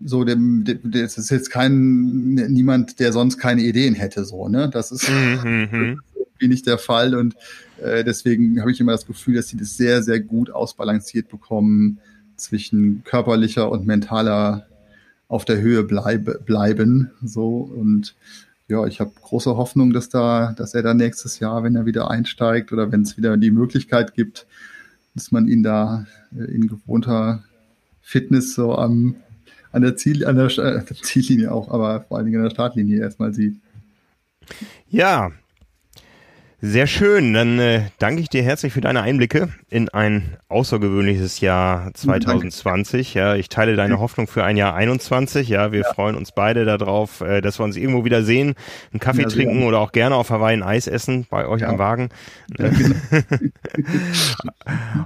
so 0.04 0.24
dem, 0.24 0.64
dem, 0.64 0.80
das 0.84 1.16
ist 1.16 1.30
jetzt 1.30 1.50
kein 1.50 2.34
niemand, 2.34 3.00
der 3.00 3.12
sonst 3.12 3.38
keine 3.38 3.62
Ideen 3.62 3.94
hätte. 3.94 4.24
So, 4.24 4.48
ne? 4.48 4.68
Das 4.68 4.92
ist 4.92 5.08
mhm. 5.08 5.68
mhm. 5.70 6.00
nicht 6.40 6.66
der 6.66 6.76
Fall 6.76 7.14
und 7.14 7.36
äh, 7.82 8.04
deswegen 8.04 8.60
habe 8.60 8.70
ich 8.70 8.78
immer 8.78 8.92
das 8.92 9.06
Gefühl, 9.06 9.36
dass 9.36 9.48
sie 9.48 9.56
das 9.56 9.78
sehr, 9.78 10.02
sehr 10.02 10.20
gut 10.20 10.50
ausbalanciert 10.50 11.30
bekommen 11.30 12.00
zwischen 12.36 13.04
körperlicher 13.04 13.70
und 13.70 13.86
mentaler 13.86 14.66
auf 15.28 15.44
der 15.44 15.60
Höhe 15.60 15.82
bleib, 15.82 16.44
bleiben. 16.46 17.10
So 17.22 17.58
und 17.58 18.14
ja, 18.68 18.86
ich 18.86 19.00
habe 19.00 19.12
große 19.20 19.56
Hoffnung, 19.56 19.92
dass 19.92 20.08
da, 20.08 20.52
dass 20.56 20.74
er 20.74 20.82
da 20.82 20.94
nächstes 20.94 21.38
Jahr, 21.38 21.62
wenn 21.62 21.76
er 21.76 21.86
wieder 21.86 22.10
einsteigt 22.10 22.72
oder 22.72 22.90
wenn 22.90 23.02
es 23.02 23.16
wieder 23.16 23.36
die 23.36 23.50
Möglichkeit 23.50 24.14
gibt, 24.14 24.46
dass 25.14 25.32
man 25.32 25.48
ihn 25.48 25.62
da 25.62 26.06
äh, 26.36 26.44
in 26.44 26.66
gewohnter 26.68 27.44
Fitness 28.00 28.54
so 28.54 28.76
am 28.76 29.16
an 29.72 29.82
der 29.82 29.96
Ziel 29.96 30.24
an 30.24 30.36
der, 30.36 30.48
Ziellinie 31.02 31.50
auch, 31.50 31.68
aber 31.68 32.02
vor 32.02 32.16
allen 32.16 32.26
Dingen 32.26 32.38
an 32.38 32.44
der 32.44 32.50
Startlinie 32.50 33.00
erstmal 33.00 33.34
sieht. 33.34 33.56
Ja, 34.88 35.32
sehr 36.64 36.86
schön. 36.86 37.34
Dann 37.34 37.58
äh, 37.58 37.82
danke 37.98 38.22
ich 38.22 38.30
dir 38.30 38.42
herzlich 38.42 38.72
für 38.72 38.80
deine 38.80 39.02
Einblicke 39.02 39.50
in 39.68 39.90
ein 39.90 40.38
außergewöhnliches 40.48 41.40
Jahr 41.40 41.92
2020. 41.92 43.12
Ja, 43.12 43.34
ich 43.34 43.50
teile 43.50 43.76
deine 43.76 43.98
Hoffnung 44.00 44.26
für 44.26 44.44
ein 44.44 44.56
Jahr 44.56 44.74
21. 44.74 45.46
Ja, 45.50 45.72
wir 45.72 45.82
ja. 45.82 45.92
freuen 45.92 46.16
uns 46.16 46.32
beide 46.32 46.64
darauf, 46.64 47.20
äh, 47.20 47.42
dass 47.42 47.60
wir 47.60 47.64
uns 47.64 47.76
irgendwo 47.76 48.06
wieder 48.06 48.22
sehen, 48.22 48.54
einen 48.92 49.00
Kaffee 49.00 49.22
ja, 49.22 49.28
trinken 49.28 49.64
oder 49.64 49.78
auch 49.78 49.92
gerne 49.92 50.14
auf 50.14 50.30
Hawaii 50.30 50.54
ein 50.54 50.62
Eis 50.62 50.86
essen 50.86 51.26
bei 51.28 51.46
euch 51.46 51.66
am 51.66 51.78
Wagen. 51.78 52.08
Genau. 52.56 52.72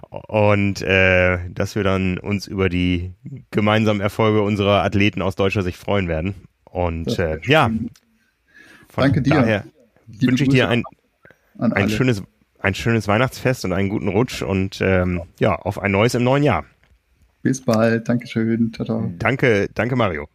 Und 0.28 0.80
äh, 0.82 1.38
dass 1.50 1.74
wir 1.74 1.82
dann 1.82 2.18
uns 2.18 2.46
über 2.46 2.68
die 2.68 3.14
gemeinsamen 3.50 4.00
Erfolge 4.00 4.42
unserer 4.42 4.84
Athleten 4.84 5.22
aus 5.22 5.34
deutscher 5.34 5.62
Sicht 5.62 5.78
freuen 5.78 6.06
werden. 6.06 6.36
Und 6.64 7.18
äh, 7.18 7.40
ja, 7.44 7.68
danke 8.94 9.22
dir. 9.22 9.34
Daher 9.34 9.64
wünsche 10.06 10.44
ich 10.44 10.50
dir 10.50 10.68
ein 10.68 10.84
ein 11.58 11.72
alle. 11.72 11.88
schönes, 11.90 12.22
ein 12.60 12.74
schönes 12.74 13.08
Weihnachtsfest 13.08 13.64
und 13.64 13.72
einen 13.72 13.88
guten 13.88 14.08
Rutsch 14.08 14.42
und 14.42 14.80
ähm, 14.80 15.22
ja, 15.38 15.54
auf 15.54 15.78
ein 15.78 15.92
neues 15.92 16.14
im 16.14 16.24
neuen 16.24 16.42
Jahr. 16.42 16.64
Bis 17.42 17.64
bald. 17.64 18.08
Dankeschön. 18.08 18.72
Ciao, 18.72 18.84
ciao. 18.84 19.12
Danke, 19.18 19.68
danke 19.74 19.96
Mario. 19.96 20.28